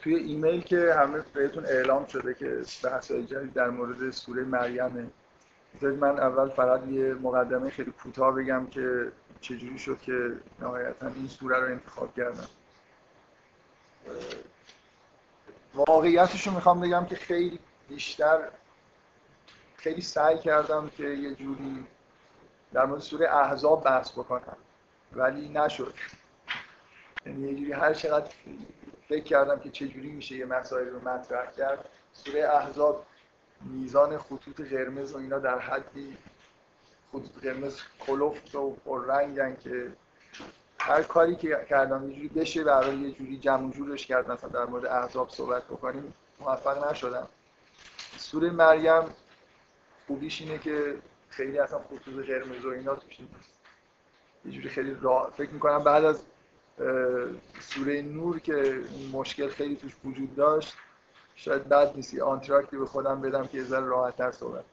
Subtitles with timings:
[0.00, 5.06] توی ایمیل که همه بهتون اعلام شده که بحث جدید در مورد سوره مریمه
[5.82, 11.56] من اول فقط یه مقدمه خیلی کوتاه بگم که چجوری شد که نهایتا این سوره
[11.60, 12.48] رو انتخاب کردم.
[15.74, 17.58] واقعیتش رو می‌خوام بگم که خیلی
[17.88, 18.38] بیشتر
[19.76, 21.86] خیلی سعی کردم که یه جوری
[22.72, 24.56] در مورد سوره احزاب بحث بکنم.
[25.16, 25.94] ولی نشد.
[27.26, 28.30] یعنی یه جوری هر چقدر
[29.08, 33.06] فکر کردم که چجوری میشه یه مسائل رو مطرح کرد سوره احزاب
[33.60, 36.16] میزان خطوط قرمز و اینا در حدی
[37.12, 39.92] خطوط قرمز کلفت و پررنگن که
[40.80, 44.64] هر کاری که کردم یه جوری بشه برای یه جوری جمع جورش کرد مثلا در
[44.64, 47.28] مورد احزاب صحبت بکنیم موفق نشدم.
[48.16, 49.02] سوره مریم
[50.06, 53.18] خوبیش اینه که خیلی اصلا خطوط قرمز و اینا توش
[54.44, 55.32] یه جوری خیلی را...
[55.36, 56.22] فکر می‌کنم بعد از
[57.60, 58.80] سوره نور که
[59.12, 60.76] مشکل خیلی توش وجود داشت
[61.34, 62.18] شاید بد نیست.
[62.18, 64.64] آنتراکتی به خودم بدم که یه ذره راحت تر صحبت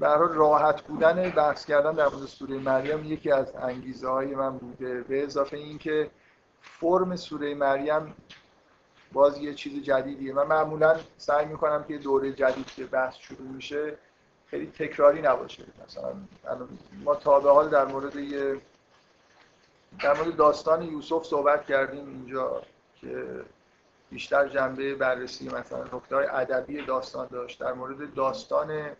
[0.00, 5.02] برای راحت بودن بحث کردن در مورد سوره مریم یکی از انگیزه های من بوده.
[5.02, 6.10] به اضافه اینکه
[6.60, 8.14] فرم سوره مریم
[9.12, 10.32] باز یه چیز جدیدیه.
[10.32, 13.98] من معمولا سعی می‌کنم که دوره جدید که بحث شروع میشه
[14.50, 15.64] خیلی تکراری نباشه.
[15.86, 16.14] مثلا
[17.04, 18.60] ما تا به حال در مورد یه
[20.00, 22.62] در مورد داستان یوسف صحبت کردیم اینجا
[23.00, 23.44] که
[24.10, 27.60] بیشتر جنبه بررسی مثلا نکته های ادبی داستان داشت.
[27.60, 28.96] در مورد داستان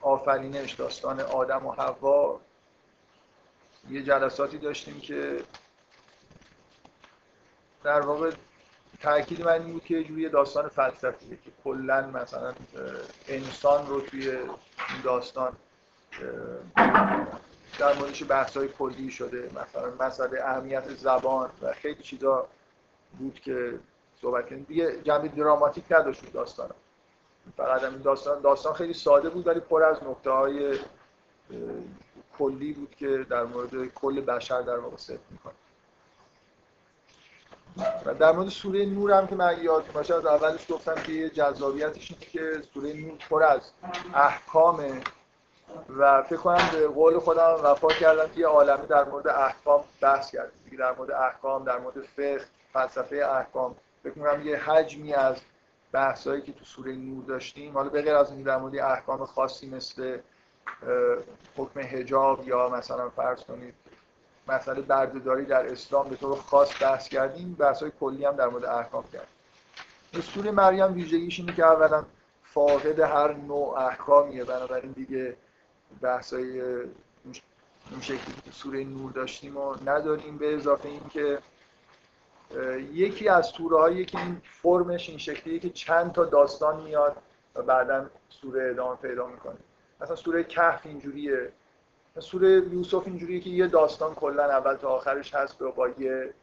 [0.00, 2.40] آفرینش داستان آدم و حوا
[3.90, 5.44] یه جلساتی داشتیم که
[7.84, 8.30] در واقع
[9.02, 12.54] تاکید من این بود که یه داستان فلسفیه که کلا مثلا
[13.28, 15.52] انسان رو توی این داستان
[17.78, 19.50] در موردش بحث های کلی شده.
[19.50, 22.48] مثلا مسئله اهمیت زبان و خیلی چیزا
[23.18, 23.78] بود که
[24.20, 24.64] صحبت کردیم.
[24.68, 26.70] دیگه جنبه دراماتیک نداشت داستان
[27.56, 30.78] فقط این داستان داستان خیلی ساده بود ولی پر از نکته های
[32.38, 35.54] کلی بود که در مورد کل بشر در واقع صحبت می‌کنه.
[38.04, 41.30] و در مورد سوره نور هم که من یاد باشه از اولش گفتم که یه
[41.30, 43.60] جذابیتش اینه که سوره نور پر از
[44.14, 45.00] احکامه
[45.98, 50.30] و فکر کنم به قول خودم وفا کردم که یه عالمه در مورد احکام بحث
[50.30, 52.40] کردیم در مورد احکام در مورد فقه
[52.72, 55.36] فلسفه احکام فکر کنم یه حجمی از
[55.92, 57.74] بحثایی که تو سوره نور داشتیم.
[57.74, 60.18] حالا به غیر از این در مورد احکام خاصی مثل
[61.56, 63.74] حکم حجاب یا مثلا فرض کنید
[64.48, 68.64] مسئله بردهداری در اسلام به طور خاص بحث کردیم بحث های کلی هم در مورد
[68.64, 70.22] احکام کردیم.
[70.22, 72.04] سوره مریم ویژگیش اینه که اولا
[72.44, 75.36] فاقد هر نوع احکامیه بنابراین دیگه
[76.00, 76.60] بحث های
[77.90, 80.38] این شکلی که سوره نور داشتیم و نداریم.
[80.38, 81.38] به اضافه اینکه
[82.92, 87.16] یکی از سوره هایی که این فرمش این شکلیه که چند تا داستان میاد
[87.54, 89.56] و بعدا سوره ادامه پیدا می‌کنه.
[90.00, 91.52] مثلا سوره کهف اینجوریه.
[92.20, 96.34] سوره یوسف اینجوریه که یه داستان کلا اول تا آخرش هست با یه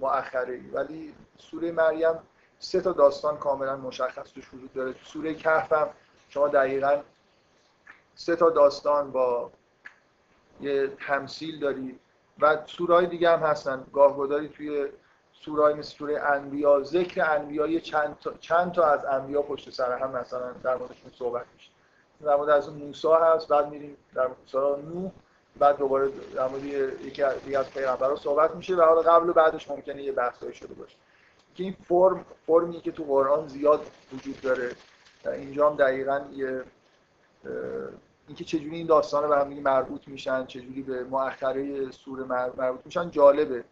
[0.00, 0.60] مؤخره.
[0.72, 2.14] ولی سوره مریم
[2.58, 4.92] سه تا داستان کاملا مشخص توش وجود داره.
[4.92, 5.88] تو سوره کهف هم
[6.28, 7.00] شما دقیقا
[8.14, 9.50] سه تا داستان با
[10.60, 11.98] یه تمثیل داری
[12.40, 13.86] و سوره دیگه هم هستن.
[13.92, 14.88] گاهگداری توی
[15.32, 20.10] سوره مثل سوره انبیا ذکر انبیا چند تا, چند تا از انبیا پشت سر هم
[20.10, 21.69] مثلا در موردشون صحبت میشه.
[22.24, 25.10] در مورد از موسی هست بعد میریم در مورد نوح
[25.58, 27.22] بعد دوباره در مورد یکی
[27.56, 30.96] از پیغمبران صحبت میشه و حالا قبل و بعدش ممکنه یه بحثایی شده باشه.
[31.54, 34.72] که این فرم فرمی که تو قرآن زیاد وجود داره
[35.24, 36.62] اینجا هم دقیقا یه
[38.28, 43.64] اینکه چجوری این داستان به هم مربوط میشن چجوری به مؤخره سوره مربوط میشن جالبه.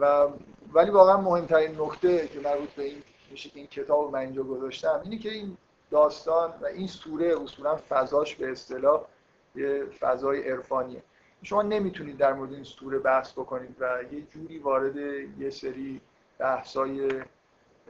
[0.00, 0.28] و
[0.72, 5.00] ولی واقعا مهمترین نکته که مربوط به این میشه که این کتاب من اینجا گذاشتم
[5.04, 5.56] اینه که این
[5.90, 9.04] داستان و این سوره اصولا فضاش به اصطلاح
[9.54, 11.02] یه فضای عرفانیه.
[11.42, 14.96] شما نمی‌تونید در مورد این سوره بحث بکنید و یه جوری وارد
[15.38, 16.00] یه سری
[16.38, 17.22] بحثای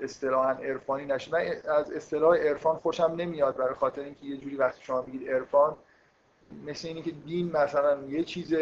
[0.01, 1.35] اصطلاحا عرفانی نشید.
[1.35, 1.41] من
[1.79, 5.77] از اصطلاح عرفان خوشم نمیاد برای خاطر اینکه یه جوری وقتی شما بگید عرفان
[6.67, 8.55] مثل اینه که دین مثلا یه چیز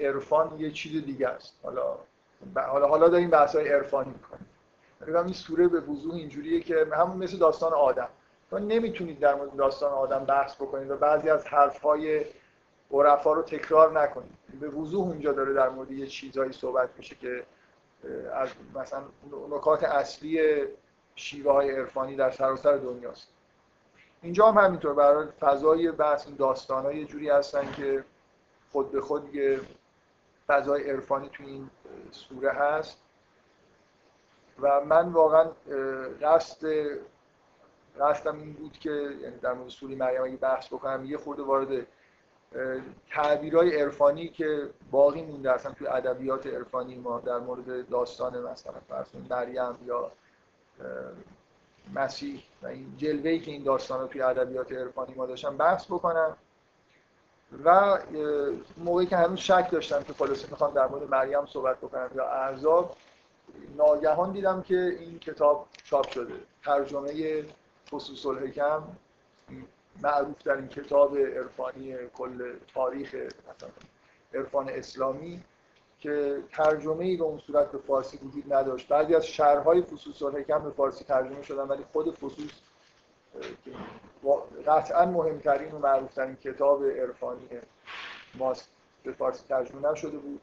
[0.00, 1.54] عرفان یه چیز دیگه است.
[1.62, 1.96] حالا
[2.54, 4.46] حالا حالا داریم بحث های عرفانی می‌کنیم.
[5.24, 8.08] این سوره به وضوح اینجوریه که همون مثل داستان آدم.
[8.50, 12.24] تو نمی‌تونید در مورد داستان آدم بحث بکنید و بعضی از حرفهای
[12.90, 14.36] عرفا رو تکرار نکنید.
[14.60, 17.44] به وضوح اونجا داره در مورد یه چیزهایی صحبت میشه که
[18.34, 19.02] از مثلا
[19.50, 20.64] نکات اصلی
[21.14, 23.28] شیوه های عرفانی در سراسر دنیاست.
[24.22, 28.04] اینجا هم همینطور برای فضای بحث داستان ها یه جوری هستن که
[28.72, 29.60] خود به خود یه
[30.46, 31.70] فضای عرفانی تو این
[32.10, 32.98] سوره هست
[34.60, 35.50] و من واقعا
[36.22, 36.66] قصد
[38.00, 38.90] قصدم این بود که
[39.22, 41.86] یعنی در مورد سوره مریم اگه بحث بکنم یه خورده وارد
[43.10, 49.06] تعبیرهای عرفانی که باقی مونده اصلا توی ادبیات عرفانی ما در مورد داستان مثلا فرض
[49.30, 50.12] مریم یا
[51.94, 56.36] مسیح و این جلوه‌ای که این داستان رو توی ادبیات عرفانی ما داشتن بحث بکنم.
[57.64, 57.98] و
[58.76, 62.96] موقعی که هنوز شک داشتم که خلاصه می‌خوام در مورد مریم صحبت بکنم یا اعذاب
[63.76, 66.34] ناگهان دیدم که این کتاب چاپ شده
[66.64, 67.44] ترجمه
[67.90, 68.82] خصوص الحکم
[70.02, 73.14] معروف در این کتاب عرفانی کل تاریخ
[74.34, 75.42] عرفان اسلامی
[76.00, 78.88] که ترجمه ای به اون صورت به فارسی وجود نداشت.
[78.88, 82.50] بعضی از شهرهای فصوص الحکم به فارسی ترجمه شدن ولی خود فصوص
[84.66, 87.48] قطعا مهمترین و معروفترین کتاب عرفانی
[88.34, 88.70] ماست
[89.02, 90.40] به فارسی ترجمه نشده بود.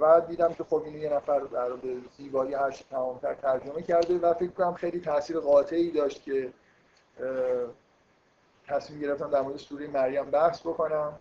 [0.00, 4.34] و دیدم که خب اینو یه نفر در به زیبایی هرچی تمامتر ترجمه کرده و
[4.34, 6.52] فکر کنم خیلی تاثیر قاطعی داشت که
[8.66, 11.18] تصمیم گرفتم در مورد سوره مریم بحث بکنم.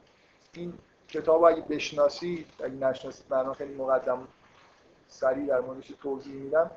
[0.53, 0.73] این
[1.07, 4.27] کتاب اگه بشناسید اگه نشناسید من خیلی مقدم
[5.07, 6.71] سریع در موردش توضیح میدم.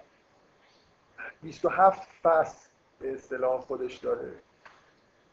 [1.43, 4.33] 27 فصل به اصطلاح خودش داره.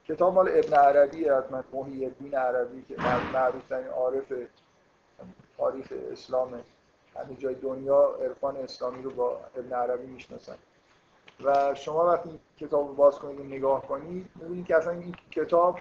[0.06, 2.95] کتاب مال ابن عربی حتما محی الدین عربی که
[3.33, 4.33] معروف ترین عارف
[5.57, 6.63] تاریخ اسلام
[7.15, 10.56] همه جای دنیا عرفان اسلامی رو با ابن عربی می‌شناسن.
[11.44, 15.80] و شما وقتی کتاب رو باز کنید و نگاه کنید می‌بینید که اصلا این کتاب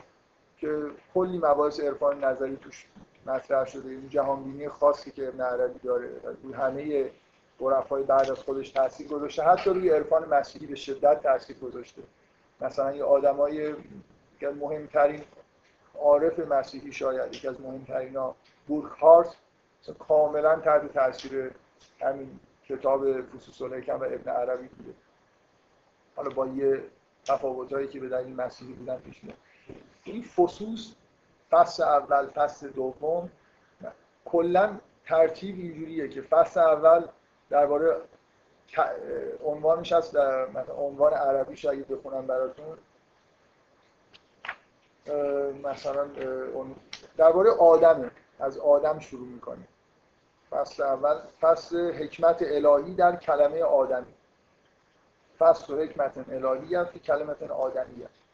[0.58, 2.86] که کلی مباحث عرفان نظری توش
[3.26, 6.10] مطرح شده این جهانبینی خاصی که ابن عربی داره
[6.42, 7.10] روی همه
[7.90, 9.42] های بعد از خودش تاثیر گذاشته.
[9.42, 12.02] حتی روی عرفان مسیحی به شدت تاثیر گذاشته.
[12.60, 13.74] مثلا یه آدمای
[14.40, 15.22] که مهمترین
[16.00, 18.36] عارف مسیحی شاید یکی از مهمترین ها
[19.90, 21.50] کاملا تحت تاثیر
[22.00, 24.94] همین کتاب فصوص الحکم و ابن عربی بوده.
[26.16, 26.82] حالا با یه
[27.24, 29.36] تفاوتایی که به دلیل مسیحی بودن پیش میاد.
[30.04, 30.94] این فصوص
[31.50, 33.30] فصل اول فصل دوم
[34.24, 37.06] کلا ترتیب اینجوریه که فصل اول
[37.50, 37.96] درباره
[39.44, 42.78] عنوانش هست در عنوان عربیش اگه بخونم براتون
[45.62, 46.06] مثلا
[47.16, 48.10] درباره آدمه
[48.40, 49.68] از آدم شروع می‌کنیم.
[50.50, 54.14] فصل اول فصل حکمت الهی در کلمه آدمی.
[55.38, 58.26] فصل حکمت الهی که کلمت آدمی هست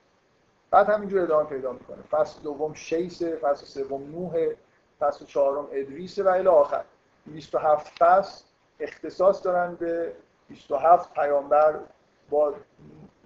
[0.71, 2.03] بعد همینجور ادامه پیدا می‌کنه.
[2.11, 4.49] فصل دوم شیسه فصل سوم نوح
[5.01, 6.85] فصل چهارم ادریسه و الی آخر.
[7.27, 8.45] 27 فصل
[8.81, 10.13] اختصاص دارن به
[10.49, 11.79] 27 پیامبر.
[12.31, 12.55] با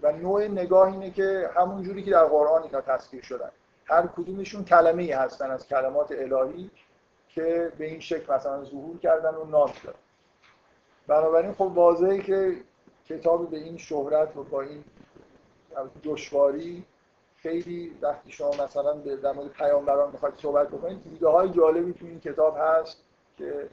[0.02, 3.50] و نوع نگاه اینه که همون جوری که در قرآن اینا تصویر شدن.
[3.84, 6.70] هر کدومشون کلمه ای هستن از کلمات الهی.
[7.36, 9.98] که به این شکل مثلا ظهور کردن و نام دادن
[11.06, 12.56] بنابراین خب واضحه که
[13.08, 14.84] کتاب به این شهرت و با این
[16.04, 16.84] دشواری
[17.36, 22.20] خیلی وقتی شما مثلا در مورد پیامبران بخواید صحبت بکنید ایده های جالبی تو این
[22.20, 23.02] کتاب هست
[23.38, 23.68] که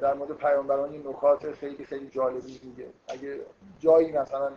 [0.00, 2.86] در مورد پیامبران نکات خیلی خیلی جالبی میگه.
[3.08, 3.40] اگه
[3.78, 4.50] جایی مثلا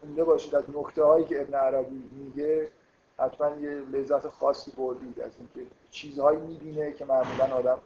[0.00, 2.68] خونده باشید از نکته هایی که ابن عربی میگه
[3.18, 7.78] حتما یه لذت خاصی بردید از اینکه چیزهایی می‌بینه که معمولا آدم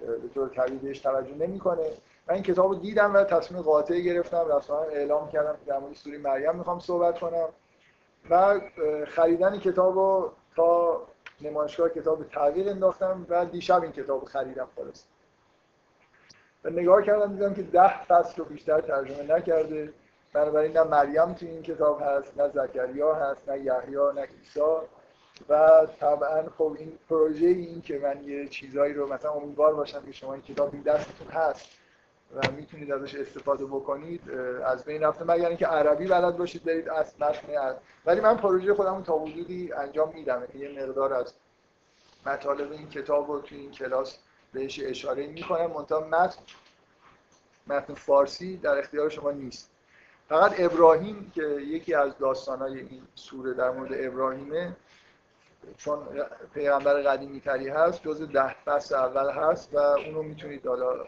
[0.00, 1.90] به طور طبیعی بهش توجه نمی‌کنه.
[2.28, 4.44] من این کتاب رو دیدم و تصمیم قاطعی گرفتم.
[4.56, 7.48] رسما اعلام کردم که در مورد سوره مریم می‌خوام صحبت کنم.
[8.30, 8.60] و
[9.06, 11.02] خریدن کتاب رو تا
[11.40, 15.04] نمایشگاه کتاب تغییر انداختم و دیشب این کتاب خریدم خلاص
[16.64, 19.92] و نگاه کردم دیدم که ده فصل رو بیشتر ترجمه نکرده.
[20.32, 24.60] بنابراین نه مریم تو این کتاب هست نه زکریا هست نه یحیی نه عیسی.
[25.48, 30.12] و طبعا خب این پروژه این که من یه چیزایی رو مثلا امیدوار باشم که
[30.12, 31.66] شما این کتاب این دستتون هست
[32.34, 34.30] و می‌تونید ازش استفاده بکنید
[34.64, 35.24] از بین رفته.
[35.24, 37.74] مگر اینکه عربی بلد باشید برید از متن
[38.06, 40.42] ولی من پروژه خودم تا حدودی انجام میدم.
[40.54, 41.34] یعنی یه مقدار از
[42.26, 44.18] مطالب این کتاب رو توی این کلاس
[44.52, 45.66] بهش اشاره می‌کنم.
[45.66, 46.42] منتها متن
[47.66, 49.70] متن فارسی در اختیار شما نیست.
[50.28, 54.76] فقط ابراهیم که یکی از داستانهای این سوره در مورد ابراهیمه
[55.76, 55.98] چون
[56.54, 61.06] پیغمبر قدیمی تری هست جز ده فصل اول هست و اونو می‌تونید حالا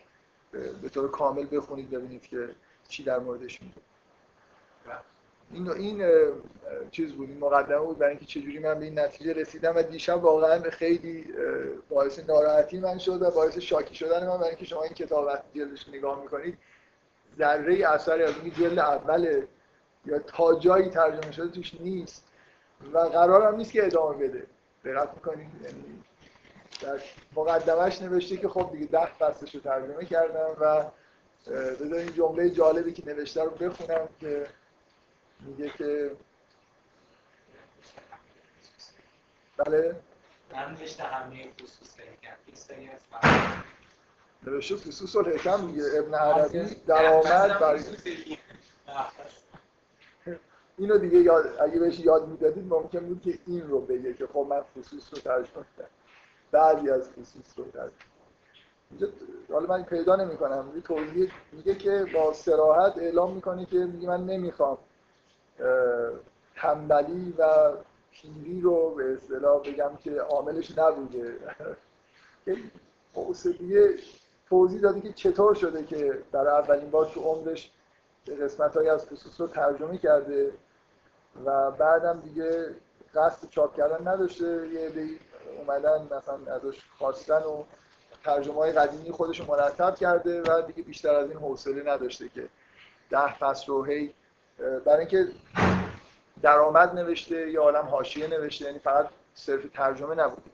[0.82, 2.48] به طور کامل بخونید ببینید که
[2.88, 3.74] چی در موردش میگه.
[5.52, 6.04] این این
[6.90, 10.70] چیز بود مقدمه بود برای اینکه چجوری من به این نتیجه رسیدم و دیشب واقعا
[10.70, 11.34] خیلی
[11.88, 15.66] باعث ناراحتی من شد و باعث شاکی شدن من برای اینکه شما این کتاب وقتی
[15.92, 16.58] نگاه می‌کنید.
[17.38, 19.42] ذره اثری از این جلد اول
[20.04, 22.24] یا تا جایی ترجمه شده توش نیست
[22.92, 24.46] و قرار هم نیست که ادامه بده.
[24.84, 26.02] دقت می‌کنید؟ یعنی
[26.80, 27.00] در
[27.36, 30.84] مقدمش نوشته که خب دیگه ده فصلش رو ترجمه کردم و
[31.50, 34.46] بذار این جمله جالبی که نوشته رو بخونم که
[35.40, 36.10] میگه که
[39.56, 39.96] بله؟
[40.54, 41.90] نوشته همه خصوص
[44.46, 47.82] نوشته فسوس الحکم میگه ابن عربی درآمد برای
[50.78, 54.46] اینو دیگه یاد اگه بهش یاد می‌دادید ممکن بود که این رو بگه که خب
[54.50, 55.90] من خصوص رو ترجمه کردم.
[56.50, 59.12] بعضی از خصوص رو ترجمه
[59.52, 64.26] حالا من پیدا نمی کنم توضیح میگه که با سراحت اعلام می‌کنه که میگه من
[64.26, 64.78] نمی‌خوام
[66.56, 67.72] تنبلی و
[68.12, 71.38] پیری رو به اصطلاح بگم که عاملش نبوده.
[73.58, 73.94] دیگه
[74.50, 77.70] توضیح داده که چطور شده که در اولین بار تو عمرش
[78.42, 80.52] قسمت های از خصوص رو ترجمه کرده
[81.44, 82.74] و بعدم دیگه
[83.14, 85.18] قصد چاپ کردن نداشته یه عده‌ای
[85.58, 87.64] اومدن مثلا ازش خواستن و
[88.24, 92.48] ترجمه های قدیمی خودش رو مرتب کرده و دیگه بیشتر از این حوصله نداشته که
[93.10, 94.14] ده فصل رو هی
[94.84, 95.28] برای اینکه
[96.42, 100.50] درآمد نوشته یا عالم حاشیه نوشته یعنی فقط صرف ترجمه نبوده.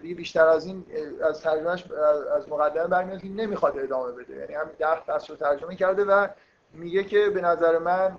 [0.00, 0.86] دیگه بیشتر از این
[1.22, 1.90] از ترجمهش
[2.36, 4.36] از مقدمه برمیاد که نمی‌خواد ادامه بده.
[4.36, 6.28] یعنی همین ده فصل رو ترجمه کرده و
[6.72, 8.18] میگه که به نظر من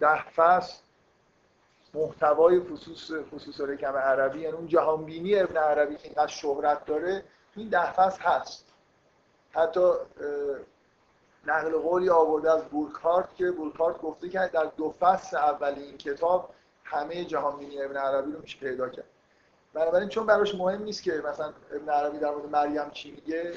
[0.00, 0.82] ده فصل
[1.94, 7.24] محتوای خصوص خصوص رکم عربی یعنی اون جهانبینی ابن عربی که اینقدر شهرت داره
[7.56, 8.66] این ده فصل هست.
[9.50, 9.90] حتی
[11.46, 16.54] نقل قولی آورده از بورکارت که بورکارت گفته که در دو فصل اول این کتاب
[16.84, 19.04] همه جهانبینی ابن عربی رو میشه پیدا کرد.
[19.74, 23.52] بنابراین چون براش مهم نیست که مثلا ابن عربی در مورد مریم چی میگه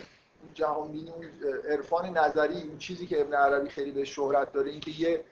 [0.54, 1.26] جهانبینی اون
[1.70, 5.24] عرفان نظری اون چیزی که ابن عربی خیلی به شهرت داره اینکه یه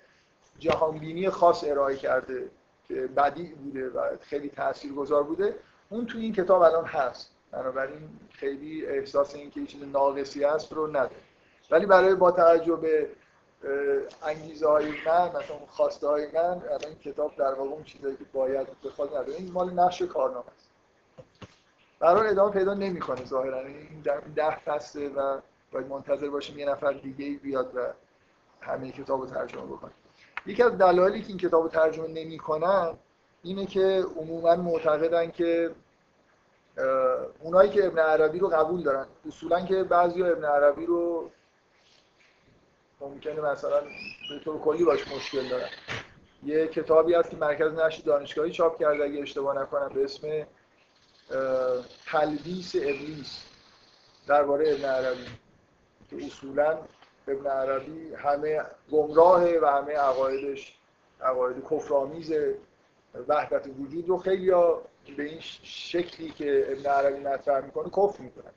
[0.60, 2.50] جهانبینی خاص ارائه کرده
[2.88, 5.56] که بدی بوده و خیلی تاثیرگذار بوده
[5.90, 7.30] اون تو این کتاب الان هست.
[7.52, 11.16] بنابراین خیلی احساس اینکه یه چیز ناقصی هست رو نداره.
[11.72, 13.10] ولی برای با توجه به
[14.24, 18.26] انگیزه های من مثلا خواسته های من الان این کتاب در واقع اون چیزایی که
[18.34, 19.36] باید بخواد نداره.
[19.36, 20.73] این مال نقش کارنامه است.
[22.04, 23.60] برای ادامه پیدا نمی‌کنه ظاهرا.
[23.60, 24.04] این
[24.36, 25.40] ده فصله و
[25.72, 27.80] باید منتظر باشیم یه نفر دیگه بیاد و
[28.62, 29.92] همه کتاب رو ترجمه بکنه.
[30.46, 32.94] یکی از دلایلی که این کتاب رو ترجمه نمی‌کنن
[33.44, 35.72] اینه که عموما معتقدن که
[37.40, 39.06] اونایی که ابن عربی رو قبول دارن.
[39.28, 41.30] اصولا که بعضی ابن عربی رو
[43.02, 43.82] ممکنه مثلا
[44.30, 45.70] به طور کلی باش مشکل دارن.
[46.44, 50.28] یه کتابی هست که مرکز نشر دانشگاهی چاپ کرده اگه اشتباه نکنم به اسم
[52.06, 53.44] تلبیس ابلیس
[54.28, 55.28] درباره ابن عربی
[56.10, 56.78] که اصولا
[57.28, 58.62] ابن عربی همه
[58.92, 60.76] گمراهه و همه عقایدش
[61.22, 62.34] عقاید کفرآمیز
[63.28, 64.52] وحدت وجود رو خیلی
[65.18, 68.52] به این شکلی که ابن عربی مطرح می‌کنه کفر می‌کنن.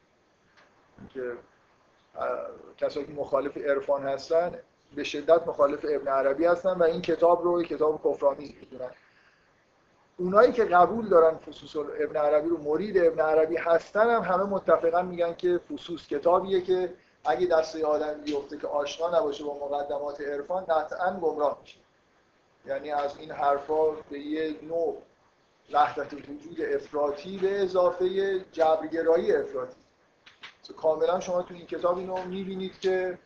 [1.15, 1.33] که
[2.77, 4.59] کسایی که مخالف عرفان هستن
[4.95, 8.91] به شدت مخالف ابن عربی هستن و این کتاب رو کتاب کفرآمیز می‌دونن.
[10.19, 15.03] اونایی که قبول دارن فصوص ابن عربی رو مرید ابن عربی هستن هم همه متفقا
[15.03, 16.95] میگن که فصوص کتابیه که
[17.25, 21.79] اگه دست آدم بیفته که آشنا نباشه با مقدمات عرفان قطعا گمراه میشه.
[22.67, 25.03] یعنی از این حرفا به یه نوع
[25.73, 29.77] وحدت وجود افراطی به اضافه جبرگرایی افراطی.
[30.77, 33.19] کاملا شما تو این کتاب اینو می‌بینید که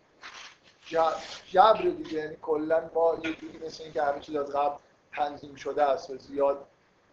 [1.46, 4.76] جبر دیگه یعنی کلا ما یه جوری مثل اینکه همه چیز از قبل
[5.12, 6.66] تنظیم شده است و زیاد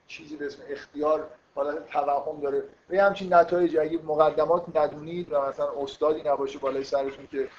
[0.08, 2.64] چیزی به اسم اختیار حالت توهم داره.
[2.88, 7.50] به همچین نتایج اگه مقدمات ندونید و مثلا استادی نباشه بالای سرتون که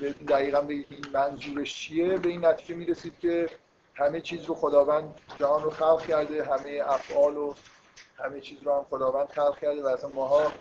[0.00, 3.50] بهتون دقیقا بگید این منظورش چیه به این نتیجه می‌رسید که
[3.94, 7.54] همه چیز رو خداوند جهان رو خلق کرده همه افعال و
[8.18, 10.52] همه چیز رو هم خداوند خلق کرده و اصلا ماها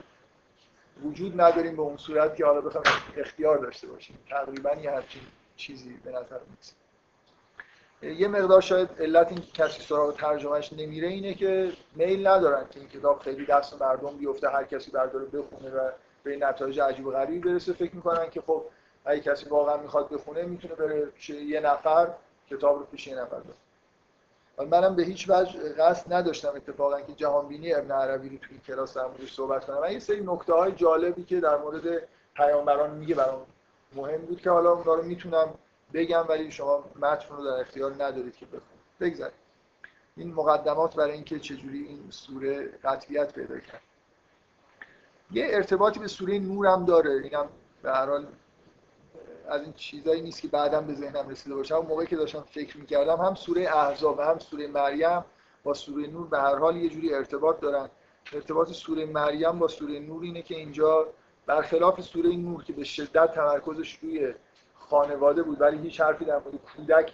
[1.03, 4.17] وجود نداریم به اون صورت که حالا بخوایم اختیار داشته باشیم.
[4.29, 5.21] تقریبا یه همچین
[5.55, 6.73] چیزی به نظر می‌رسه.
[8.01, 12.79] یه مقدار شاید علت این که کسی سراغ ترجمهش نمیره اینه که میل ندارن که
[12.79, 15.89] این کتاب خیلی دست مردم بیفته هر کسی برداره بخونه و
[16.23, 17.73] به نتایج عجیب و غریبی برسه.
[17.73, 18.63] فکر می‌کنن که خب
[19.05, 22.07] اگه کسی واقعا می‌خواد بخونه می‌تونه بره یه نفر
[22.49, 23.55] کتاب رو پیش یه نفر بخونه.
[24.69, 29.05] منم به هیچ وجه قصد نداشتم اتفاقا که جهانبینی ابن عربی رو توی کلاس در
[29.05, 29.79] موردش صحبت کنم.
[29.79, 33.45] من یه سری نکته های جالبی که در مورد پیامبران میگه برام
[33.95, 35.53] مهم بود که حالا اون رو می‌تونم
[35.93, 38.81] بگم ولی شما متن رو در اختیار ندارید که بخونید.
[38.99, 39.41] بگذارید.
[40.17, 43.81] این مقدمات برای اینکه چجوری این سوره قطعیت پیدا کرد.
[45.31, 47.11] یه ارتباطی به سوره نور هم داره.
[47.11, 47.49] اینم
[47.83, 48.27] به هر حال
[49.49, 51.75] از این چیزایی نیست که بعدم به ذهنم رسیده باشه.
[51.75, 55.25] اون موقعی که داشتم فکر می‌کردم هم سوره احزاب و هم سوره مریم
[55.63, 57.89] با سوره نور به هر حال یه جوری ارتباط دارن.
[58.33, 61.07] ارتباط سوره مریم با سوره نور اینه که اینجا
[61.45, 64.33] برخلاف سوره نور که به شدت تمرکزش روی
[64.91, 67.13] خانواده بود ولی هیچ حرفی در مورد کودک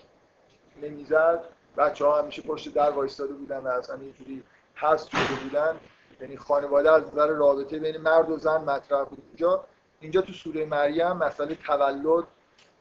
[0.81, 1.43] نمی‌زد.
[1.77, 4.43] بچه ها همیشه پشت در وایستاده بودن و اصلا یه جوری
[4.75, 5.79] حذف شده بودن.
[6.21, 9.23] یعنی خانواده از نظر رابطه بین مرد و زن مطرح بود.
[9.27, 9.65] اینجا
[9.99, 12.27] اینجا تو سوره مریم مسئله تولد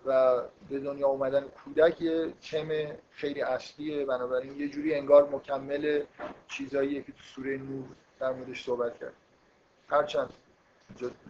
[0.07, 2.69] و به دنیا اومدن کودک یه تم
[3.11, 4.07] خیلی اصلیه.
[4.07, 6.03] بنابراین یه جوری انگار مکمل
[6.49, 7.85] چیزاییه که تو سوره نور
[8.21, 9.15] در موردش صحبت کرد.
[9.89, 10.33] هرچند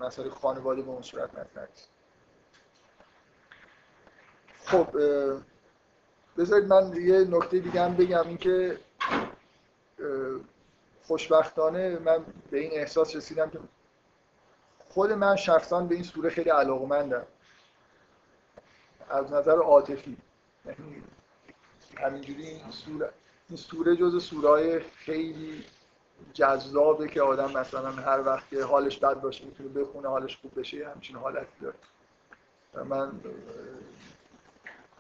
[0.00, 1.66] مسئله خانواده به اون صورت مطرح
[4.66, 4.87] خب
[6.38, 8.78] بذارید من یه نکته دیگه هم بگم اینکه
[11.02, 13.58] خوشبختانه من به این احساس رسیدم که
[14.88, 17.26] خود من شخصا به این سوره خیلی علاقمندم.
[19.11, 20.16] از نظر عاطفی.
[20.66, 21.02] یعنی
[21.96, 23.11] همینجوری این سوره
[23.49, 25.64] این سوره جز سورای خیلی
[26.32, 30.88] جذابه که آدم مثلا هر وقت که حالش بد باشه می‌تونه بخونه حالش خوب بشه
[30.88, 31.76] همچین حالتی داره.
[32.85, 33.12] من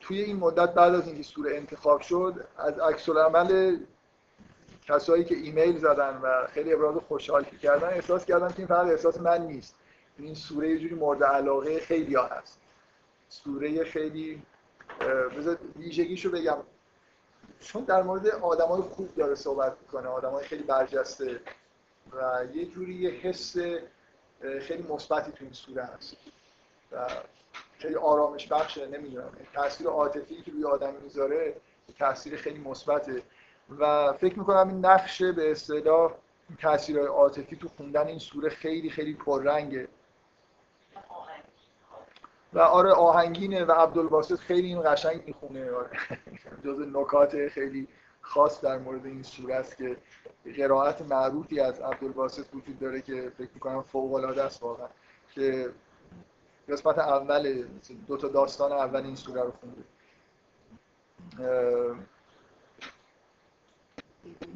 [0.06, 3.78] توی این مدت بعد از اینکه سوره انتخاب شد از عکس عمل
[4.82, 9.20] کسایی که ایمیل زدن و خیلی ابراز خوشحالی کردن احساس کردم که این فقط احساس
[9.20, 9.74] من نیست.
[10.18, 12.60] این سوره یه جوری مورد علاقه خیلی ها هست.
[13.28, 14.42] سوره خیلی
[15.38, 16.58] بذار ویژگیشو بگم.
[17.60, 21.40] چون در مورد آدمای خوب داره صحبت می‌کنه آدمای خیلی برجسته
[22.12, 23.56] و یه جوری یه حس
[24.60, 26.16] خیلی مثبتی تو این سوره هست.
[27.78, 29.32] خیلی آرامش بخشه نمی‌دونم.
[29.54, 31.56] تاثیر عاطفی که روی آدم می‌ذاره
[31.98, 33.22] تاثیر خیلی مثبته.
[33.78, 36.12] و فکر می‌کنم این نقشه به اصطلاح
[36.60, 39.88] تاثیرهای عاطفی تو خوندن این سوره خیلی خیلی پررنگه.
[42.52, 45.72] و آره آهنگینه و عبدالباسط خیلی این قشنگ می‌خونه.
[45.72, 45.90] آره.
[46.64, 47.88] جز نکات خیلی
[48.20, 49.96] خاص در مورد این سوره است که
[50.56, 54.88] قرائت معروفی از عبدالباسط وجود داره که فکر می‌کنم فوق العاده است واقعا.
[55.34, 55.70] که
[56.68, 57.64] قسمت اول
[58.06, 59.82] دو تا داستان اول این سوره رو خونده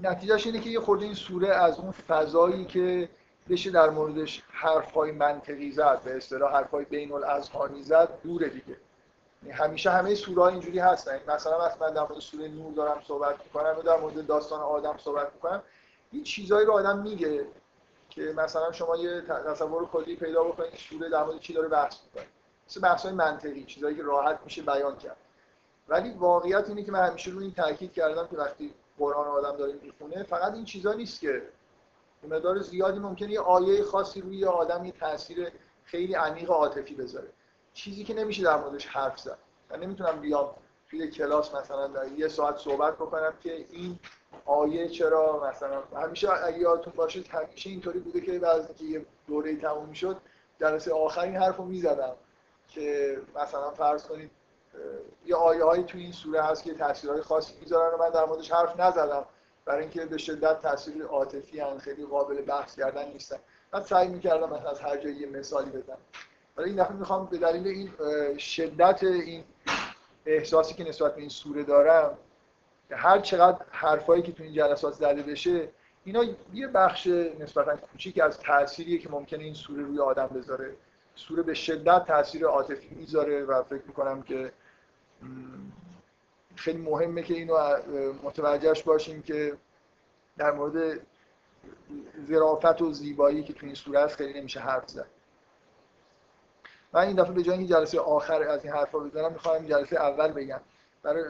[0.03, 3.09] نتیجهش اینه که یه خورده این سوره از اون فضایی که
[3.49, 8.77] بشه در موردش حرفای منطقی زد به اصطلاح حرفای بین الاذهانی زد دوره دیگه.
[9.43, 11.21] یعنی همیشه همه سوره اینجوری هستن.
[11.29, 14.99] مثلا وقتی من در مورد سوره نور دارم صحبت می‌کنم و در مورد داستان آدم
[14.99, 15.63] صحبت می‌کنم
[16.13, 17.47] این چیزایی رو آدم میگه.
[18.11, 22.29] که مثلا شما یه تصور کلی پیدا بکنید سوره در مورد چی داره بحث می‌کنه.
[22.69, 25.17] مثل بحث منطقی چیزایی که راحت میشه بیان کرد.
[25.89, 29.73] ولی واقعیت اینه که من همیشه روی این تاکید کردم که وقتی قرآن آدم داره
[29.83, 31.43] می‌خونه فقط این چیزا نیست که
[32.23, 35.53] مقدار زیادی ممکنه یه آیه خاصی روی آدم یه تاثیر
[35.85, 37.29] خیلی عمیق عاطفی بذاره.
[37.75, 39.39] چیزی که نمیشه در موردش حرف زد.
[39.71, 40.55] من نمی‌تونم بیام
[40.91, 43.99] توی کلاس مثلا در یه ساعت صحبت بکنم که این
[44.45, 49.57] آیه چرا مثلا همیشه اگه یادتون باشه همیشه اینطوری بوده که بعد که یه دوره
[49.57, 50.17] تموم می‌شد
[50.61, 52.15] جلسه آخرین حرفو می‌زدم
[52.69, 54.31] که مثلا فرض کنید
[55.27, 58.53] یه آیه هایی توی این سوره هست که تاثیرهای خاصی می‌ذارن و من در موردش
[58.53, 59.25] حرف نزدم
[59.65, 63.37] برای اینکه به شدت تاثیر عاطفی ان خیلی قابل بحث کردن نیستن.
[63.73, 65.99] من سعی می‌کردم از هر جایی یه مثالی بدم.
[66.57, 67.91] ولی این دفعه می‌خوام به دلیل این
[68.39, 69.45] شدت این
[70.27, 72.19] احساسی که نسبت به این سوره دارم
[72.91, 75.69] هر چقدر حرفایی که تو این جلسات زده بشه
[76.05, 77.07] اینا یه بخش
[77.41, 80.77] نسبتا کوچیک از تأثیریه که ممکنه این سوره روی آدم بذاره.
[81.15, 84.53] سوره به شدت تاثیر عاطفی می‌ذاره و فکر می‌کنم که
[86.57, 87.57] خیلی مهمه که اینو
[88.23, 89.57] متوجهش باشیم که
[90.39, 91.01] در مورد
[92.29, 95.07] ظرافت و زیبایی که تو این سوره هست خیلی نمیشه حرف زد.
[96.93, 100.61] من این دفعه به جای جلسه آخر از این حرفا بزنم می‌خوام جلسه اول بگم.
[101.03, 101.25] برای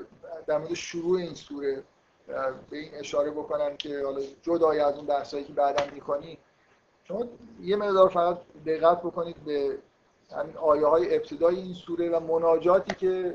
[0.46, 1.82] در مورد شروع این سوره
[2.70, 6.38] به این اشاره بکنم که حالا جدای از اون بحثایی که بعدا می‌کنی
[7.04, 7.24] شما
[7.60, 9.78] یه مقدار فقط دقت بکنید به
[10.36, 13.34] همین آیه های ابتدای این سوره و مناجاتی که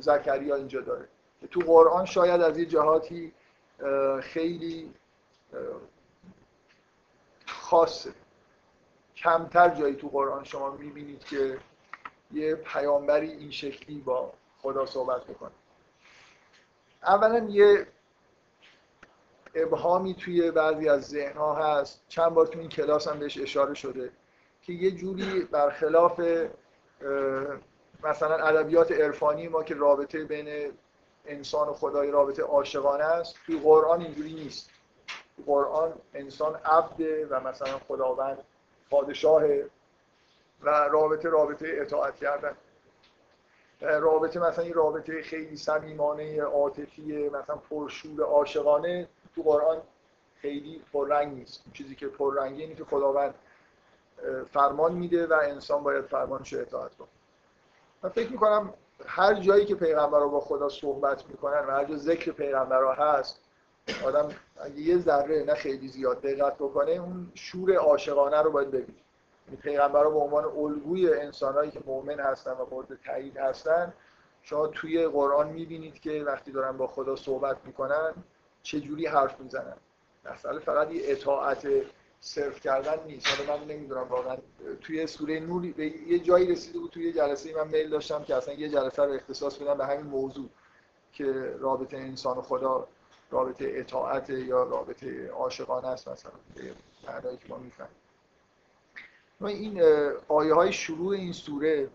[0.00, 1.08] زکریا اینجا داره.
[1.40, 3.32] که تو قرآن شاید از یه جهاتی
[4.20, 4.94] خیلی
[7.46, 8.10] خاصه.
[9.24, 11.58] کمتر جایی تو قرآن شما می‌بینید که
[12.32, 14.32] یه پیامبری این شکلی با
[14.62, 15.50] خدا صحبت بکنه
[17.02, 17.86] اولا یه
[19.54, 22.04] ابهامی توی بعضی از ذهن ها هست.
[22.08, 24.12] چند بار تو این کلاس هم بهش اشاره شده
[24.62, 26.20] که یه جوری برخلاف
[28.02, 30.72] مثلا ادبیات عرفانی ما که رابطه بین
[31.26, 34.70] انسان و خدای رابطه عاشقانه است توی قرآن اینجوری نیست.
[35.46, 38.44] قرآن انسان عبده و مثلا خداوند
[38.94, 39.42] پادشاه
[40.62, 42.56] و رابطه رابطه اطاعت کردن.
[43.80, 49.82] رابطه مثلا این رابطه خیلی صمیمانه عاطفی مثلا پرشور عاشقانه تو قرآن
[50.36, 51.64] خیلی پررنگ نیست.
[51.72, 53.34] چیزی که پررنگی اینه که خداوند
[54.52, 57.08] فرمان میده و انسان باید فرمانش اطاعت کنه.
[58.02, 58.74] من فکر می‌کنم
[59.06, 63.40] هر جایی که پیغمبر با خدا صحبت می‌کنن و هر جا ذکر پیغمبر هست
[64.04, 64.28] آدم
[64.60, 68.98] اگه یه ذره نه خیلی زیاد دقت بکنه اون شور عاشقانه رو باید ببینه.
[69.62, 73.92] پیغمبر به عنوان الگوی انسانهایی که مؤمن هستن و مورد تایید هستن
[74.42, 78.14] شما توی قرآن می‌بینید که وقتی دارن با خدا صحبت می‌کنن
[78.62, 79.76] چه جوری حرف می‌زنن.
[80.24, 81.68] مثلا فقط یه اطاعت
[82.20, 83.26] صرف کردن نیست.
[83.26, 84.36] حالا من نمی‌دونم واقعا.
[84.80, 88.54] توی سوره نور به یه جایی رسیده بود توی جلسه من میل داشتم که اصلا
[88.54, 90.48] یه جلسه رو اختصاص بدم به همین موضوع
[91.12, 92.88] که رابطه انسان و خدا
[93.34, 96.62] رابطه اطاعت یا رابطه عاشقانه است مثلا به
[97.08, 97.96] معنایی که ما می‌فهمیم.
[99.40, 99.82] این
[100.28, 101.88] آیه های شروع این سوره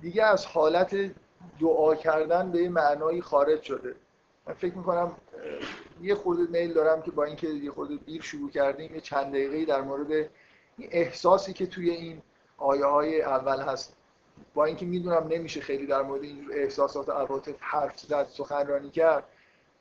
[0.00, 0.96] دیگه از حالت
[1.60, 3.94] دعا کردن به معنایی خارج شده.
[4.46, 5.16] من فکر می‌کنم
[6.02, 9.64] یه خورده میل دارم که با اینکه یه خورده دیر شروع کردیم یه چند دقیقه
[9.64, 12.22] در مورد این احساسی که توی این
[12.56, 13.96] آیه های اول هست.
[14.54, 19.24] با اینکه می‌دونم نمیشه خیلی در مورد این احساسات عواطف حرف زد سخنرانی کرد.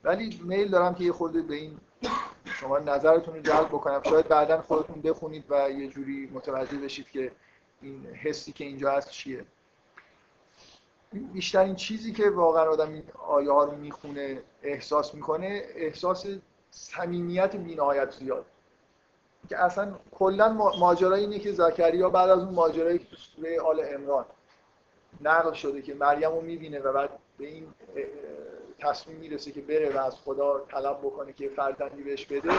[0.03, 1.77] ولی میل دارم که یه خورده به این
[2.45, 4.01] شما نظرتون رو جلب بکنم.
[4.03, 7.31] شاید بعدا خودتون بخونید و یه جوری متوجه بشید که
[7.81, 9.45] این حسی که اینجا هست چیه.
[11.33, 16.25] بیشترین چیزی که واقعا آدم این آیه ها رو می‌خونه احساس می‌کنه احساس
[16.71, 18.45] صمیمیت بینهایت زیاد.
[19.49, 24.25] که اصلا کلا ماجرا اینه که زکریا بعد از اون ماجرایی که سوره آل عمران
[25.21, 27.67] نقل شده که مریم رو می‌بینه و بعد به این
[28.79, 32.53] تصمیم می‌رسه که بره و از خدا طلب بکنه که فرزندی بهش بده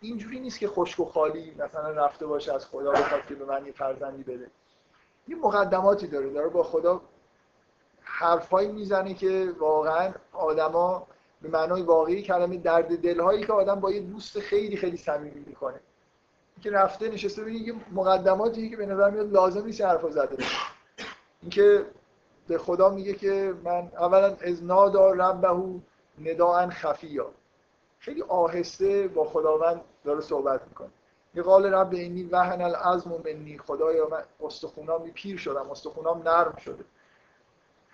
[0.00, 3.66] اینجوری نیست که خشک و خالی مثلا رفته باشه از خدا بخواد که به من
[3.66, 4.50] یه فرزندی بده.
[5.28, 7.00] یه مقدماتی داره داره با خدا
[8.02, 11.06] حرفایی می‌زنه که واقعا آدما
[11.42, 15.80] به معنای واقعی کلمه درد دلهایی که آدم با یه دوست خیلی خیلی صمیمی می‌کنه.
[16.62, 20.44] که رفته نشسته ببینید یه مقدماتی که به نظر میاد لازم نیست حرفا زده
[21.42, 21.86] اینکه
[22.48, 25.78] به خدا میگه که من اولا از نادا ربهو
[26.24, 27.30] نداعا خفیا.
[27.98, 30.90] خیلی آهسته با خداوند داره صحبت می‌کنه.
[31.34, 33.58] یه قال رب اینی وهن العظم منی.
[33.58, 35.70] خدایا من استخونام پیر شدم.
[35.70, 36.84] استخونام نرم شده.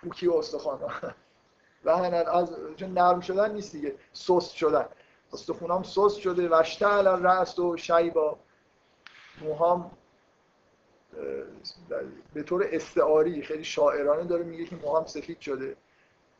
[0.01, 0.81] پوکی استخوان
[1.85, 3.95] و از چون نرم شدن نیست دیگه.
[4.13, 4.87] سست شدن.
[5.33, 6.49] استخونام سست شده.
[6.49, 8.39] و اشتعل رأس و شیبا.
[9.43, 9.91] موهام
[12.35, 15.77] به طور استعاری خیلی شاعرانه داره میگه که موهام سفید شده.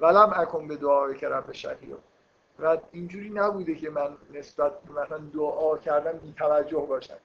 [0.01, 1.97] ولم اکن به دعای که رب شهیر
[2.59, 7.17] و اینجوری نبوده که من نسبت مثلا دعا کردم بی توجه باشم.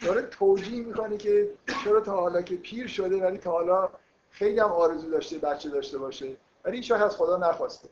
[0.00, 1.50] داره توجیه می‌کنه که
[1.84, 3.88] چرا تا حالا که پیر شده ولی تا حالا
[4.30, 6.36] خیلی هم آرزو داشته بچه داشته باشه.
[6.64, 7.88] ولی هیچ از خدا نخواسته.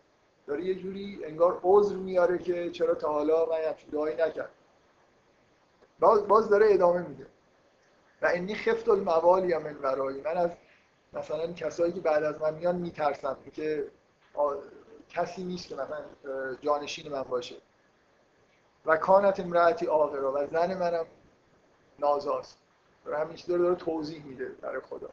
[0.46, 3.58] داره یه جوری انگار عذر میاره که چرا تا حالا من
[3.92, 4.50] دعایی نکرد
[6.00, 7.26] باز, باز داره ادامه میده.
[8.22, 10.50] و اینی خفت الموالی من ورایی من از
[11.12, 13.86] مثلا کسایی که بعد از من میان میترسم که
[15.08, 16.04] کسی نیست که مثلا
[16.60, 17.56] جانشین من باشه.
[18.86, 21.06] و کانت امرأتی آقرا و زن منم
[21.98, 22.58] نازاست.
[23.04, 25.10] داره همیشه داره, داره توضیح میده برای خدا.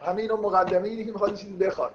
[0.00, 1.94] همه اینا مقدمه اینه که می‌خواد چیزی بخواد.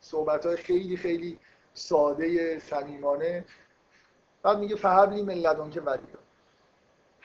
[0.00, 1.38] صحبت های خیلی خیلی
[1.74, 3.44] ساده صمیمانه.
[4.42, 6.02] بعد میگه فهبلی من که ولی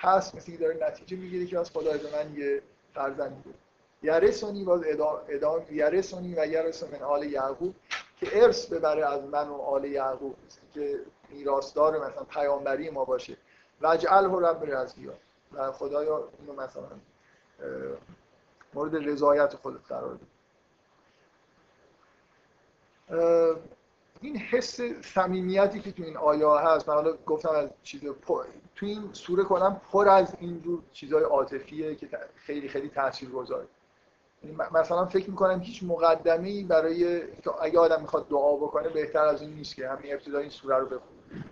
[0.05, 2.61] هست مثل که داره نتیجه می‌گیره که از خدا من یه
[2.93, 3.55] فرزندی بود
[4.03, 4.81] یرسونی باز
[5.29, 7.75] ادام یرسونی و یرسون من آل یعقوب
[8.19, 10.35] که ارث ببره از من و آل یعقوب
[10.73, 13.37] که میراثدار مثلا پیامبری ما باشه.
[13.81, 15.13] وجعله رب رزقیا
[15.53, 16.87] و خدایا اینو مثلا
[18.73, 20.25] مورد رضایت خودت قرار بده.
[24.21, 28.01] این حس صمیمیتی که تو این آیه هست من حالا گفتم از چیز
[28.75, 33.67] تو این سوره کنم پر از اینجور چیزهای عاطفیه که خیلی خیلی تاثیر گذاره
[34.43, 37.23] یعنی مثلا فکر می‌کنم هیچ مقدمه ای برای
[37.62, 40.86] اگه آدم می‌خواد دعا بکنه بهتر از این نیست که همین ابتدای این سوره رو
[40.86, 41.06] بخونه.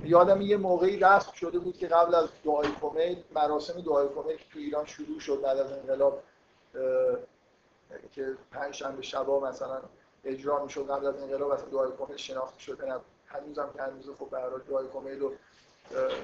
[0.03, 4.59] یادم یه موقعی رسم شده بود که قبل از دعای کمیل مراسم دعای کمیل تو
[4.59, 6.23] ایران شروع شد بعد از انقلاب
[8.11, 9.81] که پنج شنبه شبا مثلا
[10.25, 14.39] اجرا می‌شد قبل از انقلاب اصلا دعای کمیل شناخته شده هنوزم که هنوز خب به
[14.39, 15.33] هر دعای کمیل رو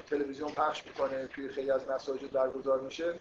[0.06, 3.14] تلویزیون پخش می‌کنه توی خیلی از مساجد برگزار میشه.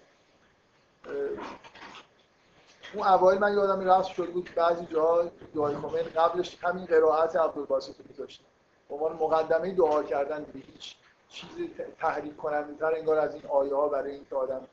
[2.94, 8.00] اون اوایل من یادم رفت شده بود بعضی جاها دعای کمیل قبلش همین قرائت عبدالباسط
[8.00, 8.46] رو میذاشتن.
[8.90, 10.96] به عنوان مقدمه دعا کردن دیگه هیچ
[11.30, 14.68] چیزی تحریک کننده تر انگار از این آیه ها برای اینکه آدم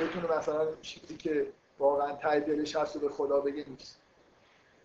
[0.00, 1.46] بتونه مثلا چیزی که
[1.78, 4.00] واقعا ته دلش هست و به خدا بگه نیست.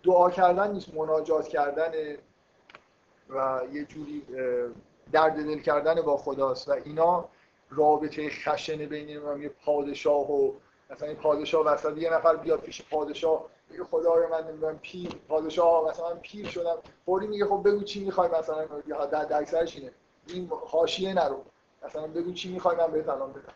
[0.03, 2.17] دعا کردن نیست مناجات کردن
[3.29, 4.25] و یه جوری
[5.11, 7.29] درد دل کردن با خداست و اینا
[7.69, 10.51] رابطه خشن بین یه پادشاه و
[10.89, 15.09] مثلا این پادشاه وسط یه نفر بیاد پیش پادشاه میگه خدا رو من نمی‌دونم پیر
[15.27, 18.65] پادشاه مثلا من پیر شدم فوری میگه خب بگو چی می‌خوای مثلا
[19.11, 19.91] در درکسرش اینه
[20.27, 21.43] این حاشیه نرو
[21.85, 23.53] مثلا بگو چی می‌خوای من بهت الان بدم.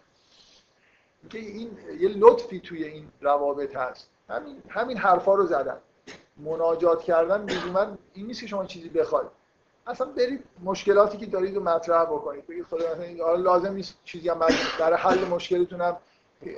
[1.29, 4.09] که این یه لطفی توی این روابط هست.
[4.29, 5.77] همین همین حرفا رو زدن.
[6.37, 9.27] مناجات کردن من این نیست که شما چیزی بخواید.
[9.87, 12.47] اصلا برید مشکلاتی که دارید رو مطرح بکنید.
[12.47, 14.39] بگید خدا مثلا لازم نیست چیزی هم
[14.79, 15.97] برای حل مشکلتون هم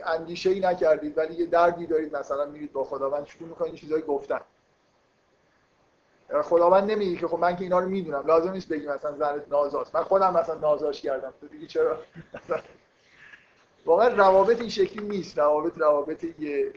[0.06, 4.42] اندیشه ای نکردید ولی یه دردی دارید مثلا میرید با خداوند شروع می‌کنید چیزایی گفتن.
[6.44, 8.28] خداوند نمیگه که خب من که اینا رو می‌دونم.
[8.28, 9.96] لازم نیست بگی مثلا زنت نازاست.
[9.96, 11.34] من خودم مثلا نازاش کردم.
[11.42, 11.98] تو دیگه چرا؟
[13.86, 15.38] واقعا روابط این شکلی نیست.
[15.38, 16.74] روابط روابط یه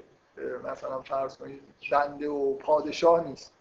[0.64, 3.52] مثلا فرض کنید بنده و پادشاه نیست.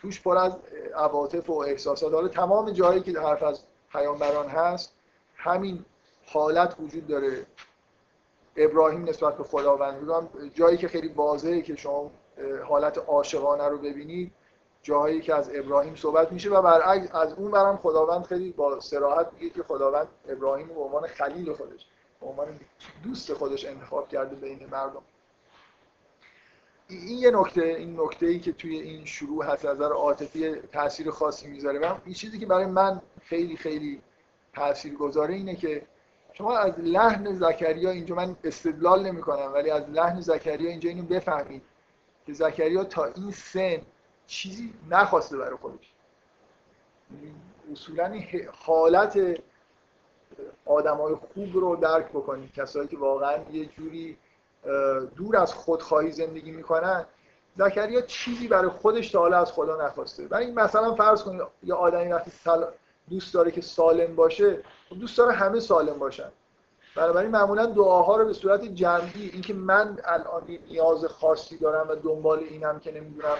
[0.00, 0.52] توش پر از
[0.94, 2.12] عواطف و احساسات.
[2.12, 3.60] داره تمام جایی که حرف از
[3.92, 4.92] پیامبران هست
[5.36, 5.84] همین
[6.26, 7.46] حالت وجود داره.
[8.56, 10.30] ابراهیم نسبت به خداوند.
[10.54, 12.10] جایی که خیلی واضحه که شما
[12.68, 14.32] حالت عاشقانه رو ببینید
[14.82, 19.32] جاهایی که از ابراهیم صحبت میشه و برعکس از اون برم خداوند خیلی با سراحت
[19.32, 21.86] میگه که خداوند ابراهیم به عنوان خلیل خودش
[22.20, 22.60] به عنوان
[23.04, 25.02] دوست خودش انتخاب کرده بین مردم.
[26.88, 31.10] این یه نکته این نکته ای که توی این شروع هست از نظر عاطفی تاثیر
[31.10, 31.78] خاصی می‌ذاره.
[31.78, 34.02] من این چیزی که برای من خیلی خیلی
[34.52, 35.86] تاثیر گذاره اینه که
[36.32, 41.02] شما از لحن زکریا اینجا من استدلال نمی کنم ولی از لحن زکریا اینجا اینو
[41.02, 41.62] بفهمید
[42.26, 43.82] که زکریا تا این سن
[44.26, 45.92] چیزی نخواسته برای خودش.
[47.72, 48.20] اصولا
[48.52, 49.40] حالت
[50.64, 52.52] آدمای خوب رو درک بکنید.
[52.52, 54.18] کسایی که واقعا یه جوری
[55.16, 57.04] دور از خودخواهی زندگی می‌کنن.
[57.58, 60.26] زکریا چیزی برای خودش تا حالا از خدا نخواسته.
[60.26, 62.30] برای این مثلا فرض کنید یه آدمی وقتی
[63.10, 66.28] دوست داره که سالم باشه خب دوست داره همه سالم باشن.
[66.96, 72.38] بنابراین معمولا دعاها رو به صورت جمعی اینکه من الان نیاز خاصی دارم و دنبال
[72.38, 73.36] اینم که نمی‌دونم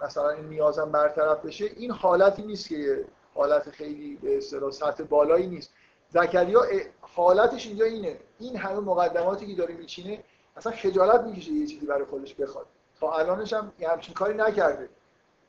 [0.00, 5.70] مثلا این نیازم برطرف بشه این حالتی نیست که حالت خیلی به اصطلاح بالایی نیست.
[6.08, 6.62] زکریا
[7.00, 8.16] حالتش اینجا اینه.
[8.38, 10.24] این همه مقدماتی که داره میچینه
[10.60, 12.66] اصلا خجالت می‌کشه یه چیزی برای خودش بخواد.
[13.00, 14.88] تا الانش هم همچین کاری نکرده.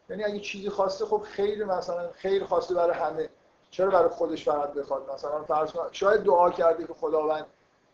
[0.10, 3.30] یعنی اگه چیزی خواسته خب خیر مثلا خیر خواسته برای همه.
[3.72, 7.46] چرا برای خودش فقط بخواد؟ مثلا فرض کن شاید دعا کرده که خداوند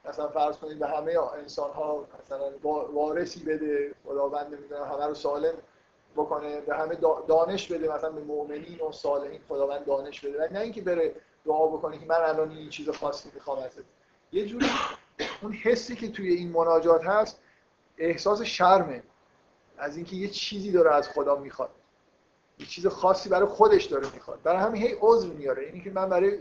[0.06, 2.51] مثلا فرض کنید به همه انسان ها مثلا
[2.93, 5.53] وارثی بده خداوند نمی‌دونه همه رو سالم
[6.15, 10.53] بکنه به همه دانش بده مثلا به مؤمنین و صالحین خداوند دانش بده.
[10.53, 13.84] نه اینکه بره دعا بکنه که من الان این چیز خاصی می‌خوام ازت.
[14.32, 14.65] یه جوری
[15.41, 17.39] اون حسی که توی این مناجات هست
[17.97, 19.04] احساس شرمه.
[19.78, 21.69] از اینکه یه چیزی داره از خدا می‌خواد.
[22.60, 24.41] یه چیز خاصی برای خودش داره می‌خواد.
[24.43, 25.63] برای همین هی عذر میاره.
[25.63, 26.39] اینی که من برای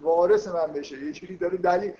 [0.00, 1.04] وارث من بشه.
[1.04, 1.92] یه چیزی داره دلیل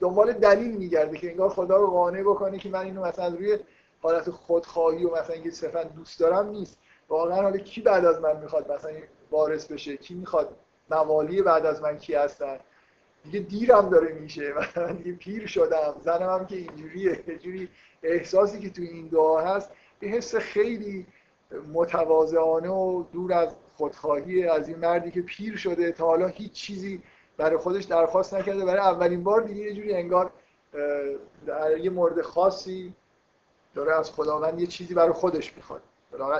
[0.00, 3.58] دنبال دلیل میگرده که انگار خدا رو قانع بکنه که من اینو مثلا روی
[4.02, 6.78] حالت خودخواهی و مثلا اینکه صرفا دوست دارم نیست.
[7.08, 8.92] واقعا حالا کی بعد از من می‌خواد مثلا
[9.30, 10.56] وارث بشه؟ کی می‌خواد
[10.90, 12.58] موالی بعد از من کی هستن؟
[13.24, 14.54] دیگه دیرم داره میشه.
[14.76, 15.94] من دیگه پیر شدم.
[16.00, 17.24] زنم هم که اینجوریه.
[17.28, 17.68] یه جوری
[18.02, 19.70] احساسی که توی این دعا هست
[20.02, 21.06] یه حس خیلی
[21.72, 27.02] متواضعانه و دور از خودخواهی از این مردی که پیر شده تا حالا هیچ چیزی
[27.36, 28.64] برای خودش درخواست نکرده.
[28.64, 30.32] برای اولین بار دیگه یه جوری انگار
[31.46, 32.94] در یه مورد خاصی
[33.74, 35.82] داره از خداوند یه چیزی برای خودش می‌خواد.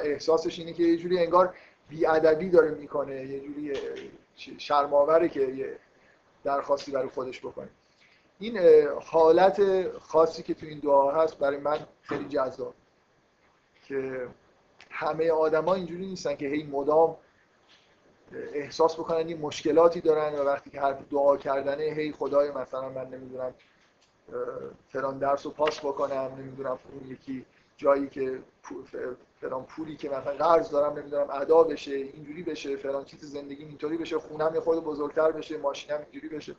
[0.05, 1.55] احساسش اینه که یه جوری انگار
[1.88, 3.27] بیادبی داره می‌کنه.
[3.27, 3.73] یه جوری
[4.59, 5.79] شرماوره که
[6.44, 7.68] درخواستی برای خودش بکنه
[8.38, 8.59] این
[9.05, 12.74] حالت خاصی که تو این دعا هست برای من خیلی جذاب.
[13.85, 14.29] که
[14.90, 17.16] همه آدما اینجوری نیستن که هی مدام
[18.53, 23.07] احساس بکنن این مشکلاتی دارن و وقتی که حرف دعا کردنه هی خدای مثلا من
[23.07, 23.55] نمی‌دونم
[24.88, 28.42] فلان درس رو پاس بکنم نمی‌دونم اون یکی جایی که
[29.40, 33.96] فلان پولی که مثلا قرض دارم نمی‌دونم ادا بشه اینجوری بشه فلان چیز زندگی اینطوری
[33.96, 36.57] بشه خونم یه خود بزرگتر بشه ماشینم اینجوری بشه.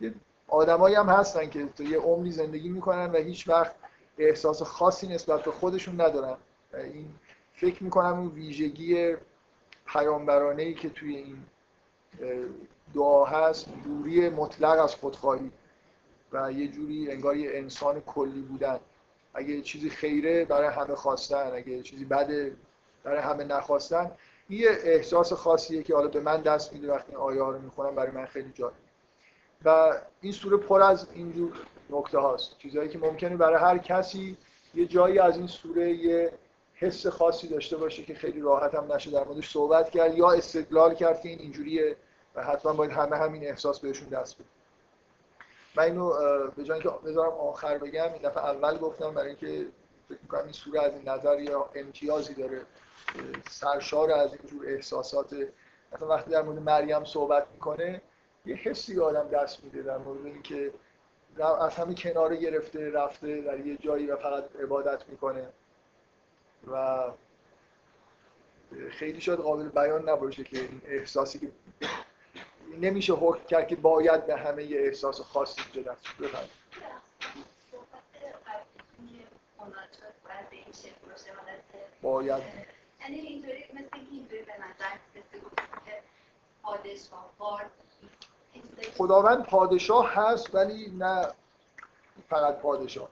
[0.00, 0.14] یه
[0.48, 3.74] آدمایی هم هستن که تو یه عمری زندگی می‌کنن و هیچ وقت
[4.18, 6.36] احساس خاصی نسبت به خودشون ندارن.
[6.74, 7.14] این
[7.54, 9.16] فکر می‌کنم اون ویژگی
[9.86, 11.38] پیامبرانه ای که توی این
[12.94, 15.50] دعا هست دوری مطلق از خودخواهی
[16.32, 18.80] و یه جوری انگار یه انسان کلی بودن.
[19.36, 22.56] اگه چیزی خیره برای همه خواستن اگه چیزی بده
[23.04, 24.10] برای همه نخواستن.
[24.48, 27.94] این یه احساس خاصیه که حالا به من دست میده وقتی آیه ها رو می‌خونم
[27.94, 28.74] برای من خیلی جالب.
[29.64, 31.52] و این سوره پر از اینجور
[31.90, 32.58] نکته هاست.
[32.58, 34.36] چیزهایی که ممکنه برای هر کسی
[34.74, 36.32] یه جایی از این سوره یه
[36.74, 40.94] حس خاصی داشته باشه که خیلی راحت هم نشه در موردش صحبت کرد یا استدلال
[40.94, 41.96] کرد که این اینجوریه
[42.34, 44.55] و حتما باید همه همین احساس بهشون دست بدیم
[45.76, 46.10] من اینو
[46.56, 49.66] به جای اینکه بذارم آخر بگم این دفعه اول گفتم برای اینکه
[50.08, 52.60] فکر می‌کنم این سوره از این نظر یا امتیازی داره
[53.50, 55.34] سرشار از اینجور احساسات.
[55.92, 58.02] مثلا وقتی در مورد مریم صحبت می‌کنه
[58.46, 60.72] یه حسی آدم دست میده در مورد اینکه
[61.60, 65.48] از همه کناره گرفته رفته در یه جایی و فقط عبادت می‌کنه.
[66.72, 67.04] و
[68.90, 71.48] خیلی شاید قابل بیان نباشه که این احساسی که
[72.80, 76.06] نمیشه حکم کرد که باید به همه یه احساس خاصی اینجا دست
[82.02, 82.42] باید.
[83.00, 84.96] یعنی اینطوری مثل اینطوری به نظر
[85.84, 86.02] که
[86.62, 87.30] پادشاه
[88.96, 91.28] خداوند پادشاه هست ولی نه
[92.28, 93.08] فقط پادشاه.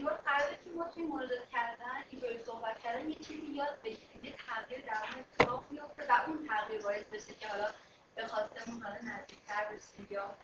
[0.00, 4.34] انگار قراره که ما توی مورد کردن اینطوری صحبت کردن یه چیزی یاد بگیریم یه
[4.46, 7.66] تغییر در اون اتفاق بیفته و اون تغییر باعث بشه که حالا
[8.14, 10.34] به خواستمون حالا نزدیکتر بشیم یا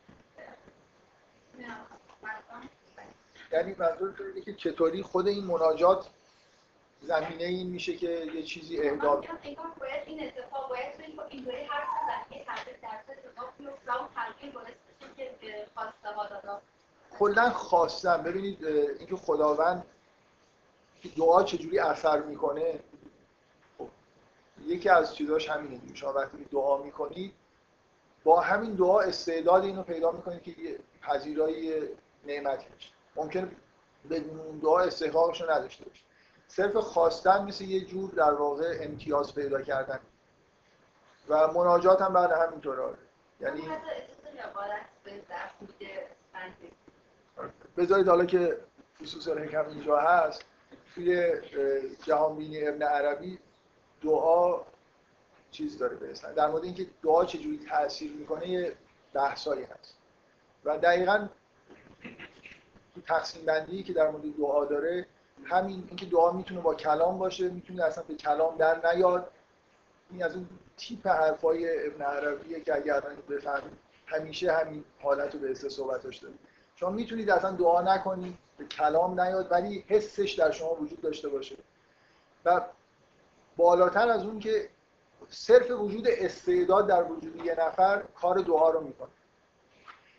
[3.52, 6.10] یعنی منظور اینه که چطوری خود این مناجات
[7.00, 11.16] زمینه این میشه که یه چیزی اهدا انگار باید این اتفاق باید بزنی
[12.30, 16.62] که تغییر در اتفاق بیفته و اون تغییر باعث بشه که خواسته ها دادا
[17.18, 18.22] کلا خواستم.
[18.22, 19.84] ببینید اینکه خداوند
[21.16, 22.80] دعا چجوری اثر می‌کنه
[23.78, 23.88] خب
[24.66, 25.94] یکی از چیزاش همینه دیگه.
[25.94, 27.34] شما وقتی دعا می‌کنید
[28.24, 31.88] با همین دعا استعداد اینو پیدا می‌کنید که یه پذیرایی
[32.26, 33.56] نعمتی بشه ممکن
[34.10, 36.02] بدون دعا استحقاقش رو نداشته باشه
[36.48, 40.00] صرف خواستن مثل یه جور در واقع امتیاز پیدا کردن.
[41.28, 42.94] و مناجات هم بعد همینطوره.
[43.40, 43.62] یعنی
[47.76, 48.58] بذارید حالا که
[49.02, 50.44] خصوص الحکم اینجا هست
[50.94, 51.32] توی
[52.04, 53.38] جهانبینی ابن عربی
[54.02, 54.60] دعا
[55.50, 58.72] چیز داره به در مورد اینکه دعا چجوری تاثیر می‌کنه یه
[59.14, 59.96] بحثایی هست.
[60.64, 61.28] و دقیقا
[63.06, 65.06] تقسیم بندی که در مورد دعا داره
[65.44, 69.30] همین اینکه دعا می‌تونه با کلام باشه می‌تونه اصلا به کلام در نیاد.
[70.10, 73.72] این از اون تیپ حرفای ابن عربیه که اگر بفهمید
[74.06, 76.34] همیشه همین حالت رو به حس صحبتاش داره
[76.76, 81.56] شما می‌تونید اصلا دعا نکنید به کلام نیاد ولی حسش در شما وجود داشته باشه.
[82.44, 82.60] و
[83.56, 84.68] بالاتر از اون که
[85.28, 89.08] صرف وجود استعداد در وجود یه نفر کار دعا رو می‌کنه.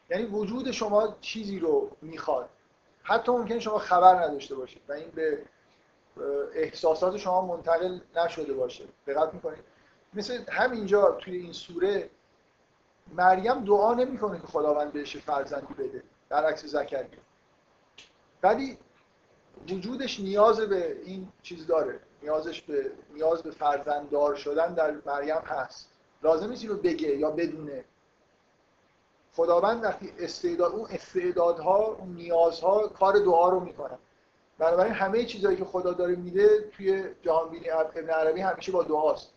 [0.10, 2.50] یعنی وجود شما چیزی رو می‌خواد.
[3.04, 5.46] حتی ممکن شما خبر نداشته باشید و این به
[6.54, 8.84] احساسات شما منتقل نشده باشه.
[9.08, 9.64] دقت می‌کنید؟
[10.14, 12.10] مثل همینجا توی این سوره
[13.14, 16.04] مریم دعا نمی‌کنه که خداوند بهش فرزندی بده.
[16.30, 17.20] در عکس زکریا.
[18.44, 18.78] ولی
[19.70, 22.00] وجودش نیاز به این چیز داره.
[22.22, 25.90] نیازش به نیاز به فرزنددار شدن در مریم هست.
[26.24, 27.86] لازم نیست رو بگه یا بدونه.
[29.36, 33.98] خداوند وقتی استعداد اون استعدادها اون نیازها کار دعا رو می‌کنن
[34.58, 39.30] بنابراین همه چیزهایی که خدا داره میده توی جهان بینی ابن عربی همیشه با دعاست.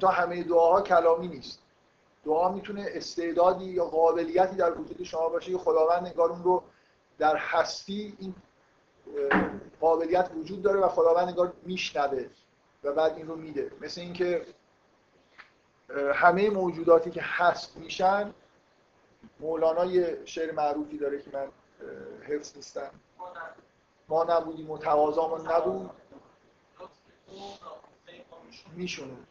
[0.00, 1.58] تا همه دعاها کلامی نیست.
[2.24, 6.62] دعا می‌تونه استعدادی یا قابلیتی در وجود شما باشه که خداوند انگار اون رو
[7.18, 8.34] در هستی این
[9.80, 12.26] قابلیت وجود داره و خداوند انگار میشنوه
[12.84, 13.70] و بعد این رو میده.
[13.80, 14.46] مثل اینکه
[16.14, 18.34] همه موجوداتی که هست میشن
[19.40, 21.48] مولانا یه شعر معروفی داره که من
[22.28, 22.90] حفظ نیستم.
[24.08, 25.90] ما نبودیم و تقاضامون نبود.
[28.76, 29.26] میشونیم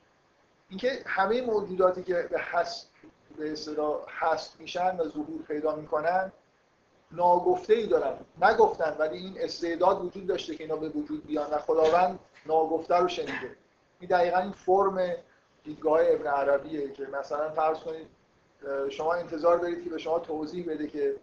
[0.73, 2.91] اینکه همه موجوداتی که به هست
[3.37, 6.31] به اصطلاح هست میشن و ظهور پیدا می‌کنن
[7.11, 8.17] ناگفته ای دارن.
[8.41, 13.07] نگفتن ولی این استعداد وجود داشته که اینا به وجود بیان و خداوند ناگفته رو
[13.07, 13.55] شنیده.
[13.99, 15.15] این دقیقا این فرم
[15.63, 18.07] دیدگاه ابن عربیه که مثلا فرض کنید
[18.89, 21.15] شما انتظار دارید که به شما توضیح بده که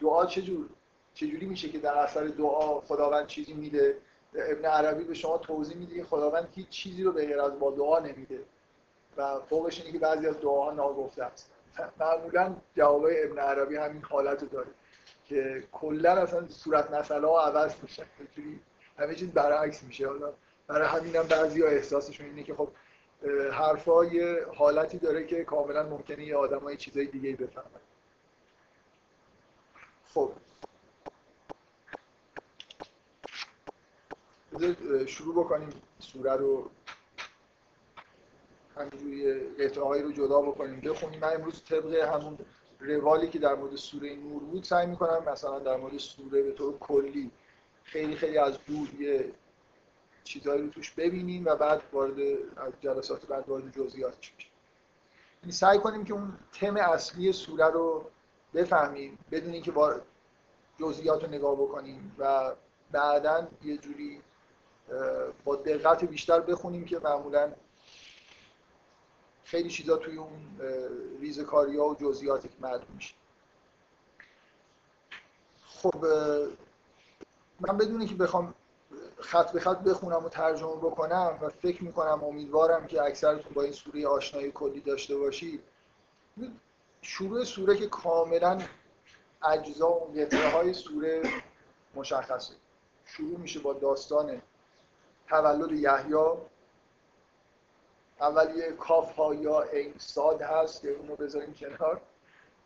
[0.00, 0.68] دعا چجور
[1.14, 3.98] چجوری میشه که در اثر دعا خداوند چیزی میده.
[4.34, 7.70] ابن عربی به شما توضیح میده که خداوند هیچ چیزی رو به غیر از با
[7.70, 8.40] دعا نمیده.
[9.16, 11.50] و فوقش اینه که بعضی از دعاها ناگفته است.
[12.00, 14.70] معمولا جوابای ابن عربی همین حالت داره
[15.26, 18.04] که کلا اصلا صورت مسئله ها عوض میشن
[18.98, 20.08] همه چیز برعکس میشه.
[20.08, 20.32] حالا
[20.66, 22.68] برای همین هم بعضی ها احساسشون اینه که خب
[23.52, 27.80] حرفای حالتی داره که کاملا ممکنه یه آدم های چیزای دیگه بفهمن.
[30.14, 30.32] خب.
[35.06, 36.70] شروع بکنیم سوره رو.
[38.76, 40.80] همینجوری قطعه رو جدا بکنیم.
[40.80, 41.20] بخونیم.
[41.20, 42.38] من امروز طبق همون
[42.80, 46.78] روالی که در مورد سوره نور بود سعی می‌کنم مثلا در مورد سوره به طور
[46.78, 47.30] کلی
[47.84, 49.32] خیلی خیلی از دور یه
[50.24, 52.20] چیزهایی رو توش ببینیم و بعد وارد
[52.56, 54.52] از جلسات بعد وارد جزئیاتش میشیم
[55.42, 58.10] یعنی سعی کنیم که اون تم اصلی سوره رو
[58.54, 59.94] بفهمیم بدون اینکه با
[60.80, 62.52] جزئیات رو نگاه بکنیم و
[62.92, 64.20] بعدا یه جوری
[65.44, 67.52] با دقت بیشتر بخونیم که معمولا
[69.44, 70.60] خیلی چیزا توی اون
[71.20, 73.14] ریزکاری ها و جزئیاتی که معلوم میشه.
[75.66, 76.04] خب
[77.60, 78.54] من بدون که بخوام
[79.18, 83.72] خط به خط بخونم و ترجمه بکنم و فکر می‌کنم امیدوارم که اکثرتون با این
[83.72, 85.62] سوره آشنایی کلی داشته باشید.
[87.02, 88.62] شروع سوره که کاملا
[89.42, 91.22] اجزا و قطعه های سوره
[91.94, 92.54] مشخصه.
[93.04, 94.42] شروع میشه با داستان
[95.28, 96.14] تولد یحیی
[98.20, 102.00] اول یه کاف ها یا این ساد هست که اونو بذاریم کنار.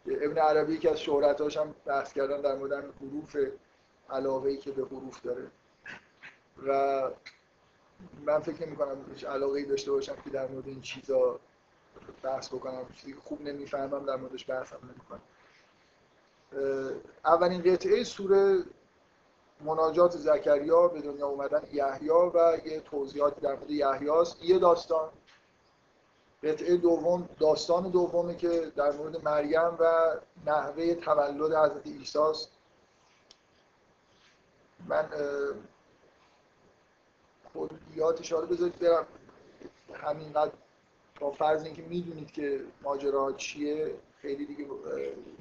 [0.06, 3.36] ابن عربی که از شهرتاش هم بحث کردن در مورد حروف
[4.10, 5.50] علاقه ای که به حروف داره.
[6.66, 7.02] و
[8.26, 11.40] من فکر نمی کنم علاقه داشته باشم که در مورد این چیزا
[12.22, 12.86] بحث بکنم.
[12.96, 15.20] چیزی خوب نمی‌فهمم در موردش بحثم نمی‌کنم
[17.24, 18.64] اولین قطعه سوره
[19.60, 24.08] مناجات زکریا به دنیا اومدن یحیی و یه توضیحاتی در مورد یحیی
[24.42, 25.10] یه داستان
[26.42, 30.14] قطعه دوم داستان دومه که در مورد مریم و
[30.46, 32.50] نحوه تولد حضرت عیسی است
[34.86, 35.08] من
[37.52, 39.06] خودیات اشاره بذارید برم.
[39.94, 40.52] همینقدر
[41.20, 44.66] با فرض اینکه می‌دونید که ماجرا چیه خیلی دیگه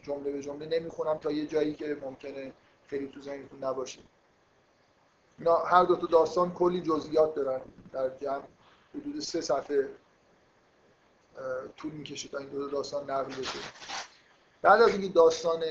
[0.03, 2.53] جمله به جمله نمی‌خونم تا یه جایی که ممکنه
[2.87, 3.99] خیلی تو ذهنتون نباشه.
[5.65, 7.61] هر دو تا داستان کلی جزئیات دارن.
[7.91, 8.43] در جمع
[8.95, 9.89] حدود سه صفحه
[11.77, 13.59] طول می‌کشه تا این دو داستان نقل بشه.
[14.61, 15.63] بعد از اینکه داستان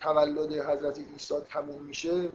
[0.00, 2.30] تولد حضرت عیسی تموم میشه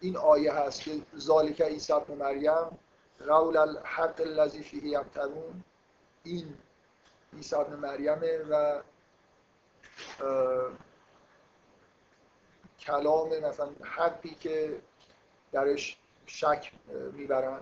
[0.00, 2.78] این آیه هست که ذالک عیسی ابن مریم
[3.28, 5.64] قول الحق الذی فیه یمترون
[6.22, 6.58] این
[7.36, 8.82] عیسی ابن مریمه و
[12.80, 14.80] کلام مثلا حقی که
[15.52, 16.72] درش شک
[17.12, 17.60] می‌برن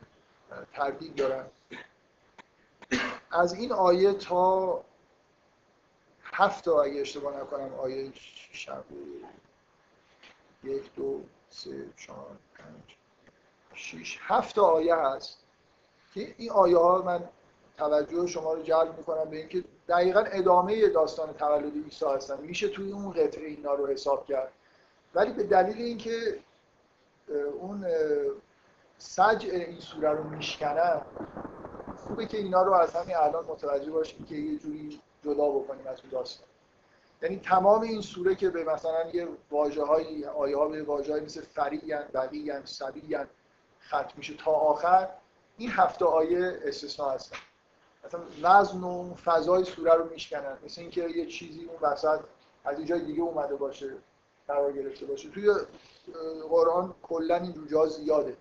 [0.72, 1.46] تردید دارن.
[3.30, 4.84] از این آیه تا
[6.22, 8.12] هفت اگه اشتباه نکنم آیه
[8.52, 8.84] شب.
[10.64, 11.20] یک دو
[11.50, 12.96] سه چهار پنج
[13.74, 15.38] شیش هفت آیه هست
[16.14, 17.28] که این آیه ها من
[17.78, 22.40] توجه شما رو جلب می‌کنم به اینکه دقیقا ادامه داستان تولد عیسی هستن.
[22.40, 24.52] میشه توی اون قطعه اینا رو حساب کرد.
[25.14, 26.38] ولی به دلیل اینکه
[27.60, 27.86] اون
[28.98, 31.00] سج این سوره رو میشکنن
[32.06, 36.00] خوبه که اینا رو از همین الان متوجه باشیم که یه جوری جدا بکنیم از
[36.00, 36.48] اون داستان.
[37.22, 41.40] یعنی تمام این سوره که به مثلا یه واژه های آیه ها به های مثل
[41.40, 43.26] فریان بقیان سبیان
[43.86, 45.08] ختم میشه تا آخر
[45.56, 47.36] این هفته آیه استثناء هستن.
[48.04, 50.58] مثلا وزن و فضای سوره رو میشکنن.
[50.64, 52.20] مثل اینکه یه چیزی اون وسط
[52.64, 53.90] از اینجای دیگه اومده باشه
[54.48, 55.30] قرار گرفته باشه.
[55.30, 55.54] توی
[56.50, 58.36] قرآن کلا این جوجا زیاده.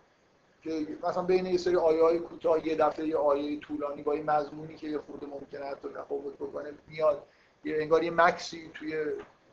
[0.66, 4.32] که مثلا بین یه سری آیه های کوتاه یه دفعه یه آیه طولانی با این
[4.32, 7.24] مضمونی که یه خورده ممکنه حتی تفاوت بکنه میاد.
[7.63, 9.05] یه انگار یه مکسی توی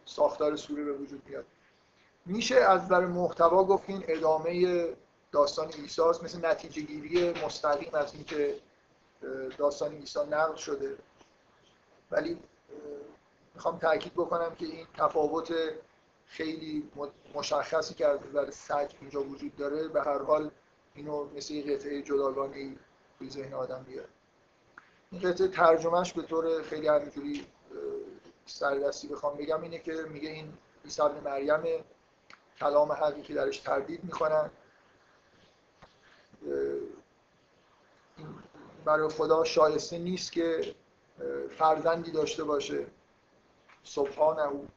[0.05, 1.45] ساختار سوره به وجود میاد.
[2.27, 4.89] میشه از نظر محتوا گفت این ادامه
[5.33, 8.55] داستان عیسی مثل نتیجه گیری مستقیم از اینکه
[9.59, 10.97] داستان عیسی نقل شده.
[12.11, 12.39] ولی
[13.55, 15.55] می‌خوام تاکید بکنم که این تفاوت
[16.27, 16.91] خیلی
[17.35, 20.51] مشخصی که از نظر سج اینجا وجود داره به هر حال
[20.95, 22.77] اینو مثل یه قطعه جداگانه
[23.19, 24.09] توی ذهن آدم بیاره.
[25.11, 27.47] این قطعه ترجمهش به طور خیلی همینجوری
[28.47, 30.53] سردستی بخوام بگم اینه که میگه این
[30.85, 31.85] عیسی ابن مریم
[32.59, 34.51] کلام حقی که درش تردید می‌کنن.
[38.85, 40.75] برای خدا شایسته نیست که
[41.59, 42.87] فرزندی داشته باشه.
[43.85, 44.69] سبحان او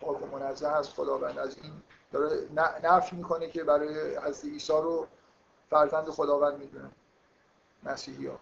[0.00, 1.38] پاک و منزه هست خداوند.
[1.38, 1.72] از این
[2.12, 2.48] داره
[2.82, 5.06] نفی می‌کنه که برای حضرت عیسی رو
[5.70, 6.92] فرزند خداوند می‌دونن
[7.82, 8.38] مسیحی ها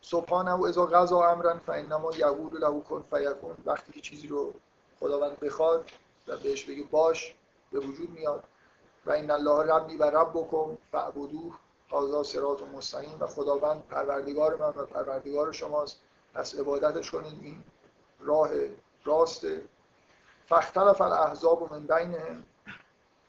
[0.00, 4.54] سبحانه و ازا غذا امرن فانما یقول له کن وقتی که چیزی رو
[5.00, 5.90] خداوند بخواد
[6.26, 7.34] و بهش بگه باش
[7.72, 8.44] به وجود میاد.
[9.06, 11.54] و این الله ربی و ربکم فعبدوه
[11.92, 13.16] هذا صراط مستقیم.
[13.20, 16.00] و خداوند پروردگار من و پروردگار شماست.
[16.34, 17.64] پس عبادتش کنید این
[18.20, 18.50] راه
[19.04, 19.62] راسته
[20.48, 22.44] فاختلف الاحزاب من بینهم.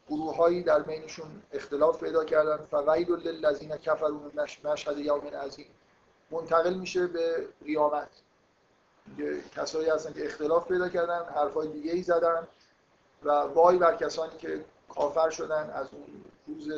[0.07, 2.57] گروههایی در بینشون اختلاف پیدا کردن.
[2.65, 4.31] فویل للذین کفروا
[4.63, 5.67] مشهد یوم عظیم
[6.31, 8.09] منتقل میشه به قیامت.
[9.55, 12.47] کسایی هستن که اختلاف پیدا کردن حرفای دیگه ای زدن
[13.23, 16.71] و وای بر کسانی که کافر شدن از اون روز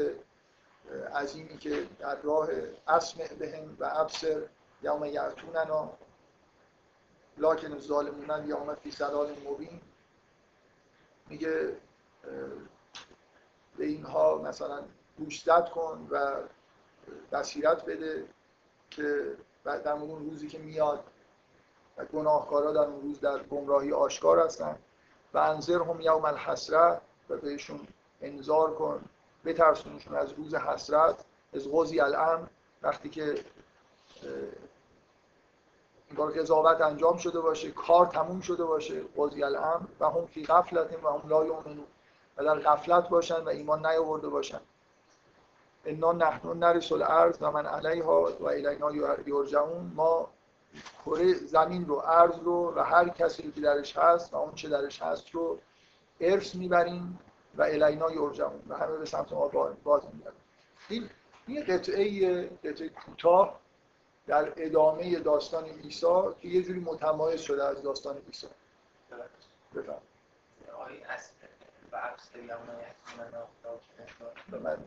[1.16, 2.50] عظیمی که در راه
[2.88, 4.42] اسمع بهم و ابصر
[4.82, 5.90] یوم یعتوننا
[7.38, 9.82] لاکن الظالمون یوم فی سلال مبین.
[11.30, 11.78] میگه
[13.80, 14.84] به اینها مثلا
[15.18, 16.36] گوشزد کن و
[17.32, 18.26] بصیرت بده
[18.90, 21.04] که در اون روزی که میاد
[21.98, 24.80] و گناهکارا در اون روز در گمراهی آشکار هستن.
[25.34, 27.88] و انذر هم یوم الحسرت و بهشون
[28.22, 29.02] انذار کن.
[29.46, 32.48] بترسونشون از روز حسرت از غزی الامر.
[32.82, 33.44] وقتی که
[36.10, 39.86] انگار قضاوت انجام شده باشه کار تموم شده باشه قضی الامر.
[40.00, 41.88] و هم فی غفلت و هم لا یؤمنون.
[42.44, 44.60] در غفلت باشن و ایمان نیاورده باشن.
[45.86, 48.92] انا نحن نرس الارض و من علیها و الینا
[49.28, 49.92] یرجعون.
[49.96, 50.30] ما
[51.06, 55.02] کره زمین رو ارض رو و هر کسی که درش هست و اون چه درش
[55.02, 55.60] هست رو
[56.20, 57.20] ارث می‌بریم
[57.58, 59.48] و الینا یرجعون و همه به سمت ما
[59.84, 60.40] باز می‌بریم
[60.90, 61.10] این
[61.48, 63.60] این قطعه قطعه کوتاه
[64.28, 68.48] در ادامه داستان عیسی که یه جوری متمایز شده از داستان عیسی.
[74.52, 74.78] بفهم من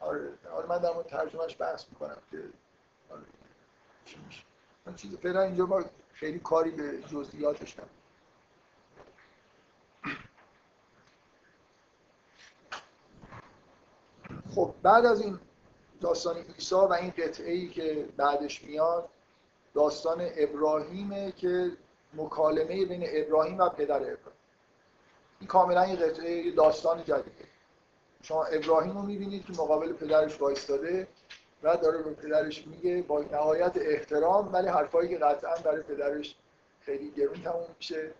[0.00, 2.36] آره آره من در مورد ترجمهش بحث می‌کنم که
[3.10, 3.22] آره
[4.04, 4.42] چی میشه.
[4.86, 8.00] من چیز فعلا اینجا ما خیلی کاری به جزئیاتش نداریم
[14.54, 15.40] خب بعد از این
[16.00, 19.08] داستان عیسی و این قطعه ای که بعدش میاد
[19.74, 21.76] داستان ابراهیمه که
[22.14, 24.39] مکالمه بین ابراهیم و پدر ابراهیم.
[25.40, 27.44] این کاملا یه قطعه داستان جدیده
[28.22, 31.08] شما ابراهیم رو می‌بینید که مقابل پدرش وایستاده
[31.62, 36.36] و داره به پدرش میگه با نهایت احترام ولی حرفایی که قطعا برای پدرش
[36.80, 38.14] خیلی گرون تموم میشه.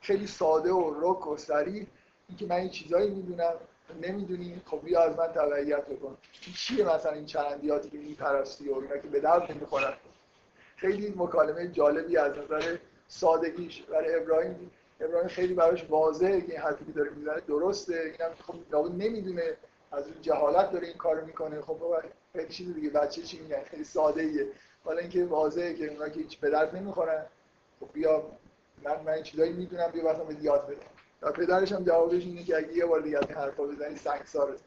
[0.00, 1.86] خیلی ساده و رک و سریع.
[2.28, 3.54] اینکه من این چیزایی می‌دونم
[4.02, 6.16] نمی‌دونی خب بیا از من تبعیت بکن.
[6.46, 9.94] این چیه مثلا این چرندیاتی که میپرستی و اینا که به درد نمی‌خورن؟
[10.76, 12.78] خیلی مکالمه جالبی از نظر
[13.08, 14.70] سادگیش برای ابراهیم
[15.00, 18.14] ابراهیم خیلی براش واضحه که این حرفی که داره می‌زنه درسته.
[18.18, 18.34] اینم
[18.70, 19.56] خب نمی‌دونه.
[19.92, 21.60] از اون جهالت داره این کارو می‌کنه.
[21.60, 21.82] خب
[22.32, 22.90] خیلی چیز دیگه.
[22.90, 24.46] بچه چی میگن؟ خیلی ساده ایه
[24.84, 27.26] حالا اینکه واضحه که اونا که هیچ به درد نمی‌خورن.
[27.80, 28.24] خب بیا
[28.84, 29.90] من من چیزایی می‌دونم.
[29.90, 30.86] بیا واسه یاد بدم
[31.22, 34.58] و پدرش هم جوابش اینه که اگه یه بار دیگه این حرفا بزنی سنگسارت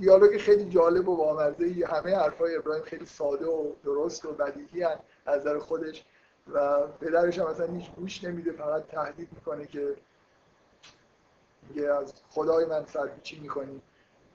[0.00, 4.98] دیالوگ خیلی جالب و بامزه همه حرفای ابراهیم خیلی ساده و درست و بدیهی از
[5.26, 6.04] نظر خودش.
[6.52, 9.96] و پدرش هم اصلا هیچ گوش نمیده فقط تهدید می‌کنه که
[11.68, 13.82] میگه از خدای من سرپیچی می‌کنی.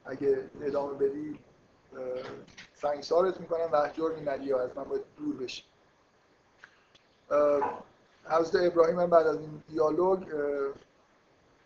[0.05, 1.39] اگه ادامه بدی
[2.73, 5.63] سنگسارت می‌کنم و احجار میمدی از من باید دور بشی
[8.25, 10.23] حضرت ابراهیم هم بعد از این دیالوگ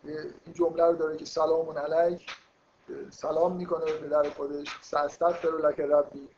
[0.04, 2.26] این جمله رو داره که سلامون علیک.
[3.10, 4.78] سلام می‌کنه به پدر خودش.
[4.82, 6.28] سستغفر لک ربی.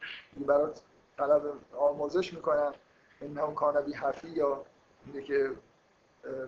[0.47, 0.81] برات
[1.19, 1.43] طلب
[1.77, 2.75] آموزش می‌کنم.
[3.27, 3.95] این کان بی
[4.29, 4.65] یا
[5.07, 5.51] میگه که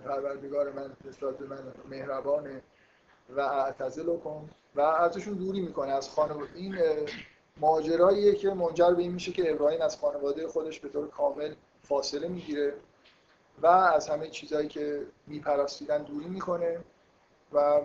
[0.05, 2.63] پروردگار من نسبت به من مهربانه
[3.37, 5.93] و اعتزل کن و ازشون دوری می‌کنه.
[5.93, 6.77] از خانواده این
[7.57, 12.29] ماجراییه که منجر به این میشه که ابراهیم از خانواده خودش به طور کامل فاصله
[12.29, 12.75] می‌گیره
[13.63, 16.79] و از همه چیزهایی که میپرستیدن دوری می‌کنه
[17.53, 17.81] و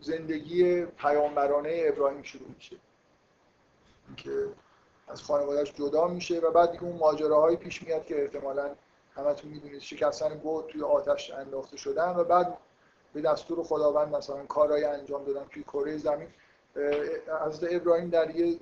[0.00, 2.76] زندگی پیامبرانه ابراهیم شروع میشه.
[4.16, 4.46] که
[5.10, 8.70] از خانوادهش جدا میشه و بعد دیگه اون ماجراهایی پیش میاد که احتمالا
[9.14, 12.58] همتون می‌دونید شکستن بود توی آتش انداخته شدن و بعد
[13.12, 16.28] به دستور خداوند مثلا کارهای انجام دادن توی کره زمین.
[17.46, 18.58] از ابراهیم در یه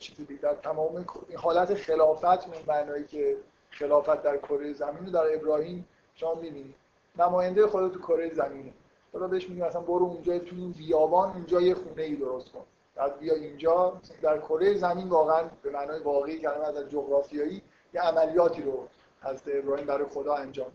[0.00, 3.36] چیزی در تمام حالت خلافت اون معنایی که
[3.70, 6.74] خلافت در کره زمین رو در ابراهیم شما می‌بینید.
[7.18, 8.72] نماینده خدا تو کره زمینه.
[9.12, 12.64] خدا بهش میگه مثلا برو اونجا تو این بیابان اونجا یه خونه ای درست کن.
[12.98, 17.62] بعد بیا اینجا در کره زمین واقعا به معنای واقعی کلمه از جغرافیایی
[17.94, 18.88] یه عملیاتی رو
[19.22, 20.72] از ابراهیم برای خدا انجام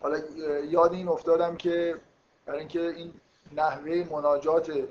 [0.00, 0.18] حالا
[0.64, 1.96] یاد این افتادم که
[2.46, 3.14] برای اینکه این
[3.52, 4.88] نحوه مناجات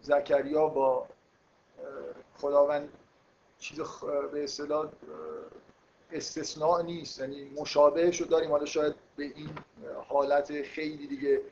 [0.00, 1.06] زکریا با
[2.38, 2.88] خداوند
[3.58, 3.80] چیز
[4.32, 4.88] به اصطلاح
[6.12, 8.50] استثناء نیست یعنی مشابهش رو داریم.
[8.50, 9.50] حالا شاید به این
[10.08, 11.42] حالت خیلی دیگه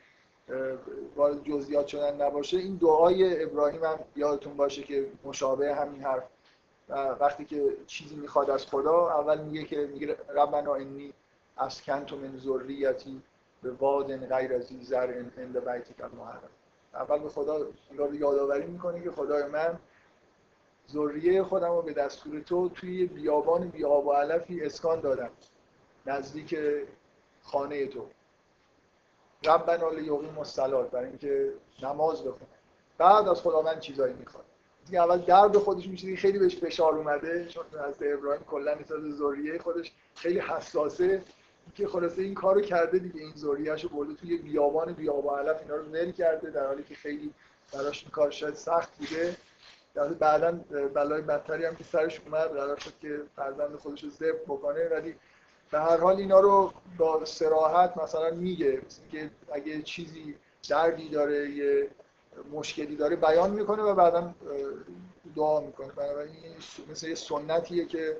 [1.15, 6.23] وارد جزئیات شدن نباشه این دعای ابراهیم هم یادتون باشه که مشابه همین حرف.
[7.19, 11.13] وقتی که چیزی می‌خواد از خدا اول میگه که میگه ربنا انی
[11.57, 13.21] اسکنت من ذریتی
[13.63, 16.49] به واد غیر از زر عند بیتک المحرم.
[16.93, 17.67] اول به خدا
[18.13, 19.79] یادآوری می‌کنه که خدای من
[20.91, 25.29] ذریه خودم به دستور تو توی بیابان بیاب و علفی اسکان دادم
[26.05, 26.57] نزدیک
[27.43, 28.07] خانه تو.
[29.47, 32.55] ربنا لیقیم الصلات برای اینکه نماز بخونه.
[32.97, 34.45] بعد از خداوند چیزایی می‌خواد
[34.85, 39.59] دیگه اول درد خودش میشه خیلی بهش فشار اومده چون از ابراهیم کلا نسبت ذریه
[39.59, 41.23] خودش خیلی حساسه.
[41.75, 45.83] که خلاصه این کارو کرده دیگه این ذریه‌اشو برده توی بیابان بیابان علف اینا رو
[45.83, 47.33] ول کرده در حالی که خیلی
[47.73, 49.35] براش این کار شاید سخت بوده.
[49.93, 50.51] در بعدا
[50.93, 55.15] بلای بدتری هم که سرش اومد قرار شد که فرزند خودش رو ذبح بکنه ولی
[55.71, 58.81] به هر حال اینا رو با سراحت مثلا میگه.
[59.11, 60.35] که اگه چیزی
[60.69, 61.89] دردی داره یه
[62.51, 64.33] مشکلی داره بیان می‌کنه و بعدا
[65.35, 65.87] دعا می‌کنه.
[65.87, 66.33] بنابراین
[66.91, 68.17] مثل یه سنتیه که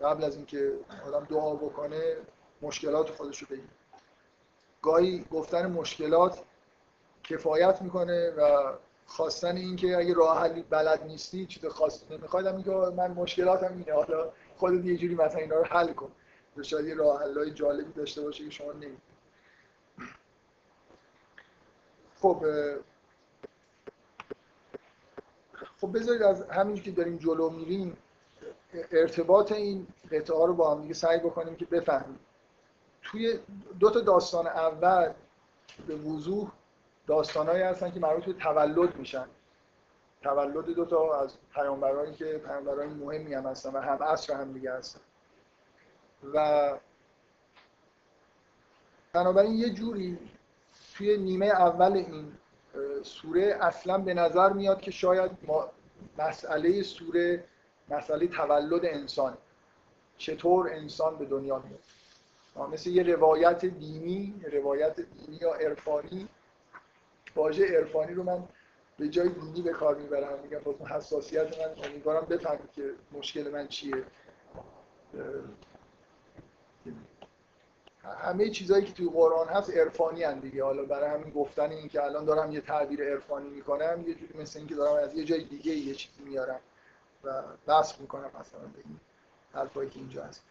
[0.00, 0.72] قبل از اینکه
[1.06, 2.16] آدم دعا بکنه
[2.62, 3.64] مشکلات خودش رو بگیر
[4.82, 6.42] گاهی گفتن مشکلات
[7.24, 8.72] کفایت می‌کنه و
[9.06, 13.92] خواستن این که اگه راه حلی بلد نیستی چیز خاصی نمی‌خواد میگه من مشکلاتم اینه.
[13.92, 16.12] حالا خودت یه جوری مثلا اینا رو حل کن.
[16.62, 19.02] شاید یه راه حلای جالبی داشته باشه که شما نمی‌دونید.
[22.20, 22.44] خب
[25.80, 27.96] خب بذارید از همین که داریم جلو میریم
[28.92, 32.18] ارتباط این قطعه رو با هم دیگه سعی بکنیم که بفهمیم.
[33.02, 33.38] توی
[33.80, 35.12] دو تا داستان اول
[35.86, 36.52] به وضوح
[37.06, 39.26] داستانهایی هستن که مربوط به تولد میشن.
[40.22, 44.72] تولد دو تا از پیامبرانی که پیامبران مهمی هم هستن و هم عصر هم دیگه
[44.72, 45.00] هستن.
[46.34, 46.72] و
[49.12, 50.18] بنابراین یه جوری
[50.94, 52.32] توی نیمه اول این
[53.02, 55.70] سوره اصلا به نظر میاد که شاید ما
[56.18, 57.44] مسئله سوره
[57.88, 59.36] مسئله تولد انسان.
[60.18, 61.80] چطور انسان به دنیا میاد؟
[62.72, 66.28] مثل یه روایت دینی روایت دینی یا عرفانی.
[67.36, 68.44] واژه عرفانی رو من
[68.98, 70.38] به جای دینی به کار می‌برم.
[70.42, 74.04] میگم باز حساسیت من امیدوارم بفهمید که مشکل من چیه.
[78.14, 80.64] همه چیزهایی که توی قرآن هست عرفانی هن دیگه.
[80.64, 84.58] حالا برای همین گفتن این که الان دارم یه تعبیر عرفانی می‌کنم یه جوری مثل
[84.58, 86.60] اینکه دارم از یه جای دیگه یه چیزی میارم
[87.24, 89.00] و بحث می‌کنم مثلا به این
[89.52, 90.42] حرفایی که اینجا هست.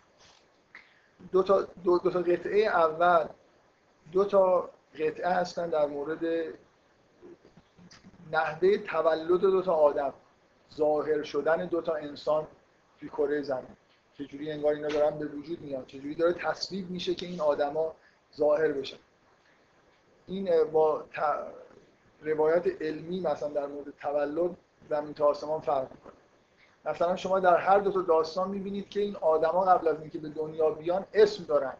[1.31, 3.27] دو تا, دو, دو تا قطعه اول.
[4.11, 6.19] دو تا قطعه هستن در مورد
[8.31, 10.13] نحوه تولد دو تا آدم.
[10.75, 12.47] ظاهر شدن دو تا انسان
[12.99, 13.77] توی کره زمین.
[14.17, 17.95] چجوری انگار اینا دارن به وجود میان؟ چجوری داره تصویب میشه که این آدما
[18.35, 18.97] ظاهر بشن؟
[20.27, 21.03] این با
[22.21, 24.57] روایت علمی مثلا در مورد تولد
[24.89, 26.13] زمین تا آسمان فرق می‌کنه.
[26.85, 30.29] مثلا شما در هر دو تا داستان می‌بینید که این آدما قبل از اینکه به
[30.29, 31.73] دنیا بیان اسم دارن.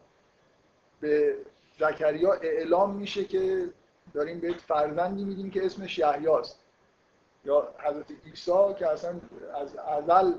[1.00, 1.36] به
[1.78, 3.68] زکریا اعلام میشه که
[4.14, 6.60] داریم به فرزندی میدیم که اسمش یحیاست.
[7.44, 9.20] یا حضرت عیسی که اصلا
[9.54, 10.32] از ازل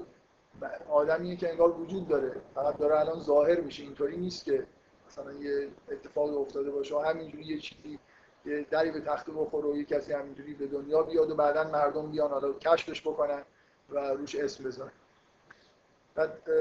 [0.89, 2.41] آدمیه که انگار وجود داره.
[2.55, 3.83] فقط داره الان ظاهر میشه.
[3.83, 4.67] اینطوری نیست که
[5.07, 7.99] مثلا یه اتفاق افتاده باشه و همینجوری یه چیزی
[8.45, 12.11] یه دری به تخته بخوره و یه کسی همینجوری به دنیا بیاد و بعدا مردم
[12.11, 13.43] بیان حالا کشفش بکنن
[13.89, 14.91] و روش اسم بذارن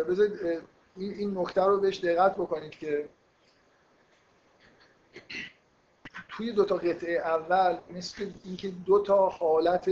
[0.09, 0.63] بذارید
[0.97, 3.09] این نکته رو بهش دقت بکنید که
[6.29, 9.91] توی دو تا قطعه اول مثل اینکه دو تا حالت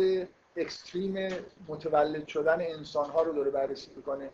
[0.57, 1.31] اکستریم
[1.69, 4.31] متولد شدن انسان ها رو داره بررسی می‌کنه.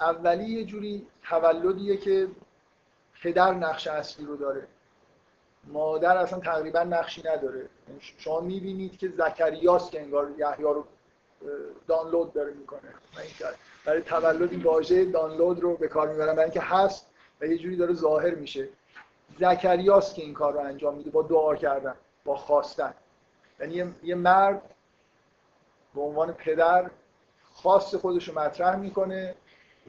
[0.00, 2.28] اولی یه جوری تولدیه که
[3.22, 4.66] پدر نقش اصلی رو داره.
[5.64, 7.68] مادر اصلا تقریبا نقشی نداره.
[7.88, 10.84] یعنی شما می‌بینید که زکریاس که انگار یحیی رو
[11.86, 12.94] دانلود داره می‌کنه.
[13.84, 17.06] برای تولد این واژه دانلود رو به کار می‌برم برای اینکه هست
[17.40, 18.68] و یه جوری داره ظاهر میشه.
[19.40, 21.94] زکریاس که این کار رو انجام میده با دعا کردن
[22.24, 22.94] با خواستن.
[23.60, 24.62] یعنی یه مرد
[25.98, 26.90] به عنوان پدر
[27.54, 29.34] خاص خودش رو مطرح می‌کنه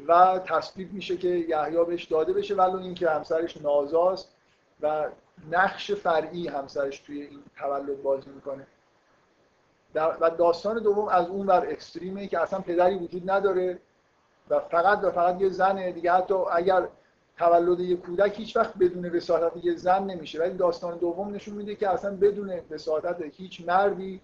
[0.07, 4.35] و تصدیق میشه که یحیی بهش داده بشه ولو اینکه همسرش نازاست
[4.81, 5.09] و
[5.51, 8.67] نقش فرعی همسرش توی این تولد بازی می‌کنه.
[9.95, 13.79] و داستان دوم از اون ور اکستریمه که اصلا پدری وجود نداره
[14.49, 15.91] و فقط و فقط یه زنه.
[15.91, 16.87] دیگه حتی اگر
[17.37, 20.39] تولد یه کودک هیچ وقت بدون وساطت یه زن نمیشه.
[20.39, 24.21] ولی داستان دوم نشون میده که اصلا بدون وساطت هیچ مردی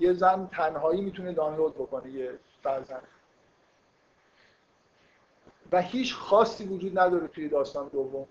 [0.00, 3.02] یه زن تنهایی می‌تونه دانلود بکنه یه فرزند.
[5.72, 8.26] و هیچ خاصی وجود نداره توی داستان دوم.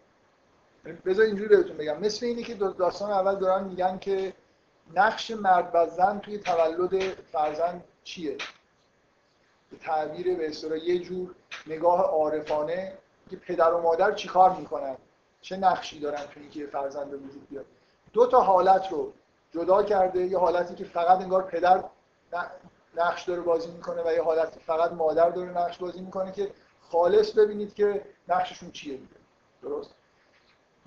[1.06, 2.00] بذار اینجوری بهتون بگم.
[2.00, 4.34] مثل اینه که داستان اول دارن میگن که
[4.96, 8.38] نقش مرد و زن توی تولد فرزند چیه؟
[9.72, 11.36] به تعبیر به اصطلاح یه جور
[11.68, 12.98] نگاه عارفانه
[13.30, 14.98] که پدر و مادر چیکار می‌کنن؟
[15.42, 17.66] چه نقشی دارن توی اینکه فرزند وجود بیاد؟
[18.14, 19.14] دو تا حالت رو
[19.52, 21.84] جدا کرده یه حالتی که فقط انگار پدر
[22.96, 27.32] نقش داره بازی می‌کنه و یه حالتی فقط مادر داره نقش بازی می‌کنه که خالص
[27.32, 29.16] ببینید که نقششون چیه دیگه.
[29.62, 29.96] درست؟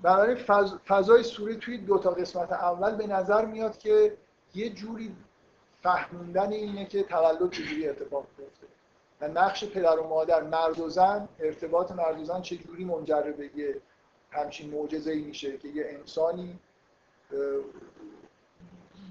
[0.03, 0.75] بنابراین فض...
[0.87, 4.17] فضای سوره توی دو تا قسمت اول به نظر میاد که
[4.55, 5.17] یه جوری
[5.83, 8.67] فهموندن اینه که تولد چجوری اتفاق میفته
[9.21, 13.51] و نقش پدر و مادر مرد و زن ارتباط مرد و زن چجوری منجر به
[13.57, 13.81] یه
[14.31, 16.59] همچین معجزه ای میشه که یه انسانی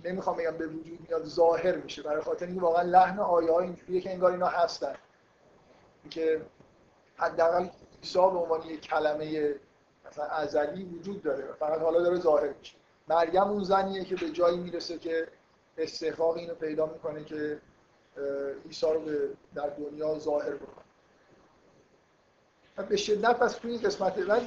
[0.04, 2.02] نمی‌خوام بگم به وجود میاد ظاهر میشه.
[2.02, 4.96] برای خاطر اینکه واقعا لحن آیه ها اینجوریه که انگار اینا هستن.
[6.10, 6.42] که
[7.16, 7.68] حداقل
[8.04, 9.56] عیسی به عنوان یک کلمه
[10.08, 12.76] مثلا ازلی وجود داره فقط حالا داره ظاهر میشه.
[13.08, 15.28] مریم اون زنیه که به جایی می‌رسه که
[15.78, 17.60] استحقاق اینو پیدا می‌کنه که
[18.66, 19.02] عیسی رو
[19.56, 20.86] در دنیا ظاهر بکنه.
[22.90, 24.42] به شدت پس توی قسمت من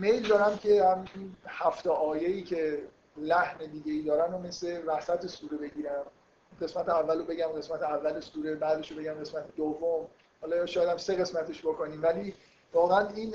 [0.00, 1.04] میل دارم که هم
[1.46, 2.82] هفته آیه که
[3.16, 6.06] لحن دیگه ای دارن و مثل وسط سوره بگیرم.
[6.60, 10.06] قسمت اول رو بگم قسمت اول سوره بعدش رو بگم قسمت دوم.
[10.40, 12.02] حالا شاید هم سه قسمتش بکنیم.
[12.02, 12.34] ولی
[12.72, 13.34] واقعا این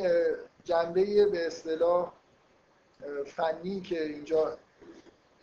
[0.63, 2.13] جنبه به اصطلاح
[3.25, 4.57] فنی که اینجا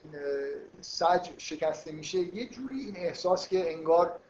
[0.05, 0.15] این
[0.81, 4.21] سج شکسته میشه یه جوری این احساس که انگار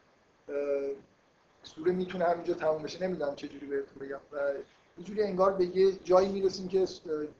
[1.63, 3.07] سوره می‌تونه همینجا تموم بشه.
[3.07, 4.19] نمی‌دونم چه جوری بهتون بگم.
[4.97, 6.87] یه جوری انگار به یه جایی می‌رسیم که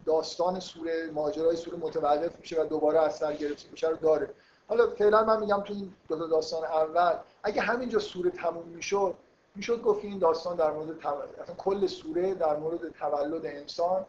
[0.05, 4.29] داستان سوره ماجرای سوره متوقف میشه و دوباره از سر گرفته میشه رو داره.
[4.67, 9.15] حالا فعلا من میگم تو این دو تا داستان اول اگه همینجا سوره تموم می‌شد
[9.55, 14.05] می‌شد گفت این داستان در مورد تولد اصلا کل سوره در مورد تولد انسان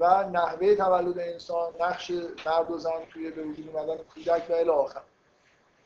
[0.00, 2.10] و نحوه تولد انسان نقش
[2.46, 5.02] مرد و زن توی به وجود اومدن کودک و الی آخر.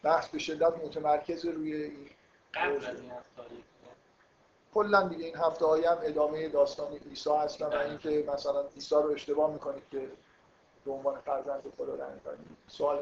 [0.02, 2.08] بحث به شدت متمرکز روی این.
[4.74, 9.10] کلا دیگه این هفته هایی هم ادامه داستان عیسی هستن و اینکه مثلا عیسی رو
[9.10, 10.10] اشتباه می‌کنید که
[10.84, 12.08] به عنوان فرزند خدا در
[12.68, 12.98] سوال.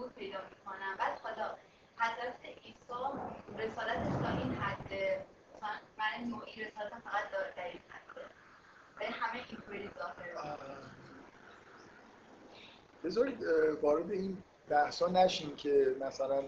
[0.00, 1.56] حضور پیدا می‌کنن بعد خدا
[1.98, 2.74] حضرت عیسی
[3.58, 4.92] رسالتش تا این حد
[5.98, 8.30] من نوعی رسالت فقط داره در این حد
[8.98, 10.99] به همه اینطوری ظاهر
[13.04, 13.44] بذارید
[13.82, 16.42] وارد این بحثا نشین که مثلا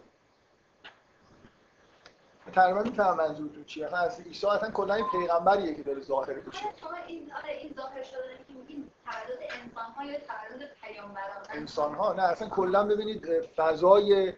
[2.54, 3.86] تقریبا میفهم منظورتون چیه.
[3.86, 7.74] اصلا از عیسی اصلا کلا این پیغمبریه که داره ظاهر بشه شما این آره این
[7.76, 11.46] ظاهر شده که میگین تولد انسان ها یا تولد پیامبران.
[11.50, 13.26] انسان ها نه اصلا کلا ببینید
[13.56, 14.32] فضای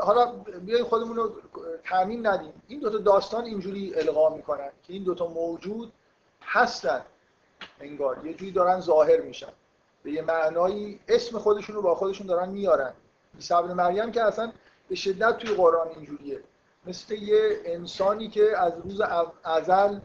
[0.00, 0.26] حالا
[0.66, 1.32] بیاین خودمون رو
[1.84, 2.62] تعمین ندیم.
[2.68, 5.92] این دوتا داستان اینجوری القا می‌کنن که این دوتا موجود
[6.42, 7.02] هستن.
[7.80, 9.52] انگار یه جوری دارن ظاهر میشن.
[10.08, 12.92] به یه معنایی اسم خودشون رو با خودشون دارن میارن.
[13.34, 14.52] عیسی مریم که اصلا
[14.88, 16.40] به شدت توی قرآن اینجوریه.
[16.86, 19.00] مثل یه انسانی که از روز
[19.44, 19.98] ازل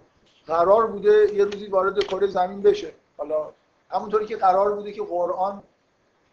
[0.48, 2.94] قرار بوده یه روزی وارد کره زمین بشه.
[3.18, 3.54] حالا
[3.90, 5.64] همونطوری که قرار بوده که قرآن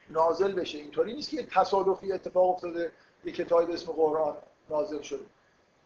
[0.09, 0.79] نازل بشه.
[0.79, 2.93] اینطوری نیست که تصادفی اتفاق افتاده
[3.25, 4.37] یه کتابی به اسم قرآن
[4.71, 5.25] نازل شده.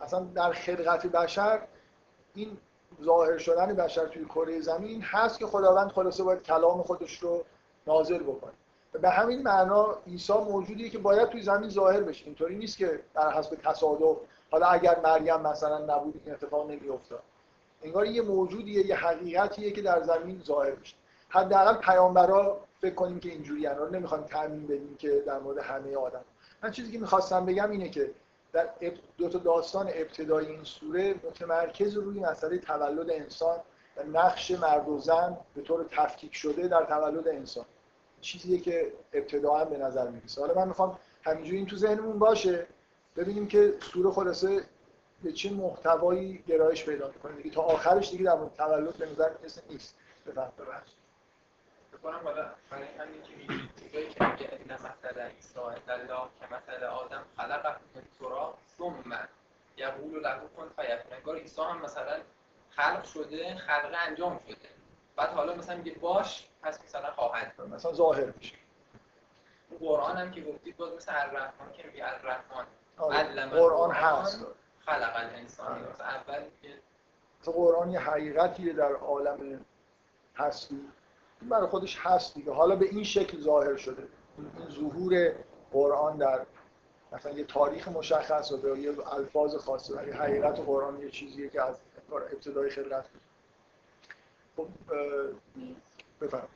[0.00, 1.60] اصلا در خلقت بشر
[2.34, 2.58] این
[3.02, 7.44] ظاهر شدن بشر توی کره زمین هست که خداوند خلاصه باید کلام خودش رو
[7.86, 8.52] نازل بکنه.
[8.92, 12.26] به همین معنا عیسی موجودیه که باید توی زمین ظاهر بشه.
[12.26, 14.16] اینطوری نیست که در حسب تصادف.
[14.50, 17.22] حالا اگر مریم مثلا نبود این اتفاق نمیافتاد.
[17.82, 20.96] انگار یه موجودیه یه حقیقتیه که در زمین ظاهر میشه
[21.28, 26.24] حداقل پیامبرا فکر کنیم که اینجوری رو نمی‌خوام تعمین بدیم که در مورد همه آدم.
[26.62, 28.10] من چیزی که می‌خواستم بگم اینه که
[28.52, 28.68] در
[29.18, 33.58] دو تا داستان ابتدایی این سوره متمرکز روی مسئله تولد انسان
[33.96, 37.64] و نقش مرد و زن به طور تفکیک شده در تولد انسان.
[38.24, 40.40] چیزیه که ابتداعا به نظر می‌رسه.
[40.40, 42.66] حالا من می‌خوام همینجوری این تو ذهنمون باشه
[43.16, 44.64] ببینیم که سوره خلاصه
[45.22, 47.36] به چه محتوایی گرایش پیدا می‌کنه.
[47.36, 49.96] دیگه تا آخرش دیگه در تولد به نظر کسی نیست.
[50.26, 50.90] بفهم ببخش
[51.92, 55.58] بکنم حالا برای همین که میگی چیزایی که میگه این مثلا عیسی
[55.88, 59.28] الله که مثلا آدم خلق من تراب ثم
[59.76, 61.16] یقول له کن فیکون.
[61.16, 62.20] انگار عیسی هم مثلا
[62.70, 64.68] خلق شده خلقه انجام شده.
[65.16, 68.56] بعد حالا مثلا میگه باش پس مثلا خواهد مثلا ظاهر میشه.
[69.80, 72.66] قرآن هم که گفتید باز مثل الرحمن که میگه الرحمن.
[72.98, 73.46] آره.
[73.46, 74.46] قرآن هست.
[74.86, 75.84] خلق الانسان.
[76.00, 76.44] اول
[77.44, 79.64] قرآن یه حقیقتیه در عالم
[80.36, 80.80] هستی.
[81.40, 82.52] این برای خودش هست دیگه.
[82.52, 84.08] حالا به این شکل ظاهر شده.
[84.38, 85.32] این ظهور
[85.72, 86.46] قرآن در
[87.12, 91.76] مثلا یه تاریخ مشخص و یه الفاظ خاصه ولی حقیقت قرآن یه چیزیه که از
[92.12, 93.04] ابتدای خلقت.
[94.56, 94.68] خب
[96.26, 96.48] بفرم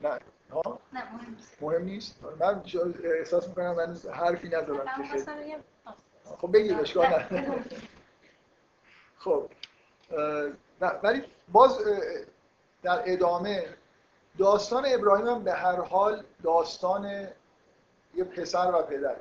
[0.00, 0.18] نه.
[0.52, 0.80] ها؟
[1.60, 2.16] مهم نیست.
[2.40, 2.62] من
[3.04, 5.58] احساس می‌کنم من حرفی ندارم که
[6.24, 7.64] خب بگید اشکال نه.
[9.18, 9.50] خب
[11.02, 11.78] ولی باز
[12.82, 13.64] در ادامه
[14.38, 17.28] داستان ابراهیم هم به هر حال داستان
[18.14, 19.16] یه پسر و پدر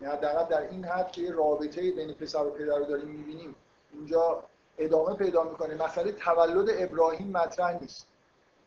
[0.00, 3.54] یعنی حداقل در این حد که رابطه بین پسر و پدر رو داریم می‌بینیم.
[3.92, 4.44] اینجا
[4.78, 5.84] ادامه پیدا می‌کنه.
[5.84, 8.06] مسئله تولد ابراهیم مطرح نیست.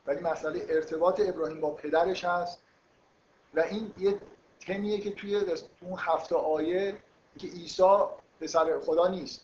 [0.07, 2.61] ولی مسئله ارتباط ابراهیم با پدرش هست.
[3.53, 4.19] و این یه
[4.59, 5.35] تمیه که توی
[5.81, 6.97] اون هفته آیه
[7.37, 7.97] که عیسی
[8.41, 9.41] پسر خدا نیست.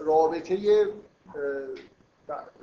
[0.00, 0.86] رابطه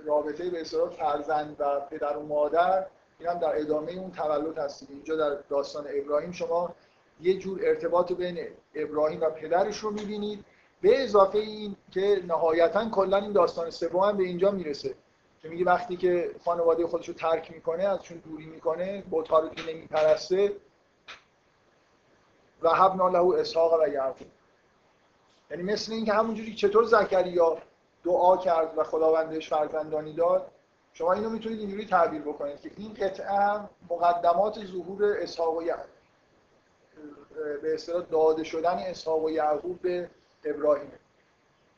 [0.05, 2.85] رابطه به اصطلاح فرزند و پدر و مادر
[3.19, 6.75] این هم در ادامه اون تولد هستید اینجا در داستان ابراهیم شما
[7.21, 10.45] یه جور ارتباط بین ابراهیم و پدرش رو می‌بینید.
[10.81, 14.95] به اضافه این که نهایتا کلا این داستان سوم هم به اینجا می‌رسه
[15.41, 19.73] که میگه وقتی که خانواده خودش رو ترک می‌کنه ازشون دوری می‌کنه بت‌ها رو که
[19.73, 20.55] نمیپرسته.
[22.61, 24.27] و حبنا له اسحاق و یعقوب.
[25.51, 27.57] یعنی مثل اینکه همونجوری چطور زکریا
[28.03, 30.51] دعا کرد و خداوندش فرزندانی داد
[30.93, 35.85] شما اینو می‌تونید اینجوری تعبیر بکنید که این قطعه هم مقدمات ظهور اسحاق و یعقوب.
[37.61, 40.09] به اصطلاح داده شدن اسحاق و یعقوب به
[40.49, 40.91] ابراهیم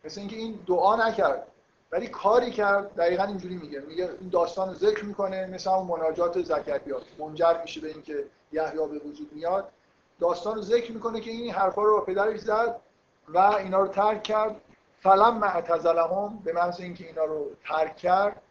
[0.03, 1.47] مثل اینکه این دعا نکرد
[1.91, 3.79] ولی کاری کرد دقیقا اینجوری میگه.
[3.79, 7.01] میگه این داستان رو ذکر می‌کنه مثل اون مناجات زکریا.
[7.19, 9.71] منجر میشه به اینکه یحیی به وجود میاد.
[10.19, 12.79] داستان رو ذکر می‌کنه که این حرفا رو با پدرش زد
[13.27, 14.61] و اینا رو ترک کرد.
[14.99, 18.41] فلم اعتزلهم به محض اینکه اینا رو ترک کرد.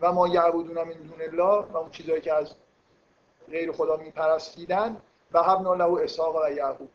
[0.00, 2.54] و ما یعبدون من دون الله و اون چیزایی که از
[3.50, 4.96] غیر خدا میپرستیدن.
[5.32, 6.88] و حبنا له اسحاق و یعقوب.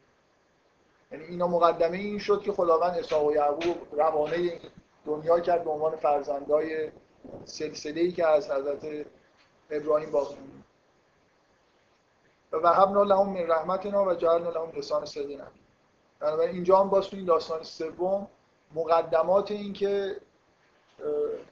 [1.13, 4.59] یعنی اینا مقدمه این شد که خداوند اسحاق و یعقوب روانه
[5.05, 6.91] دنیا کرد به عنوان فرزندای
[7.45, 9.05] سلسله ای که از حضرت
[9.69, 10.35] ابراهیم باقی
[12.51, 15.47] و وهبنا لهم من رحمتنا و جعلنا لهم لسان صدق
[16.19, 18.27] بنابراین اینجا هم باز این داستان سوم
[18.75, 20.17] مقدمات این که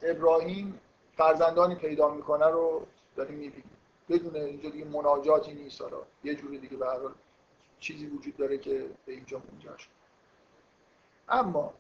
[0.02, 0.82] ابراهیم
[1.18, 2.86] فرزندانی پیدا می‌کنه رو
[3.16, 3.78] داریم می‌بینیم.
[4.10, 5.98] بدون اینجا دیگه مناجاتی نیست حالا.
[6.24, 6.86] یه جوری دیگه به
[7.82, 9.90] چیزی وجود داره که به اینجا منجر شد.
[11.30, 11.74] اما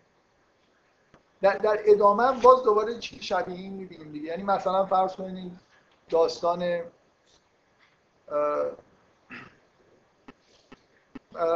[1.41, 4.27] در, در ادامه هم باز دوباره چیزی شبیه این می‌بینیم دیگه.
[4.27, 5.59] یعنی مثلا فرض کنید
[6.09, 6.81] داستان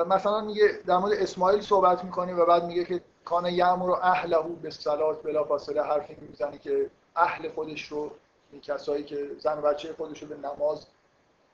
[0.08, 4.42] مثلا میگه در مورد اسماعیل صحبت می‌کنه و بعد میگه که کان یعمر و اهله
[4.62, 8.12] به صلات بلا فاصله حرفی می‌زنه که اهل خودش رو
[8.62, 10.88] کسایی که زن و بچه خودش رو به نماز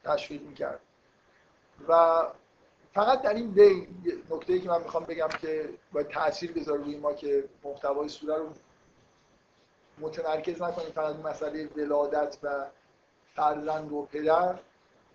[0.04, 0.80] تشویق می‌کرد.
[1.88, 2.24] و
[2.94, 3.88] فقط در این بین
[4.32, 8.50] نکته که من می‌خوام بگم که باید تاثیر بذاره روی ما که محتوای سوره رو
[10.00, 12.66] متمرکز نکنیم فقط مسئله ولادت و
[13.36, 14.56] فرزند و پدر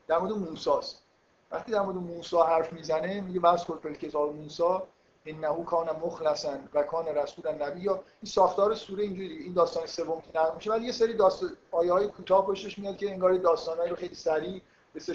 [0.07, 1.03] در مورد موساست
[1.51, 4.79] وقتی در مورد موسی حرف می‌زنه میگه بس کن کتاب موسی
[5.27, 10.21] انه کان مخلصا و کان رسول نبی یا این ساختار سوره اینجوری این داستان سوم
[10.21, 10.71] که نقل میشه.
[10.71, 14.63] ولی یه سری داستان آیه های کوتاه پشتش میاد که انگار داستانایی رو خیلی سریع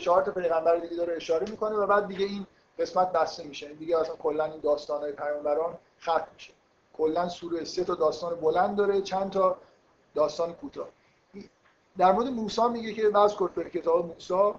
[0.04, 2.48] تا پیغمبر دیگه داره اشاره می‌کنه و بعد دیگه این
[2.80, 3.74] قسمت بسته میشه.
[3.74, 6.54] دیگه اصلا کلا این داستانای پیامبران ختم میشه.
[6.98, 9.58] کلا سوره سه تا داستان بلند داره چند تا
[10.16, 10.88] داستان کوتاه.
[11.98, 14.54] در مورد موسی میگه که بعض کتب کتاب موسی.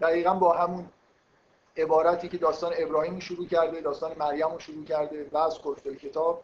[0.00, 0.88] دقیقا با همون
[1.76, 6.42] عبارتی که داستان ابراهیم شروع کرده داستان مریم رو شروع کرده بعض کتب کتاب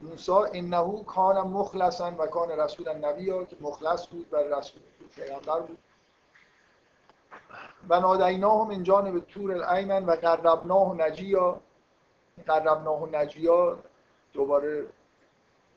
[0.00, 0.32] موسی.
[0.32, 4.82] انه کان مخلصا و کان رسول نبی که مخلص بود و رسول
[5.16, 5.78] پیغمبر بود.
[7.88, 11.60] و نادیناه من جانب تور الایمن و قربناه نجیا.
[12.46, 13.78] قربناه نجیا
[14.32, 14.86] دوباره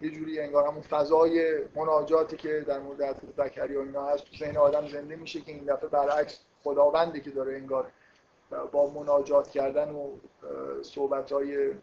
[0.01, 4.57] یه جوری انگار همون فضای مناجاتی که در مورد حضرت زکریا اینا هست تو ذهن
[4.57, 7.91] آدم زنده میشه که این دفعه برعکس خداونده که داره انگار
[8.71, 10.09] با مناجات کردن و
[10.81, 11.73] صحبت های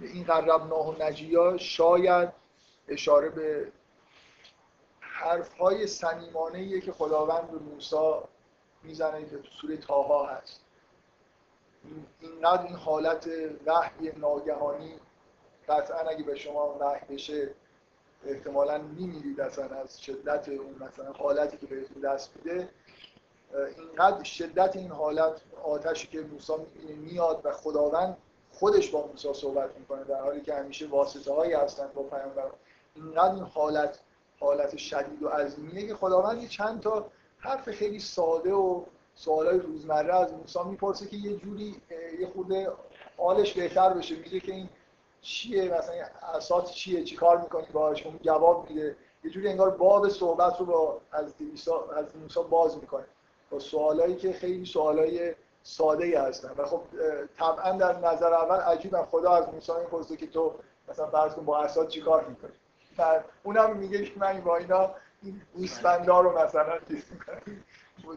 [0.00, 2.28] این قربناه و نجیا شاید
[2.88, 3.72] اشاره به
[5.22, 8.12] حرف های سمیمانه که خداوند به موسی
[8.82, 10.60] می‌زنه که تو سوره تاها هست.
[12.20, 13.28] اینقدر این حالت
[13.66, 14.94] وحی ناگهانی
[15.68, 17.54] قطعا اگه به شما وحی بشه
[18.26, 22.68] احتمالا میمیرید اصلا از شدت اون مثلا حالتی که بهتون دست میده.
[23.78, 26.52] اینقدر شدت این حالت آتشی که موسی
[26.96, 28.16] میاد و خداوند
[28.52, 32.50] خودش با موسی صحبت می‌کنه در حالی که همیشه واسطه هایی هستن با پیامبر
[32.94, 33.98] اینقدر این حالت
[34.42, 37.06] حالت شدید و عظیمیه که خداوند یه چند تا
[37.38, 38.82] حرف خیلی ساده و
[39.14, 41.76] سوالای روزمره از موسی می‌پرسه که یه جوری
[42.20, 42.72] یه خورده
[43.16, 44.16] حالش بهتر بشه.
[44.16, 44.68] میگه که این
[45.20, 45.94] چیه؟ مثلا
[46.34, 48.96] اساس چیه؟ چی کار می‌کنی باهاش؟ اون جواب میده.
[49.24, 51.34] یه جوری انگار باب صحبت رو با از
[51.96, 53.04] از موسی باز می‌کنه.
[53.50, 56.50] با سوالایی که خیلی سوالای ساده ای هستن.
[56.56, 56.80] و خب
[57.38, 59.02] طبعا در نظر اول عجیبه.
[59.02, 60.54] خدا از موسی می‌پرسه که تو
[60.88, 62.52] مثلا فرض کن با اساد چیکار می‌کنی؟
[63.42, 64.90] اونم میگه که من با اینا
[65.22, 67.04] این گوسفندا رو مثلا چیز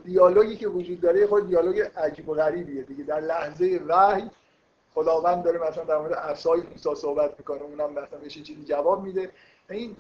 [0.04, 3.04] دیالوگی که وجود داره خود دیالوگ عجیب و غریبیه دیگه.
[3.04, 4.30] در لحظه وحی
[4.96, 7.62] خداوند داره مثلا در مورد عصای موسی صحبت می‌کنه.
[7.62, 9.32] اونم مثلا بهش چیزی جواب میده.
[9.70, 9.98] این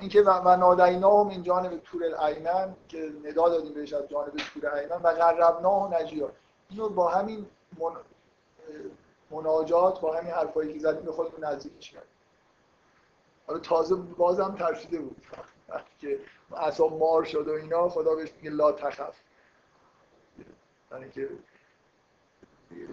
[0.00, 4.96] اینکه و نادینا این جانب تور العینن که ندا دادیم بهش از جانب تور العینن
[4.96, 6.30] و قربنا و نجیا
[6.70, 7.46] اینو با همین
[7.78, 7.90] من...
[9.30, 12.06] مناجات با همین حرفایی که زدیم به خودمون نزدیکش کرد
[13.46, 15.16] حالا تازه بازم ترسیده بود.
[16.00, 16.18] که
[16.56, 19.16] اصلا مار شد و اینا خدا بهش میگه لا تخف.
[20.92, 21.28] یعنی که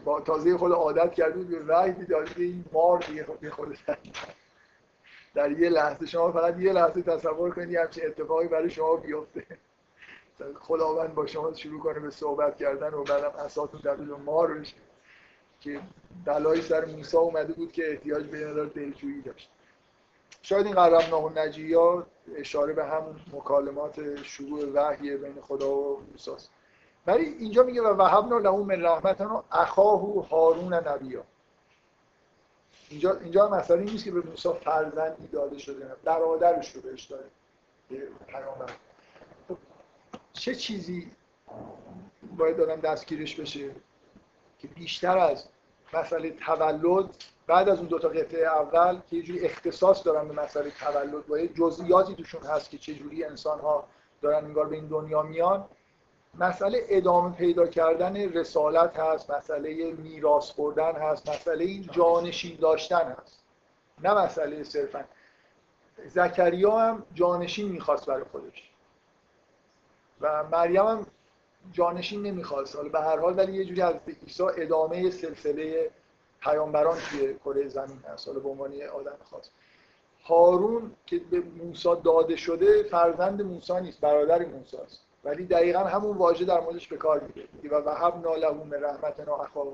[0.06, 3.78] با تازه خود عادت کرده بود به وحی دیداری این مار دیگه خود خود
[5.34, 9.46] در یه لحظه شما فقط یه لحظه تصور کنید همچین اتفاقی برای شما بیفته.
[10.60, 14.66] خداوند با شما شروع کنه به صحبت کردن و بعدم اساتون به مار
[15.60, 15.80] که
[16.26, 19.50] بلایی سر موسی اومده بود که احتیاج به مقدار دلجویی داشت.
[20.44, 26.32] شاید این قرم و نجیا اشاره به همون مکالمات شروع وحی بین خدا و موسی
[27.08, 31.24] ولی اینجا میگه و وهبنا له من رحمتنا اخاه هارون نبیا.
[32.90, 37.26] اینجا اینجا مسئله نیست که به موسی فرزندی داده شده برادرش رو بهش داده
[38.28, 38.72] پیامبر.
[39.48, 39.58] خب،
[40.34, 41.12] چه چیزی
[42.38, 43.72] باید دادم دستگیرش بشه
[44.60, 45.48] که بیشتر از
[45.94, 47.10] مسئله تولد
[47.48, 51.32] بعد از اون دو تا قطعه اول که یه جوری اختصاص دارن به مسئله تولد
[51.32, 53.88] و یه جزئیاتی توشون هست که چه جوری انسان ها
[54.22, 55.66] دارن انگار به این دنیا میان.
[56.40, 63.44] مسئله ادامه پیدا کردن رسالت هست مسئله میراث خوردن هست مسئله جانشین داشتن هست.
[64.04, 65.04] نه مسئله صرفا.
[66.08, 68.70] زکریا هم جانشین می‌خواست برای خودش.
[70.22, 71.06] و مریم هم
[71.72, 72.76] جانشین نمی‌خواست.
[72.76, 75.92] حالا به هر حال ولی یه جوری از عیسی ادامه سلسله
[76.42, 78.28] پیامبران توی کره زمین هست.
[78.28, 79.50] حالا به عنوان آدم خاص.
[80.24, 85.00] هارون که به موسی داده شده فرزند موسی نیست برادر موسی است.
[85.24, 87.48] ولی دقیقا همون واژه در موردش به کار میره.
[87.72, 89.66] و وهب له من رحمتنا اخاه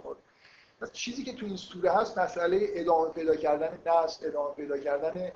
[0.94, 5.32] چیزی که تو این سوره هست مسئله ادامه پیدا کردن نسل ادامه پیدا کردن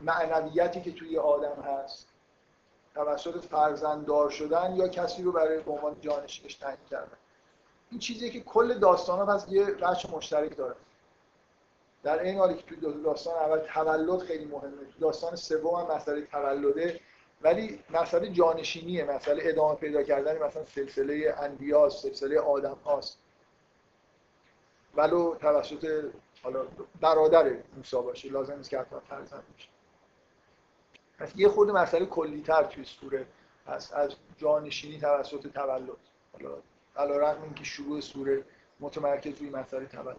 [0.00, 2.08] معنویتی که توی آدم هست.
[2.96, 7.16] توسط فرزنددار شدن یا کسی رو برای به عنوان جانشینش تعیین کردن.
[7.90, 10.76] این چیزی که کل داستان ها هست یه بچه مشترک داره.
[12.02, 14.70] در این حالی که توی داستان اول تولد خیلی مهمه.
[14.70, 17.00] تو داستان سوم هم مسئله تولده.
[17.42, 19.04] ولی مسئله جانشینیه.
[19.04, 23.18] مسئله ادامه پیدا کردن مثلا سلسله انبیا سلسله آدم هاست.
[24.94, 26.66] ولو توسط حالا
[27.00, 29.68] برادر موسی باشه لازم نیست که حتما فرزند باشه.
[31.18, 33.26] پس یه خورده مسئله کلیتر توی سوره
[33.66, 33.94] هست.
[33.94, 35.96] از جانشینی توسط تولد.
[36.94, 38.44] حالا رقم اینکه شروع سوره
[38.80, 40.16] متمرکز روی مسئله تولد.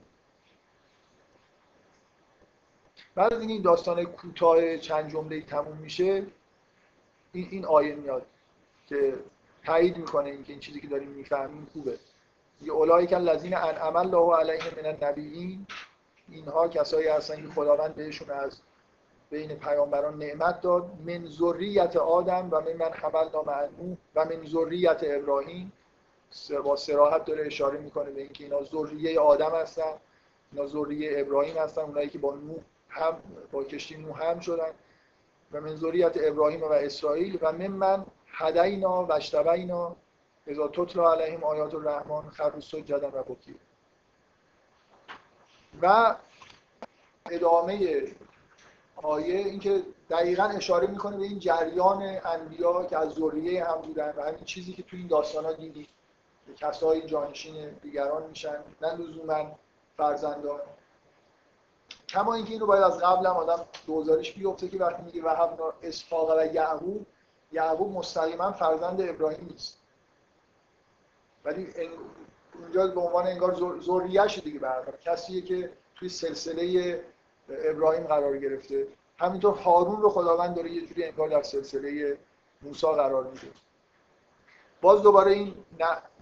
[3.15, 6.25] بعد از این داستان کوتاه چند جمله تموم میشه.
[7.33, 8.25] این این آیه میاد
[8.87, 9.13] که
[9.65, 11.99] تایید می‌کنه اینکه این چیزی که داریم می‌فهمیم خوبه.
[12.61, 15.67] یه اولایی که الذین انعم الله علیهم من النبیین
[16.29, 18.61] اینها کسایی هستن که خداوند بهشون از
[19.29, 23.67] بین پیامبران نعمت داد من ذریت آدم و من من حملنا مع
[24.15, 25.73] و من ذریت ابراهیم.
[26.63, 29.93] با سراحت داره اشاره می‌کنه به اینکه اینا ذریه آدم هستن
[30.51, 32.59] اینا ذریه ابراهیم هستن اونایی که با نوح
[32.89, 33.17] هم
[33.51, 34.71] با کشتی نوح هم شدن.
[35.51, 39.95] و من ذریت ابراهیم و اسرائیل و من من هدینا و اشتبینا
[40.47, 43.55] اذا تطلع علیهم آیات الرحمن خروا سجدا و بکی
[45.81, 46.15] و
[47.31, 48.03] ادامه
[49.03, 54.21] آیه اینکه دقیقا اشاره می‌کنه به این جریان انبیا که از ذریه هم بودن و
[54.21, 55.89] همین چیزی که تو این داستان ها دیدید
[56.55, 59.59] کسایی جانشین دیگران میشن نه لزوما
[59.97, 60.59] فرزندان.
[62.09, 66.37] کما اینکه اینو باید از قبل هم آدم دوزارش بیفته که وقتی میگه وهب اسحاق
[66.37, 67.05] و یعقوب
[67.51, 69.79] یعقوب مستقیما فرزند ابراهیم نیست.
[71.45, 71.67] ولی
[72.61, 77.03] اونجا به عنوان انگار ذریه‌اش دیگه برادر کسیه که توی سلسله
[77.49, 78.87] ابراهیم قرار گرفته.
[79.19, 82.17] همینطور هارون رو خداوند داره یه جوری انگار در سلسله
[82.61, 83.47] موسی قرار میده.
[84.81, 85.53] باز دوباره این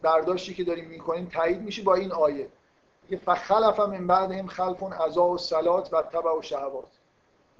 [0.01, 2.47] برداشتی که داریم می‌کنیم تایید میشه با این آیه.
[3.09, 6.87] یه فخلف من بعدهم خلفون عزا و سلات و تبع و شهوات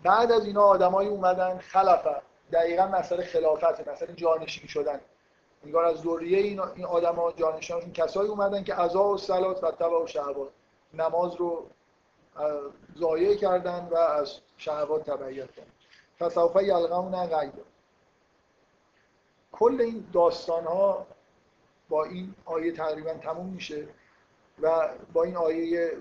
[0.03, 2.21] بعد از اینا آدمایی اومدن خلفه
[2.53, 4.99] دقیقا مسئله خلافت مثلا جانشین شدن.
[5.65, 10.03] انگار از ذریه این این آدما جانشینشون کسایی اومدن که عزا و سلات و تبع
[10.03, 10.49] و شهوات
[10.93, 11.65] نماز رو
[12.97, 15.71] ضایع کردن و از شهوات تبعیت کردن.
[16.19, 17.53] فسوف یلقون غیب
[19.51, 21.07] کل این داستان ها
[21.89, 23.87] با این آیه تقریبا تموم میشه
[24.61, 25.91] و با این آیه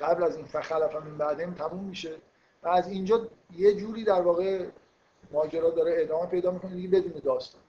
[0.00, 2.16] قبل از این فخلف من بعدهم تموم میشه.
[2.62, 4.66] و از اینجا یه جوری در واقع
[5.32, 6.74] ماجرا داره ادامه پیدا می‌کنه.
[6.74, 7.60] دیگه بدون داستان.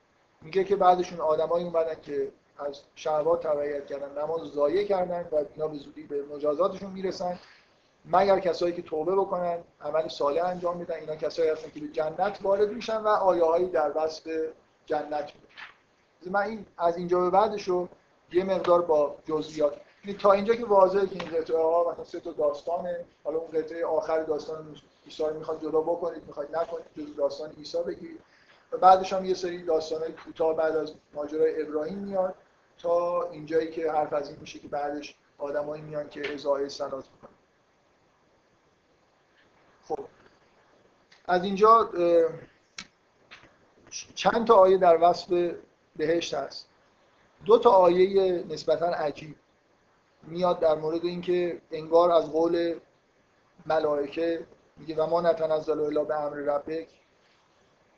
[0.41, 5.67] میگه که بعدشون آدمایی اومدن که از شهوات تبعیت کردن نماز ضایع کردن و اینا
[5.67, 7.39] به زودی به مجازاتشون می‌رسن.
[8.05, 12.39] مگر کسایی که توبه بکنن عمل صالح انجام میدن اینا کسایی هستن که به جنت
[12.41, 14.27] وارد میشن و آیه در وصف
[14.85, 17.87] جنت میده من این از اینجا به بعدش رو
[18.31, 19.73] یه مقدار با جزئیات.
[20.05, 23.51] یعنی تا اینجا که واضحه که این قطعه ها مثلا سه تا داستانه حالا اون
[23.51, 28.19] قطعه آخر داستان عیسی رو می‌خواد جدا بکنید می‌خواد نکنید جز داستان عیسی بگیرید
[28.71, 32.35] و بعدش هم یه سری داستانهای کوتاه بعد از ماجرای ابراهیم میاد.
[32.79, 37.35] تا اینجایی که حرف از این میشه که بعدش آدمایی میان که ازای سنات می‌کنن.
[39.87, 40.05] خب.
[41.25, 41.89] از اینجا
[44.15, 45.53] چند تا آیه در وصف
[45.95, 46.69] بهشت هست.
[47.45, 49.35] دو تا آیه نسبتا عجیب
[50.23, 52.79] میاد در مورد اینکه انگار از قول
[53.65, 56.87] ملائکه میگه و ما نتنزل الا به امر ربک.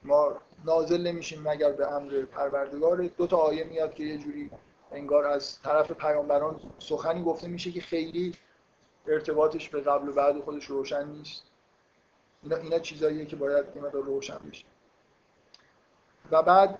[0.03, 4.51] ما نازل نمیشیم مگر به امر پروردگار دو تا آیه میاد که یه جوری
[4.91, 8.35] انگار از طرف پیامبران سخنی گفته میشه که خیلی
[9.07, 11.43] ارتباطش به قبل و بعد خودش روشن نیست.
[12.43, 14.65] اینا, اینا چیزاییه که باید این روشن بشه.
[16.31, 16.79] و بعد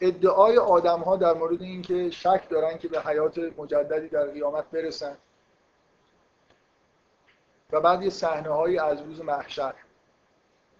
[0.00, 5.16] ادعای آدم ها در مورد اینکه شک دارن که به حیات مجددی در قیامت برسن.
[7.72, 9.74] و بعد یه صحنه هایی از روز محشر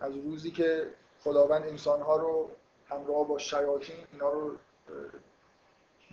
[0.00, 0.90] از روزی که
[1.24, 2.50] خداوند انسان ها رو
[2.92, 4.56] همراه با شیاطین اینا رو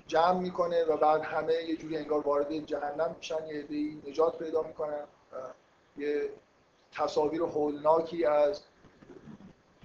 [0.07, 4.61] جمع می‌کنه و بعد همه یه جوری انگار وارد جهنم میشن یه عده‌ای نجات پیدا
[4.61, 5.03] می‌کنن
[5.97, 6.29] یه
[6.91, 8.63] تصاویر هولناکی از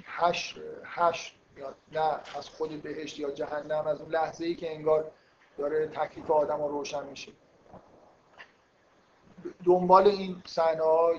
[0.04, 5.10] هشت هشت یا نه از خود بهشت یا جهنم از اون لحظه ای که انگار
[5.58, 7.32] داره تکلیف آدم رو روشن میشه.
[9.64, 11.12] دنبال این صحنه ها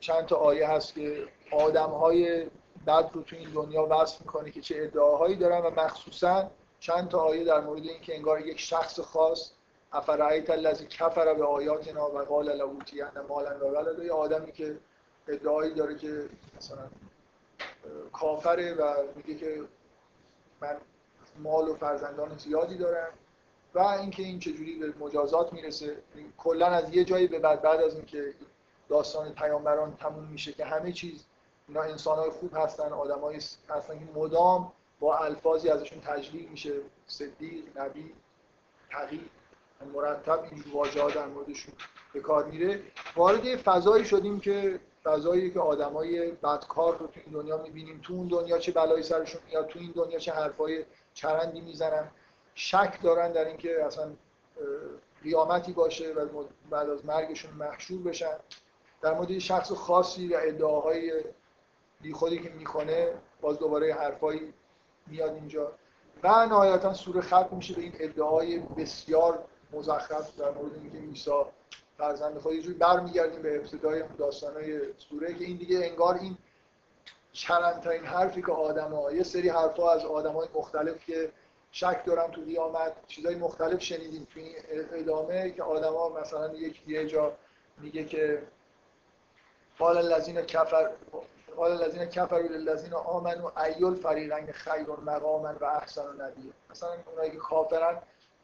[0.00, 2.46] چند تا آیه هست که آدم های
[2.86, 6.50] بد رو تو این دنیا وصف می‌کنه که چه ادعاهایی دارن و مخصوصا
[6.80, 9.50] چند تا آیه در مورد اینکه انگار یک شخص خاص
[9.92, 14.78] افرعیت الذی کفر به آیاتنا و قال لوتین مالا و ولد یه آدمی که
[15.28, 16.86] ادعایی داره که مثلا
[18.12, 19.62] کافره و میگه که
[20.60, 20.76] من
[21.38, 23.12] مال و فرزندان زیادی دارم
[23.74, 25.96] و اینکه این چجوری به مجازات می‌رسه.
[26.38, 28.34] کلا از یه جایی به بعد بعد از اینکه
[28.88, 31.24] داستان پیامبران تموم میشه که همه چیز
[31.68, 36.72] اینا انسان های خوب هستن آدمای هستن که مدام با الفاظی ازشون تجلیل میشه.
[37.06, 38.14] صدیق نبی
[38.90, 39.30] تقی
[39.94, 41.74] مرتب این واژه ها در موردشون
[42.12, 42.82] به کار میره.
[43.16, 48.00] وارد فضایی شدیم که فضایی که آدمای بدکار رو تو این دنیا می‌بینیم.
[48.02, 52.10] تو اون دنیا چه بلایی سرشون میاد تو این دنیا چه حرفای چرندی می‌زنن.
[52.54, 54.10] شک دارن در اینکه اصلا
[55.22, 58.36] قیامتی باشه و بعد از مرگشون محشور بشن.
[59.02, 61.24] در مورد شخص خاصی و ادعاهای
[62.00, 64.54] بی خودی که می‌کنه باز دوباره حرفایی
[65.06, 65.72] میاد اینجا.
[66.22, 71.30] و نهایتا سوره ختم میشه به این ادعای بسیار مزخرف در مورد اینکه عیسی
[71.98, 76.36] فرزند خود یه جوری برمیگردیم به ابتدای داستانهای سوره که این دیگه انگار این
[77.32, 81.32] چرندترین حرفی که آدم یه سری حرفها از آدم های مختلف که
[81.72, 84.54] شک دارم تو قیامت چیزای مختلف شنیدیم تو این
[84.92, 87.32] ادامه که آدما مثلا یک یه جا
[87.78, 88.42] میگه که
[89.78, 90.90] قال الذين کفر
[91.58, 97.36] قال الذين كفروا للذين آمنوا ایل فریقین خیر مقاما و احسن نبی مثلا اونایی که
[97.36, 97.96] کافرن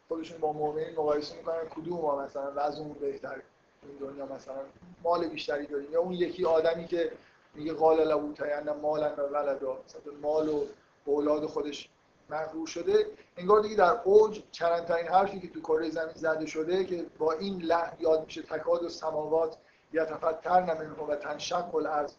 [0.09, 3.43] خودشون با مؤمنین مقایسه می‌کنن کدوم ما مثلا؟ وضعمون بهتره
[3.83, 4.55] این دنیا مثلا
[5.03, 5.93] مال بیشتری داریم.
[5.93, 7.13] یا اون یکی آدمی که
[7.55, 9.79] میگه قال له تینا مالا و ولدا.
[9.85, 10.65] مثلا مال و
[11.05, 11.89] اولاد خودش
[12.31, 13.07] مغرور شده.
[13.37, 17.63] انگار دیگه در اوج چرندترین حرفی که تو کره زمین زده شده که با این
[17.63, 19.57] لحن یاد میشه تکاد و سماوات
[19.93, 22.13] یتفتر نمینه و تنشق الارض.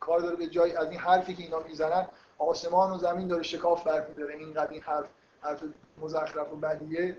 [0.00, 2.08] کار داره به جای از این حرفی که اینا می‌زنن
[2.38, 4.34] آسمان و زمین داره شکاف برمیداره.
[4.34, 5.06] اینقدر این حرف
[5.40, 5.62] حرف
[5.98, 7.18] مزخرف و بدیه.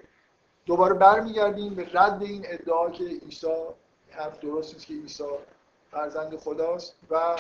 [0.66, 3.54] دوباره برمیگردیم به رد این ادعا که عیسی
[4.10, 5.24] حرف درست است که عیسی
[5.92, 6.96] فرزند خداست.
[7.10, 7.36] و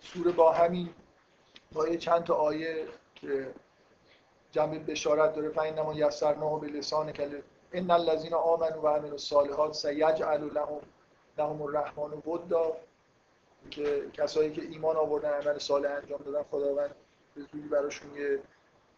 [0.00, 0.88] سوره با همین
[1.72, 3.54] با یه چند تا آیه که
[4.52, 5.48] جنبه بشارت داره.
[5.48, 7.40] فین نما یسرناه به لسان کل
[7.72, 10.80] ان الذين آمنوا و عملوا الصالحات سیجعل لهم
[11.38, 12.76] لهم الرحمن ودا.
[13.70, 16.94] که کسایی که ایمان آوردن عمل صالح انجام دادن خداوند
[17.34, 18.38] به زودی براشون یه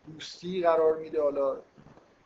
[0.06, 1.22] دوستی قرار میده.
[1.22, 1.56] حالا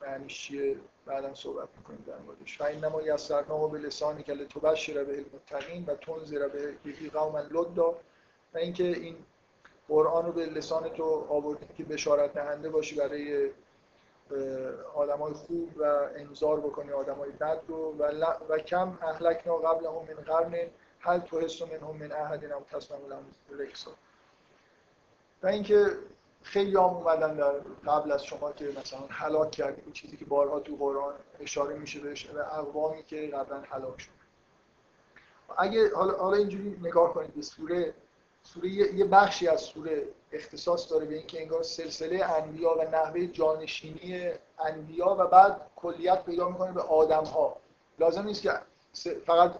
[0.02, 0.76] معنیش چیه؟
[1.06, 2.60] بعدا صحبت می‌کنیم در موردش.
[2.60, 7.90] و اینما یسرناه به لسانی که لتبشر به المتقین و تنذر به یکی قوما لدا
[8.54, 9.16] و اینکه این
[9.88, 13.50] قرآن رو به لسان تو آوردیم که بشارت دهنده باشی برای
[14.94, 17.96] آدمای خوب و انذار بکنی آدمای بد رو.
[17.98, 18.02] و,
[18.48, 20.70] و کم اهلکنا قبل هم من قرن
[21.06, 21.68] هل تو حس هم
[22.00, 23.24] من احد او تصمیم لهم
[25.42, 25.98] و اینکه
[26.42, 27.52] خیلی هم اومدن در
[27.86, 32.30] قبل از شما که مثلا هلاک کردیم چیزی که بارها تو قرآن اشاره میشه بهش
[32.30, 34.10] و اقوامی که قبلا هلاک شد.
[35.58, 37.94] اگه حالا حالا اینجوری نگاه کنید به سوره
[38.42, 40.02] سوره یه بخشی از سوره
[40.32, 46.48] اختصاص داره به اینکه انگار سلسله انبیا و نحوه جانشینی انبیا و بعد کلیت پیدا
[46.48, 47.56] می‌کنه به آدم ها
[47.98, 48.52] لازم نیست که
[49.26, 49.54] فقط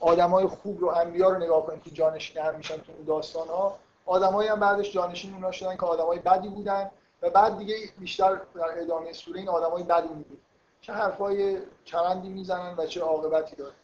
[0.00, 3.78] آدم های خوب رو انبیا رو نگاه کنید که جانشین هم میشن تو داستان ها
[4.06, 6.90] آدمایی هم بعدش جانشین اونا شدن که آدمای بدی بودن
[7.22, 10.42] و بعد دیگه بیشتر در ادامه سوره این آدمای بدی می‌بینید.
[10.80, 13.74] چه حرفای چرندی می‌زنن و چه عاقبتی داره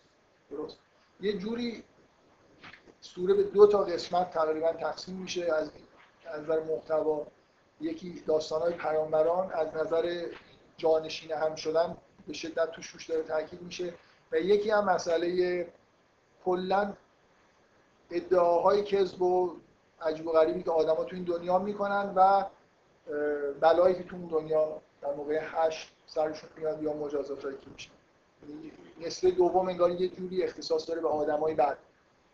[0.50, 0.76] درست.
[1.20, 1.84] یه جوری
[3.00, 5.52] سوره به دو تا قسمت تقریبا تقسیم میشه.
[5.52, 5.70] از
[6.26, 7.26] از نظر محتوا
[7.80, 10.26] یکی داستانهای پیامبران از نظر
[10.76, 13.94] جانشین هم شدن به شدت توش روش داره تاکید میشه.
[14.32, 15.66] و یکی هم مسئله
[16.44, 16.92] کلا
[18.10, 19.56] ادعاهای کذب و
[20.02, 22.44] عجیب و غریبی که آدما تو این دنیا می‌کنن و
[23.60, 27.90] بلایی که تو اون دنیا در موقع هشت سرشون میاد یا مجازاتایی که میشه
[29.00, 31.78] نسل دوم انگار یه جوری اختصاص داره به آدمای بد.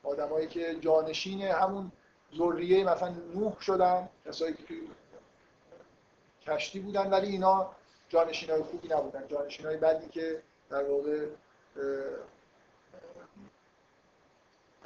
[0.03, 1.93] آدمایی که جانشین همون
[2.39, 4.89] ذریه مثلا نوح شدن کسایی که توی
[6.47, 7.71] کشتی بودن ولی اینا
[8.09, 9.27] جانشین های خوبی نبودن.
[9.29, 11.27] جانشین های که در واقع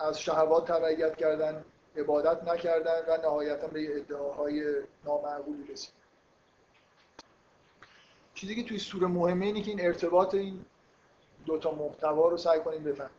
[0.03, 1.65] از شهوات تبعیت کردن
[1.97, 4.75] عبادت نکردن و نهایتا به ادعاهای
[5.05, 5.97] نامعقولی رسیدن
[8.35, 10.65] چیزی که توی سوره مهمه اینه که این ارتباط این
[11.47, 13.11] دوتا محتوا رو سعی کنیم بفهمیم.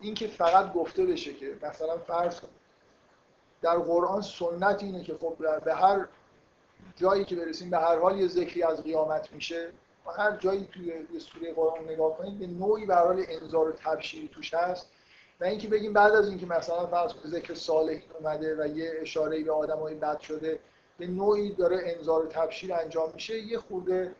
[0.00, 2.40] این که فقط گفته بشه که مثلا فرض
[3.62, 6.08] در قرآن سنت اینه که خب به هر
[6.96, 9.72] جایی که برسیم به هر حال یه ذکری از قیامت میشه
[10.06, 14.28] و هر جایی توی سوره قرآن نگاه کنید به نوعی به حال انذار و تبشیری
[14.28, 14.90] توش هست.
[15.40, 19.52] و اینکه بگیم بعد از اینکه مثلا فرض ذکر صالح اومده و یه اشاره به
[19.52, 20.58] آدمای بد شده
[20.98, 24.14] به نوعی داره انذار و تبشیر انجام میشه یه خورده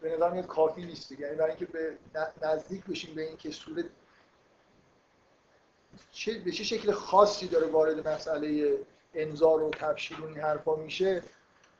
[0.00, 1.96] به نظر میاد کافی نیست یعنی برای اینکه به
[2.42, 3.84] نزدیک بشیم به اینکه سوره
[6.12, 8.78] چه به چه شکل خاصی داره وارد مسئله
[9.14, 11.22] انذار و تبشیر و این حرفا میشه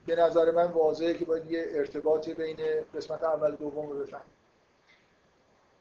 [0.06, 2.56] به نظر من واضحه که باید یه ارتباطی بین
[2.94, 4.34] قسمت اول دوم رو بفهمیم.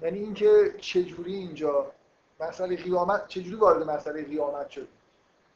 [0.01, 1.91] یعنی اینکه چجوری اینجا
[2.39, 4.87] مسئله قیامت چجوری وارد مسئله قیامت شد؟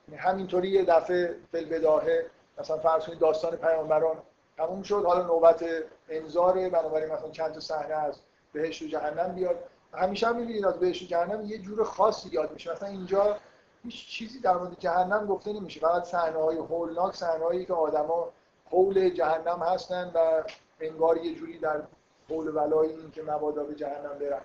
[0.08, 2.26] یعنی همینطوری یه دفعه فل بداهه
[2.58, 4.18] مثلا فرض کنید داستان پیامبران
[4.58, 5.66] تموم شد حالا نوبت
[6.10, 8.20] انذاره بنابراین مثلا چند تا صحنه از
[8.54, 9.64] بهشت و جهنم بیاد.
[9.94, 12.72] همیشه هم می‌بینید از بهشت و جهنم یه جور خاصی یاد میشه.
[12.72, 13.38] مثلا اینجا
[13.84, 15.80] هیچ چیزی در مورد جهنم گفته نمیشه.
[15.80, 18.30] فقط صحنه های هولناک صحنه هایی که آدما
[18.72, 20.44] حول جهنم هستن و
[20.80, 21.82] انگار یه جوری در
[22.30, 24.42] حول ولای این که مبادا به جهنم برن.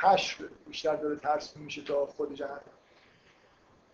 [0.00, 2.60] هش بیشتر داره ترس میشه تا خود جهنم.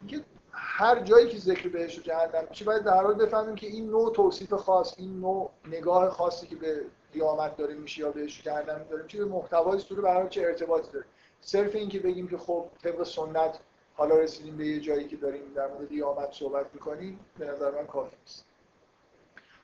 [0.00, 3.90] اینکه هر جایی که ذکر بهش و جهنم میشه باید در حال بفهمیم که این
[3.90, 8.86] نوع توصیف خاص این نوع نگاه خاصی که به قیامت داره میشه یا بهش جهنم
[8.90, 11.06] داره میشه به محتوای سوره برای چه ارتباطی داره.
[11.40, 13.58] صرف این که بگیم که خب طبق سنت
[13.94, 17.86] حالا رسیدیم به یه جایی که داریم در مورد قیامت صحبت می‌کنیم به نظر من
[17.86, 18.44] کافی نیست.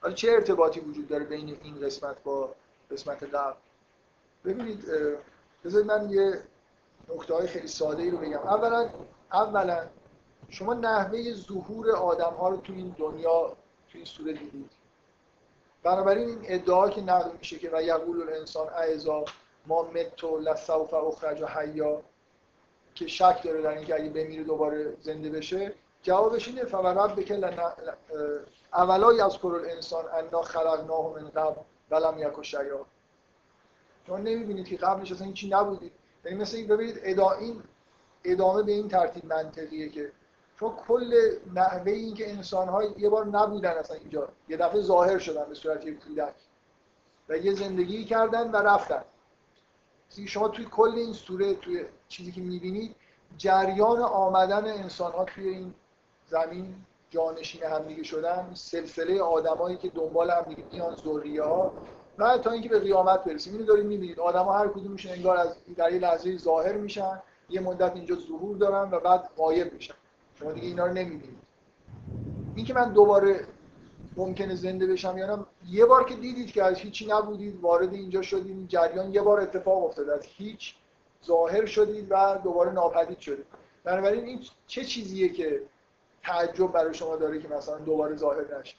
[0.02, 2.54] حالا چه ارتباطی وجود داره بین این قسمت با
[2.90, 3.56] قسمت قبل؟
[4.44, 4.84] ببینید
[5.64, 6.42] بذارید من یه
[7.14, 8.38] نکته های خیلی ساده ای رو بگم.
[8.38, 8.90] اولا
[9.32, 9.86] اولا
[10.48, 13.48] شما نحوه ظهور آدم ها رو تو این دنیا
[13.92, 14.70] تو این سوره دیدید.
[15.82, 19.24] بنابراین این ادعا که نقل میشه که و یقول الانسان اعزا
[19.66, 22.02] ما متو لسوف اخرج و حیا
[22.94, 27.60] که شک داره در اینکه اگه بمیره دوباره زنده بشه جوابش اینه فورب بکل
[28.72, 31.60] اولا از کرل انسان انا خلقناه من قبل
[31.90, 32.32] ولم یک
[34.10, 35.92] شما نمی‌بینید که قبلش اصلا هیچی نبودید
[36.24, 37.62] یعنی مثل این ببینید این
[38.24, 40.12] ادامه به این ترتیب منطقیه که
[40.60, 41.14] چون کل
[41.54, 45.54] نحوه این که انسان ها یه بار نبودن اصلا اینجا یه دفعه ظاهر شدن به
[45.54, 46.34] صورت یک کودک
[47.28, 49.04] و یه زندگی کردن و رفتن.
[50.26, 52.96] شما توی کل این سوره توی چیزی که می‌بینید
[53.36, 55.74] جریان آمدن انسان ها توی این
[56.26, 56.74] زمین
[57.10, 61.72] جانشین همدیگه شدن سلسله آدمایی که دنبال همدیگه میان ذریه ها
[62.20, 63.52] و تا اینکه به قیامت برسیم.
[63.52, 64.20] اینو داریم می‌بینید.
[64.20, 68.90] آدما هر کدومشون انگار از در یه لحظه ظاهر میشن یه مدت اینجا ظهور دارن
[68.90, 69.94] و بعد غایب میشن.
[70.34, 71.38] شما دیگه اینا رو نمی‌بینید.
[72.54, 73.46] این که من دوباره
[74.16, 78.22] ممکنه زنده بشم یا نه یه بار که دیدید که از هیچی نبودید وارد اینجا
[78.22, 80.74] شدید این جریان یه بار اتفاق افتاد از هیچ
[81.26, 83.46] ظاهر شدید و دوباره ناپدید شدید.
[83.84, 85.62] بنابراین این چه چیزیه که
[86.22, 88.76] تعجب برای شما داره که مثلا دوباره ظاهر نشه؟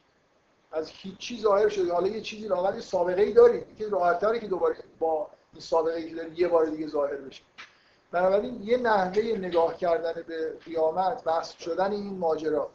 [0.71, 1.93] از هیچی ظاهر شده.
[1.93, 6.09] حالا یه چیزی لاغر سابقه ای دارید که راحت‌تره که دوباره با این سابقه ای
[6.09, 7.43] که دارید یه بار دیگه ظاهر بشه
[8.11, 12.69] بنابراین یه نحوه نگاه کردن به قیامت بحث شدن این ماجرا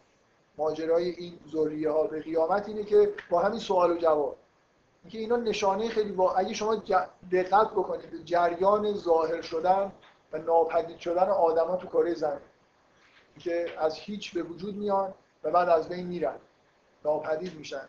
[0.59, 4.36] ماجرای این ذریه ها به قیامت اینه که با همین سوال و جواب.
[5.02, 6.82] اینکه اینا نشانه خیلی با اگه شما
[7.32, 9.93] دقت بکنید به جریان ظاهر شدن
[10.32, 12.40] و ناپدید شدن آدما تو کره زمین
[13.39, 15.14] که از هیچ به وجود میان
[15.44, 16.36] و بعد از بین میرن.
[17.07, 17.89] ناپدید میشن.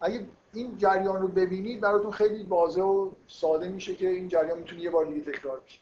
[0.00, 4.80] اگه این جریان رو ببینید براتون خیلی واضح و ساده میشه که این جریان می‌تونه
[4.80, 5.78] یه بار دیگه تکرار بشه.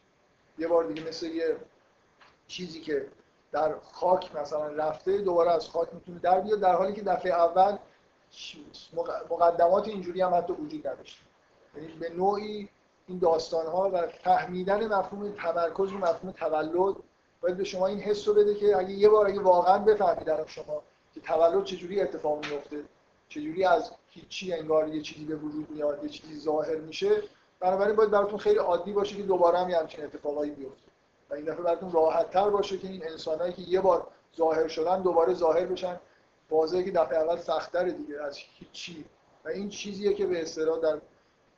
[0.59, 1.57] یه بار دیگه مثل یه
[2.47, 3.07] چیزی که
[3.53, 7.77] در خاک مثلا رفته دوباره از خاک می‌تونه در بیاد در حالی که دفعه اول
[9.31, 11.19] مقدمات اینجوری هم حتی وجود نداشت
[11.77, 12.69] یعنی به نوعی
[13.09, 16.97] این داستان ها و فهمیدن مفهوم تمرکز و مفهوم تولد
[17.41, 20.83] باید به شما این حس رو بده که اگه یه بار اگه واقعا بفهمیدن شما
[21.21, 22.85] تولد چجوری اتفاق میفته
[23.29, 27.23] چجوری از هیچی انگار یه چیزی به وجود میاد یه چیزی ظاهر میشه؟
[27.61, 30.91] بنابراین باید براتون خیلی عادی باشه که دوباره هم همچین اتفاقایی بیفته.
[31.31, 35.03] و این دفعه براتون راحت تر باشه که این انسانایی که یه بار ظاهر شدن
[35.03, 36.01] دوباره ظاهر بشن.
[36.51, 39.05] واضحه که دفعه اول سختتر دیگه از هیچی.
[39.45, 41.01] و این چیزیه که به اصطلاح در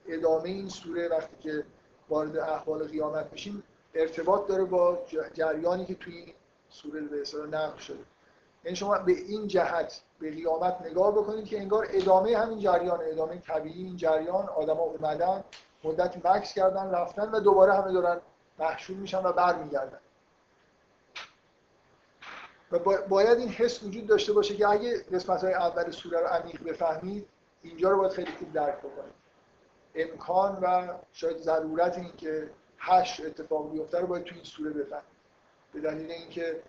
[0.08, 1.64] ادامه این سوره وقتی که
[2.08, 3.62] وارد احوال قیامت میشیم
[3.94, 4.98] ارتباط داره با
[5.34, 6.34] جریانی که توی این
[6.70, 8.04] سوره به اصطلاح نقل شده.
[8.64, 13.38] یعنی شما به این جهت به قیامت نگاه بکنید که انگار ادامه همین جریان ادامه
[13.38, 15.44] طبیعی این جریان آدما اومدن
[15.84, 18.20] مدت مکس کردن رفتن و دوباره همه دارن
[18.58, 19.98] محشور میشن و برمیگردن.
[22.72, 22.78] و
[23.08, 27.28] باید این حس وجود داشته باشه که اگه قسمت های اول سوره رو عمیق بفهمید
[27.62, 29.20] اینجا رو باید خیلی خوب درک بکنید.
[29.94, 35.20] امکان و شاید ضرورت این که هش اتفاق بیفته رو باید تو این سوره بفهمید.
[35.72, 36.62] به دلیل اینکه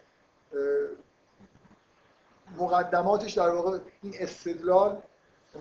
[2.58, 5.02] مقدماتش در واقع این استدلال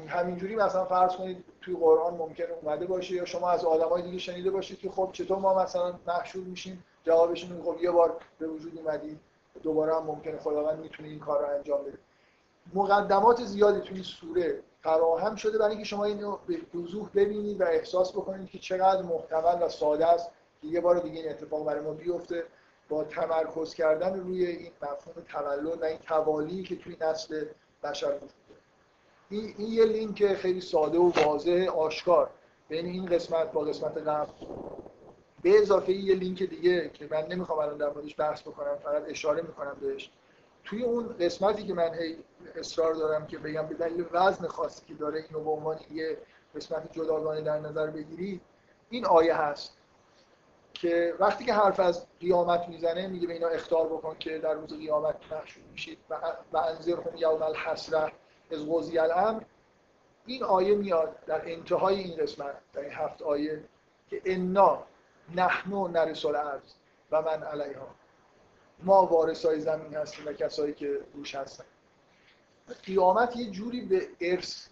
[0.08, 4.50] همینجوری مثلا فرض کنید توی قرآن ممکنه اومده باشه یا شما از آدمای دیگه شنیده
[4.50, 8.78] باشید که خب چطور ما مثلا محشور میشیم جوابش اینه خب یه بار به وجود
[8.78, 9.20] اومدیم
[9.62, 11.98] دوباره هم ممکنه خداوند می‌تونه این کار رو انجام بده.
[12.74, 18.12] مقدمات زیادی توی سوره فراهم شده برای اینکه شما اینو به وضوح ببینید و احساس
[18.12, 20.30] بکنید که چقدر محتمل و ساده است
[20.60, 22.44] که یه بار دیگه این اتفاق برای ما بیفته.
[22.90, 27.44] با تمرکز کردن روی این مفهوم تولد و این توالی که توی نسل
[27.82, 28.30] بشر وجود
[29.30, 32.30] این, این یه لینک خیلی ساده و واضح آشکار
[32.68, 34.30] بین این قسمت با قسمت قبل.
[35.42, 39.42] به اضافه یه لینک دیگه که من نمی‌خوام الان در موردش بحث بکنم فقط اشاره
[39.42, 40.10] می‌کنم بهش.
[40.64, 42.16] توی اون قسمتی که من هی
[42.56, 46.18] اصرار دارم که بگم به دلیل وزن خاصی که داره اینو به عنوان یه
[46.56, 48.40] قسمت جداگانه در نظر بگیرید
[48.90, 49.79] این آیه هست.
[50.80, 54.78] که وقتی که حرف از قیامت می‌زنه میگه به اینا اختار بکن که در روز
[54.78, 55.98] قیامت محشور میشید.
[56.52, 58.12] و انذرهم یوم الحسره
[58.50, 59.42] از قضی الامر.
[60.26, 63.64] این آیه میاد در انتهای این قسمت در این هفت آیه
[64.10, 64.82] که انا
[65.34, 66.72] نحنو نرس الارض
[67.10, 67.88] و من علیها.
[68.82, 71.64] ما وارثای زمین هستیم و کسایی که روش هستن.
[72.84, 74.66] قیامت یه جوری به ارث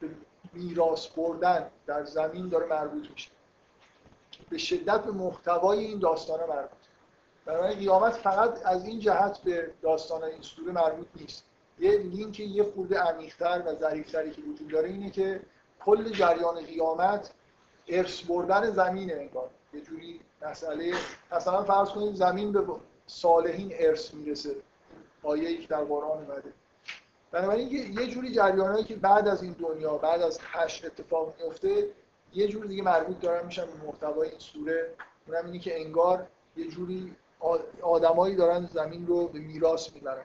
[0.00, 0.08] به
[0.52, 3.30] میراث بردن در زمین داره مربوط میشه.
[4.50, 6.70] به شدت به محتوای این داستان مربوط.
[7.44, 11.44] برای قیامت فقط از این جهت به داستان این سوره مربوط نیست.
[11.78, 15.40] یه لینک یه خورده عمیق‌تر و ظریف‌تری که وجود داره اینه که
[15.84, 17.30] کل جریان قیامت
[17.88, 19.50] ارث بردن زمینه انگار.
[19.74, 20.94] یه جوری مسئله
[21.32, 22.64] مثلا فرض کنید زمین به
[23.06, 24.56] صالحین ارث می‌رسه.
[25.22, 26.52] آیه ای که در قرآن اومده.
[27.30, 31.88] بنابراین یه جوری جریانایی که بعد از این دنیا بعد از هشت اتفاق میفته
[32.34, 34.94] یه جوری دیگه مربوط دارن میشن به محتوای این سوره.
[35.26, 36.26] اونم اینه که انگار
[36.56, 37.16] یه جوری
[37.82, 40.24] آدمایی دارن زمین رو به میراث می‌برن.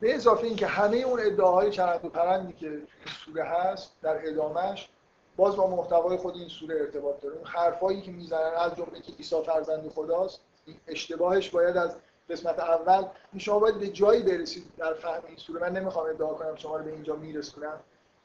[0.00, 2.86] به اضافه اینکه همه اون ادعاهای چرند و پرندی که این
[3.24, 4.88] سوره هست در ادامش
[5.36, 7.36] باز با محتوای خود این سوره ارتباط داره.
[7.36, 10.40] اون حرفایی که می‌زنن از جمله که عیسی فرزند خداست
[10.86, 11.96] اشتباهش باید از
[12.30, 13.04] قسمت اول
[13.38, 15.60] شما باید به جایی برسید در فهم این سوره.
[15.60, 17.80] من نمی‌خوام ادعا کنم شما رو به اینجا میرسونم.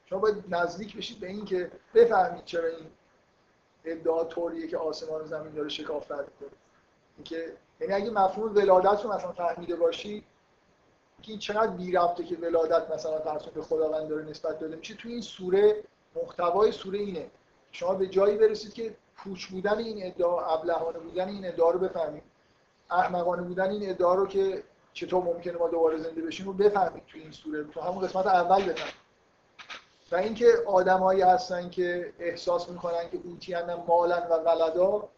[0.08, 2.86] شما باید نزدیک بشید به این که بفهمید چرا این
[3.84, 6.48] ادعا طوریه که آسمان و زمین داره شکافت می‌کنه.
[7.16, 10.24] اینکه یعنی اگه مفهوم ولادت رو مثلا فهمیده باشی
[11.22, 14.94] که این چقدر بی ربطه که ولادت مثلا فرض به خداوند داره نسبت داده میشه
[14.94, 17.30] تو این سوره محتوای سوره اینه.
[17.72, 22.22] شما به جایی برسید که پوچ بودن این ادعا ابلهانه بودن این ادعا رو بفهمید.
[22.90, 24.62] احمقانه بودن این ادعا رو که
[24.92, 27.64] چطور ممکنه ما دوباره زنده بشیم رو بفهمید تو این سوره.
[27.64, 29.07] تو همون قسمت اول بفهمید.
[30.10, 35.08] و اینکه آدمایی هستن که احساس می‌کنن که اوتیان مالن و ولدا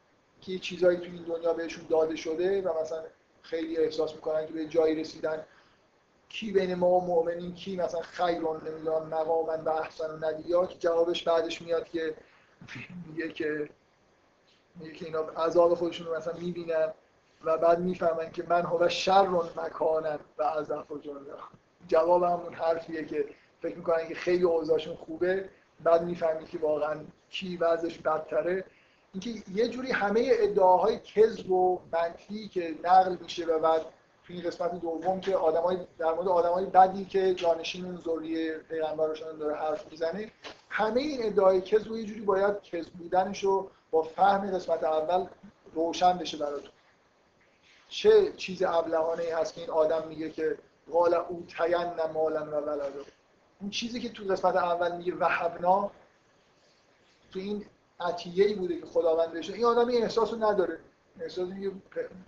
[0.40, 3.02] که چیزایی تو این دنیا بهشون داده شده و مثلا
[3.42, 5.44] خیلی احساس می‌کنن که به جایی رسیدن.
[6.28, 10.78] کی بین ما و مؤمنین کی مثلا خیرون نمی‌دونم مقامن و احسن و ندیا که
[10.78, 12.14] جوابش بعدش میاد که
[13.06, 13.68] میگه که
[14.74, 16.92] میگه که اینا عذاب خودشون رو مثلا می‌بینن
[17.44, 19.26] و بعد می‌فهمن که من هو شر
[19.56, 20.84] مکانن و از و
[21.88, 23.24] جواب همون حرفیه که
[23.62, 25.48] فکر می‌کنن که خیلی اوضاعشون خوبه
[25.84, 26.96] بعد می‌فهمید که واقعا
[27.30, 28.64] کی وضعش بدتره.
[29.12, 33.80] اینکه یه جوری همه ادعاهای کذب و منفی که نقل میشه و بعد
[34.26, 39.38] تو این قسمت دوم که آدمای در مورد آدمای بدی که جانشین اون ذریه پیغمبرشون
[39.38, 40.32] داره حرف می‌زنه
[40.68, 45.26] همه این ادعای کذب و یه جوری باید کذب بودنش رو با فهم قسمت اول
[45.74, 46.70] روشن بشه براتون.
[47.88, 50.58] چه چیز ابلهانه ای هست که این آدم میگه که
[50.92, 53.04] قال او تین مالا و ولدا
[53.60, 55.90] اون چیزی که تو قسمت اول میگه وهبنا
[57.32, 57.66] تو این
[58.00, 60.78] عطیه بوده که خداوند بهش این آدم این احساسو نداره.
[61.20, 61.70] احساس میگه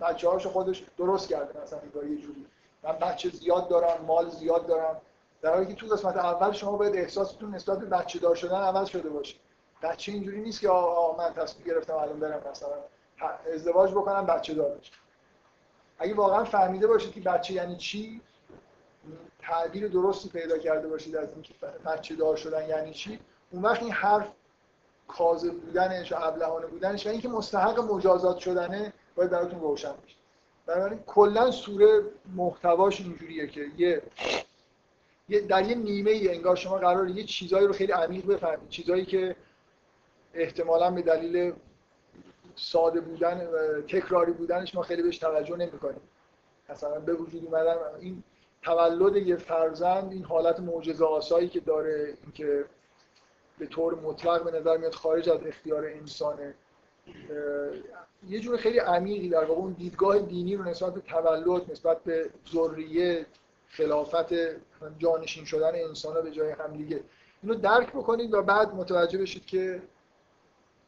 [0.01, 2.47] بچه هاشو خودش درست کرده مثلا یه جوری.
[2.83, 5.01] من بچه زیاد دارم مال زیاد دارم.
[5.43, 8.89] در حالی که تو قسمت اول شما باید احساستون نسبت به بچه دار شدن عوض
[8.89, 9.37] شده باشه.
[9.83, 12.75] بچه اینجوری نیست که آقا من تصمیم گرفتم الان برم مثلا
[13.55, 14.93] ازدواج بکنم بچه دار بشم.
[15.99, 18.21] اگه واقعا فهمیده باشید که بچه یعنی چی
[19.43, 21.55] تعبیر درستی پیدا کرده باشید از اینکه
[21.86, 23.19] بچه دار شدن یعنی چی؟
[23.51, 24.28] اون وقت این حرف
[25.09, 30.16] کاذب بودنش و ابلهانه بودنش و اینکه مستحق مجازات شدنه باید براتون روشن بشه.
[30.66, 32.02] بنابراین کلا سوره
[32.36, 34.02] محتواش اینجوریه که یه
[35.40, 38.69] در یه نیمه ای انگار شما قرار یه چیزایی رو خیلی عمیق بفهمید.
[38.69, 39.36] چیزایی که
[40.35, 41.52] احتمالا به دلیل
[42.56, 46.01] ساده بودن و تکراری بودنش ما خیلی بهش توجه نمی‌کنیم.
[46.69, 48.23] مثلا به وجود اومدن این
[48.63, 52.65] تولد یه فرزند این حالت معجزه آسایی که داره اینکه
[53.59, 56.55] به طور مطلق به نظر میاد خارج از اختیار انسانه.
[58.29, 62.31] یه جور خیلی عمیقی در واقع اون دیدگاه دینی رو نسبت به تولد نسبت به
[62.53, 63.27] ذریه
[63.69, 64.35] خلافت
[64.99, 67.01] جانشین شدن انسان به جای همدیگه.
[67.43, 69.83] اینو درک بکنید و بعد متوجه بشید که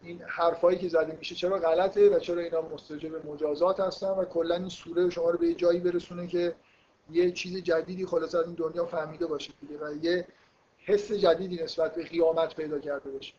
[0.03, 4.55] این حرفایی که زده میشه چرا غلطه و چرا اینا مستجب مجازات هستن و کلا
[4.55, 6.55] این سوره شما رو به جایی برسونه که
[7.11, 10.27] یه چیز جدیدی خلاص از این دنیا فهمیده باشید دیگه و یه
[10.79, 13.35] حس جدیدی نسبت به قیامت پیدا کرده باشید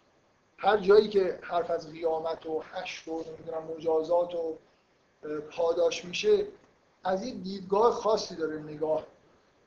[0.57, 4.57] هر جایی که حرف از قیامت و حشر و نمی‌دونم مجازات و
[5.51, 6.47] پاداش میشه
[7.03, 9.05] از این دیدگاه خاصی داره نگاه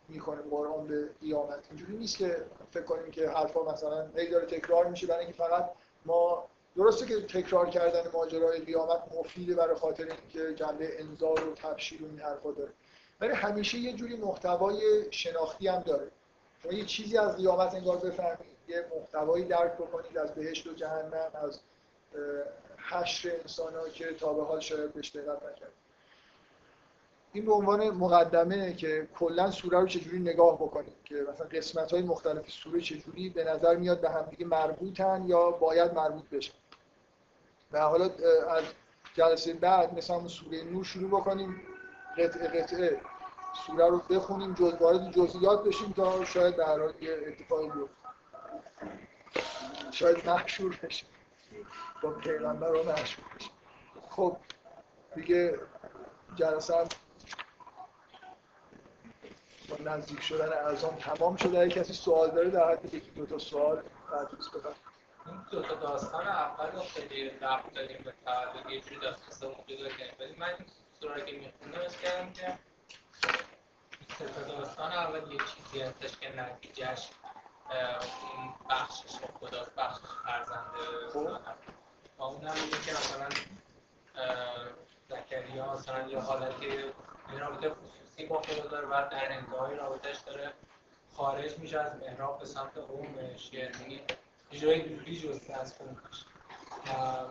[0.08, 1.58] می‌کنه قرآن به قیامت.
[1.70, 5.70] اینجوری نیست که فکر کنیم که حرفا مثلا هی داره تکرار میشه برای اینکه فقط
[6.06, 6.44] ما
[6.76, 12.06] درسته که تکرار کردن ماجرای قیامت مفیده برای خاطر اینکه جنبه انذار و تبشیر و
[12.06, 12.70] این حرفا داره.
[13.20, 16.10] ولی همیشه یه جوری محتوای شناختی هم داره.
[16.62, 21.30] شما یه چیزی از قیامت انگار بفهمید یه محتوایی درک بکنید از بهشت و جهنم
[21.34, 21.60] از
[22.90, 25.72] حشر انسان ها که تا به حال شاید بهش دقت نکرد.
[27.32, 32.02] این به عنوان مقدمه که کلا سوره رو چجوری نگاه بکنید که مثلا قسمت های
[32.02, 36.54] مختلف سوره چجوری به نظر میاد به همدیگه مربوطن یا باید مربوط بشن
[37.72, 38.04] و حالا
[38.50, 38.64] از
[39.14, 41.62] جلسه بعد مثلا سوره نور شروع بکنیم.
[42.18, 43.00] قطعه قطعه
[43.66, 47.94] سوره رو بخونیم جز وارد جزئیات بشیم تا شاید در حال یه اتفاقی بیفته.
[49.90, 51.08] شاید مشهور بشیم
[52.02, 53.50] با پیغمبر رو مشهور بشیم
[54.10, 54.36] خب
[55.14, 55.58] دیگه
[56.34, 56.88] جلسه هم
[59.68, 61.58] با نزدیک شدن ارزان تمام شده.
[61.58, 63.82] اگه کسی سوال داره در حد یکی دو تا سوال
[64.12, 64.88] بعد بفرمایید
[65.50, 69.54] دو تا داستان اول رو خیلی رفت داریم به تولد یه جوری داستان
[69.98, 70.54] کردیم ولی من
[71.00, 72.58] سوره که میخوندم از کردم که
[74.48, 77.08] داستان اول یه چیزی هستش که نتیجهش
[77.70, 80.78] اون بخشش خدا بخشش فرزنده
[81.12, 81.40] خب.
[82.18, 83.28] و اون هم میگه که مثلا
[85.08, 86.68] زکریا مثلا یه حالتی
[87.38, 90.52] رابطه خصوصی با خدا داره و در انتهای رابطهش داره.
[91.12, 93.52] خارج میشه از محراب به سمت قومش.
[93.52, 94.00] یعنی
[94.52, 96.24] یه جایی دوری جسته از قومش.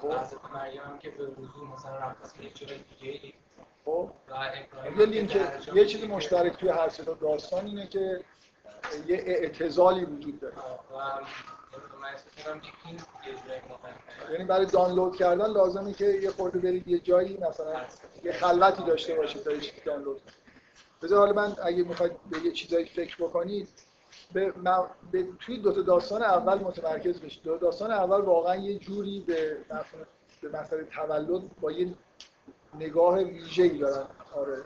[0.04, 3.34] و حضرت مریم هم که به وضوع مثلا رفت یه جای دیگه
[3.86, 7.66] خب و ابراهیم یه لینک یه چیز میگه که- مشترک توی هر سه تا داستان
[7.66, 8.24] اینه که
[9.08, 10.56] یه اعتزالی وجود داره.
[14.32, 17.82] یعنی برای دانلود کردن لازمه که یه خورده برید یه جایی مثلا
[18.24, 20.22] یه خلوتی داشته باشید تا یه چیزی دانلود
[21.02, 23.68] بذار حالا من اگه می‌خواید به یه چیزایی فکر بکنید
[24.34, 27.44] به, م- به توی دو تا داستان اول متمرکز بشید.
[27.44, 30.06] دو تا داستان اول واقعا یه جوری به مفهوم-
[30.42, 31.94] به مسئله تولد با یه
[32.74, 34.08] نگاه ویژه‌ای دارن.
[34.36, 34.64] آره.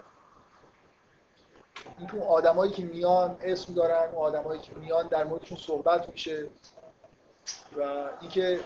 [1.98, 6.50] این تو آدمایی که میان اسم دارن اون آدمایی که میان در موردشون صحبت میشه
[7.78, 8.60] و اینکه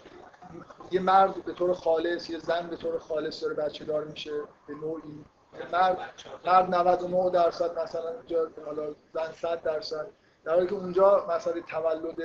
[0.91, 4.31] یه مرد به طور خالص یه زن به طور خالص داره بچه دار میشه
[4.67, 5.25] به نوعی.
[5.73, 5.97] مرد
[6.45, 10.07] مرد 99 درصد مثلا اونجا حالا زن 100 درصد.
[10.43, 12.21] در حالی که اونجا مسئله تولد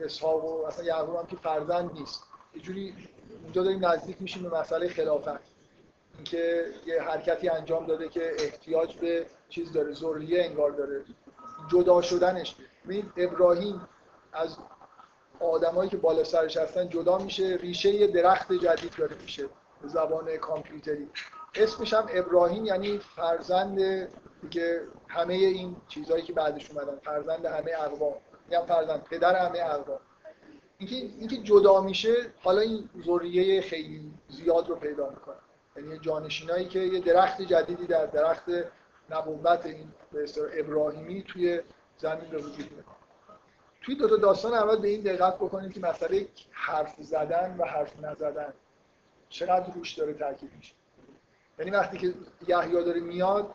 [0.00, 2.24] اسحاق و مثلا یعقوب هم که فرزند نیست.
[2.56, 2.94] یه جوری
[3.42, 5.40] اونجا داریم نزدیک میشیم به مسئله خلافت.
[6.14, 11.04] اینکه یه حرکتی انجام داده که احتیاج به چیز داره ذریه انگار داره.
[11.68, 12.56] جدا شدنش.
[12.84, 13.88] ببینید ابراهیم
[14.32, 14.56] از
[15.40, 19.48] آدمایی که بالا سرش هستن جدا میشه ریشه یه درخت جدید داره میشه
[19.82, 21.08] به زبان کامپیوتری.
[21.54, 24.08] اسمش هم ابراهیم یعنی فرزند
[24.50, 28.14] که همه این چیزهایی که بعدش اومدن فرزند همه اقوام.
[28.48, 30.00] میگم فرزند پدر همه اقوام.
[30.78, 35.36] اینکه اینکه جدا میشه حالا این ذریه خیلی زیاد رو پیدا می‌کنه.
[35.76, 38.44] یعنی جانشینایی که یه درخت جدیدی در درخت
[39.10, 40.26] نبوت این به
[40.60, 41.60] ابراهیمی توی
[41.98, 42.84] زمین به وجود میاد.
[43.82, 48.00] توی دو تا داستان اول به این دقت بکنید که مسئله حرف زدن و حرف
[48.00, 48.52] نزدن
[49.28, 50.74] چقدر روش داره تاکید میشه.
[51.58, 52.14] یعنی وقتی که
[52.48, 53.54] یحیی داره میاد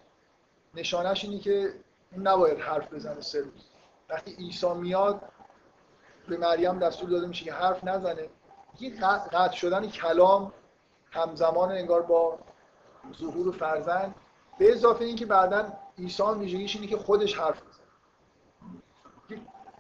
[0.73, 1.73] نشانش اینه که
[2.18, 3.69] نباید حرف بزنه روز.
[4.10, 5.22] وقتی عیسی میاد
[6.27, 8.30] به مریم دستور داده میشه که حرف نزنه.
[8.80, 8.99] یه
[9.31, 10.53] قطع شدن کلام
[11.11, 12.39] همزمان انگار با
[13.19, 14.15] ظهور فرزند.
[14.60, 17.81] به اضافه اینکه بعدا عیسی ویژگیش اینه که خودش حرف بزنه.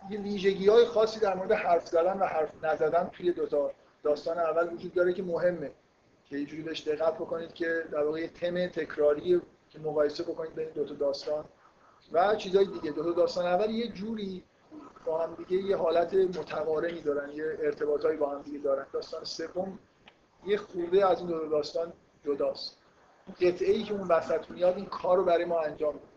[0.09, 3.71] یه ویژگی های خاصی در مورد حرف زدن و حرف نزدن توی دوتا
[4.03, 5.71] داستان اول وجود داره که مهمه.
[6.25, 10.69] که یه جوری بهش دقت بکنید که در واقع تم تکراری که مقایسه بکنید بین
[10.69, 11.45] دو تا داستان
[12.11, 12.91] و چیزهای دیگه.
[12.91, 14.43] دو تا داستان اول یه جوری
[15.05, 18.85] با هم دیگه یه حالت متقارنی دارن یه ارتباطایی با هم دیگه دارن.
[18.93, 19.79] داستان سوم
[20.45, 21.93] یه خورده از این دو تا داستان
[22.25, 22.77] جداست.
[23.41, 26.07] قطعه ای که اون وسط میاد این کار رو برای ما انجام میده.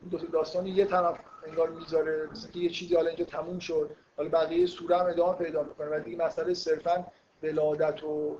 [0.00, 3.96] این دو تا داستان یه طرف انگار می‌ذاره مثل یه چیزی حالا اینجا تموم شد
[4.16, 5.96] حالا بقیه سوره هم ادامه پیدا می‌کنه.
[5.96, 7.06] و دیگه مسئله صرفا
[7.42, 8.38] ولادت و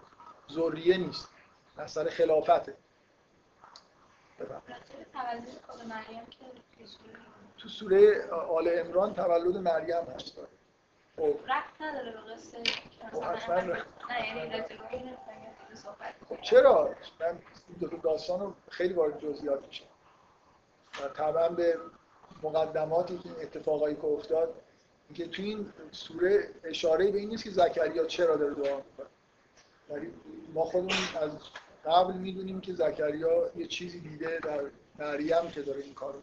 [0.53, 1.29] ذریه نیست.
[1.79, 2.77] مسئله خلافته.
[7.63, 10.37] تو سوره آل عمران تولد مریم هست.
[11.17, 11.37] خب.
[13.13, 13.21] خب
[14.27, 14.51] یعنی
[16.29, 17.39] خب چرا؟ من
[17.81, 19.85] دو تا داستان رو خیلی وارد جزئیات میشم.
[21.05, 21.79] و طبعا به
[22.43, 24.55] مقدماتی که این اتفاقایی که افتاد
[25.09, 29.07] اینکه تو این سوره اشاره به این نیست که زکریا چرا داره دعا می‌کنه.
[29.91, 30.15] ولی
[30.55, 31.31] ما خودمون از
[31.85, 34.61] قبل می‌دونیم که زکریا یه چیزی دیده در
[34.99, 36.23] مریم که داره این کارو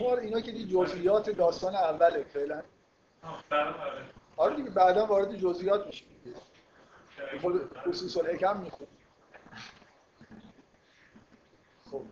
[0.00, 2.62] برای اینا که دی جزئیات داستان اوله فعلا.
[4.36, 6.04] آره دیگه بعدا وارد جزئیات میشه
[7.40, 8.86] خود خصوص الحکم میخون
[11.90, 12.02] خب.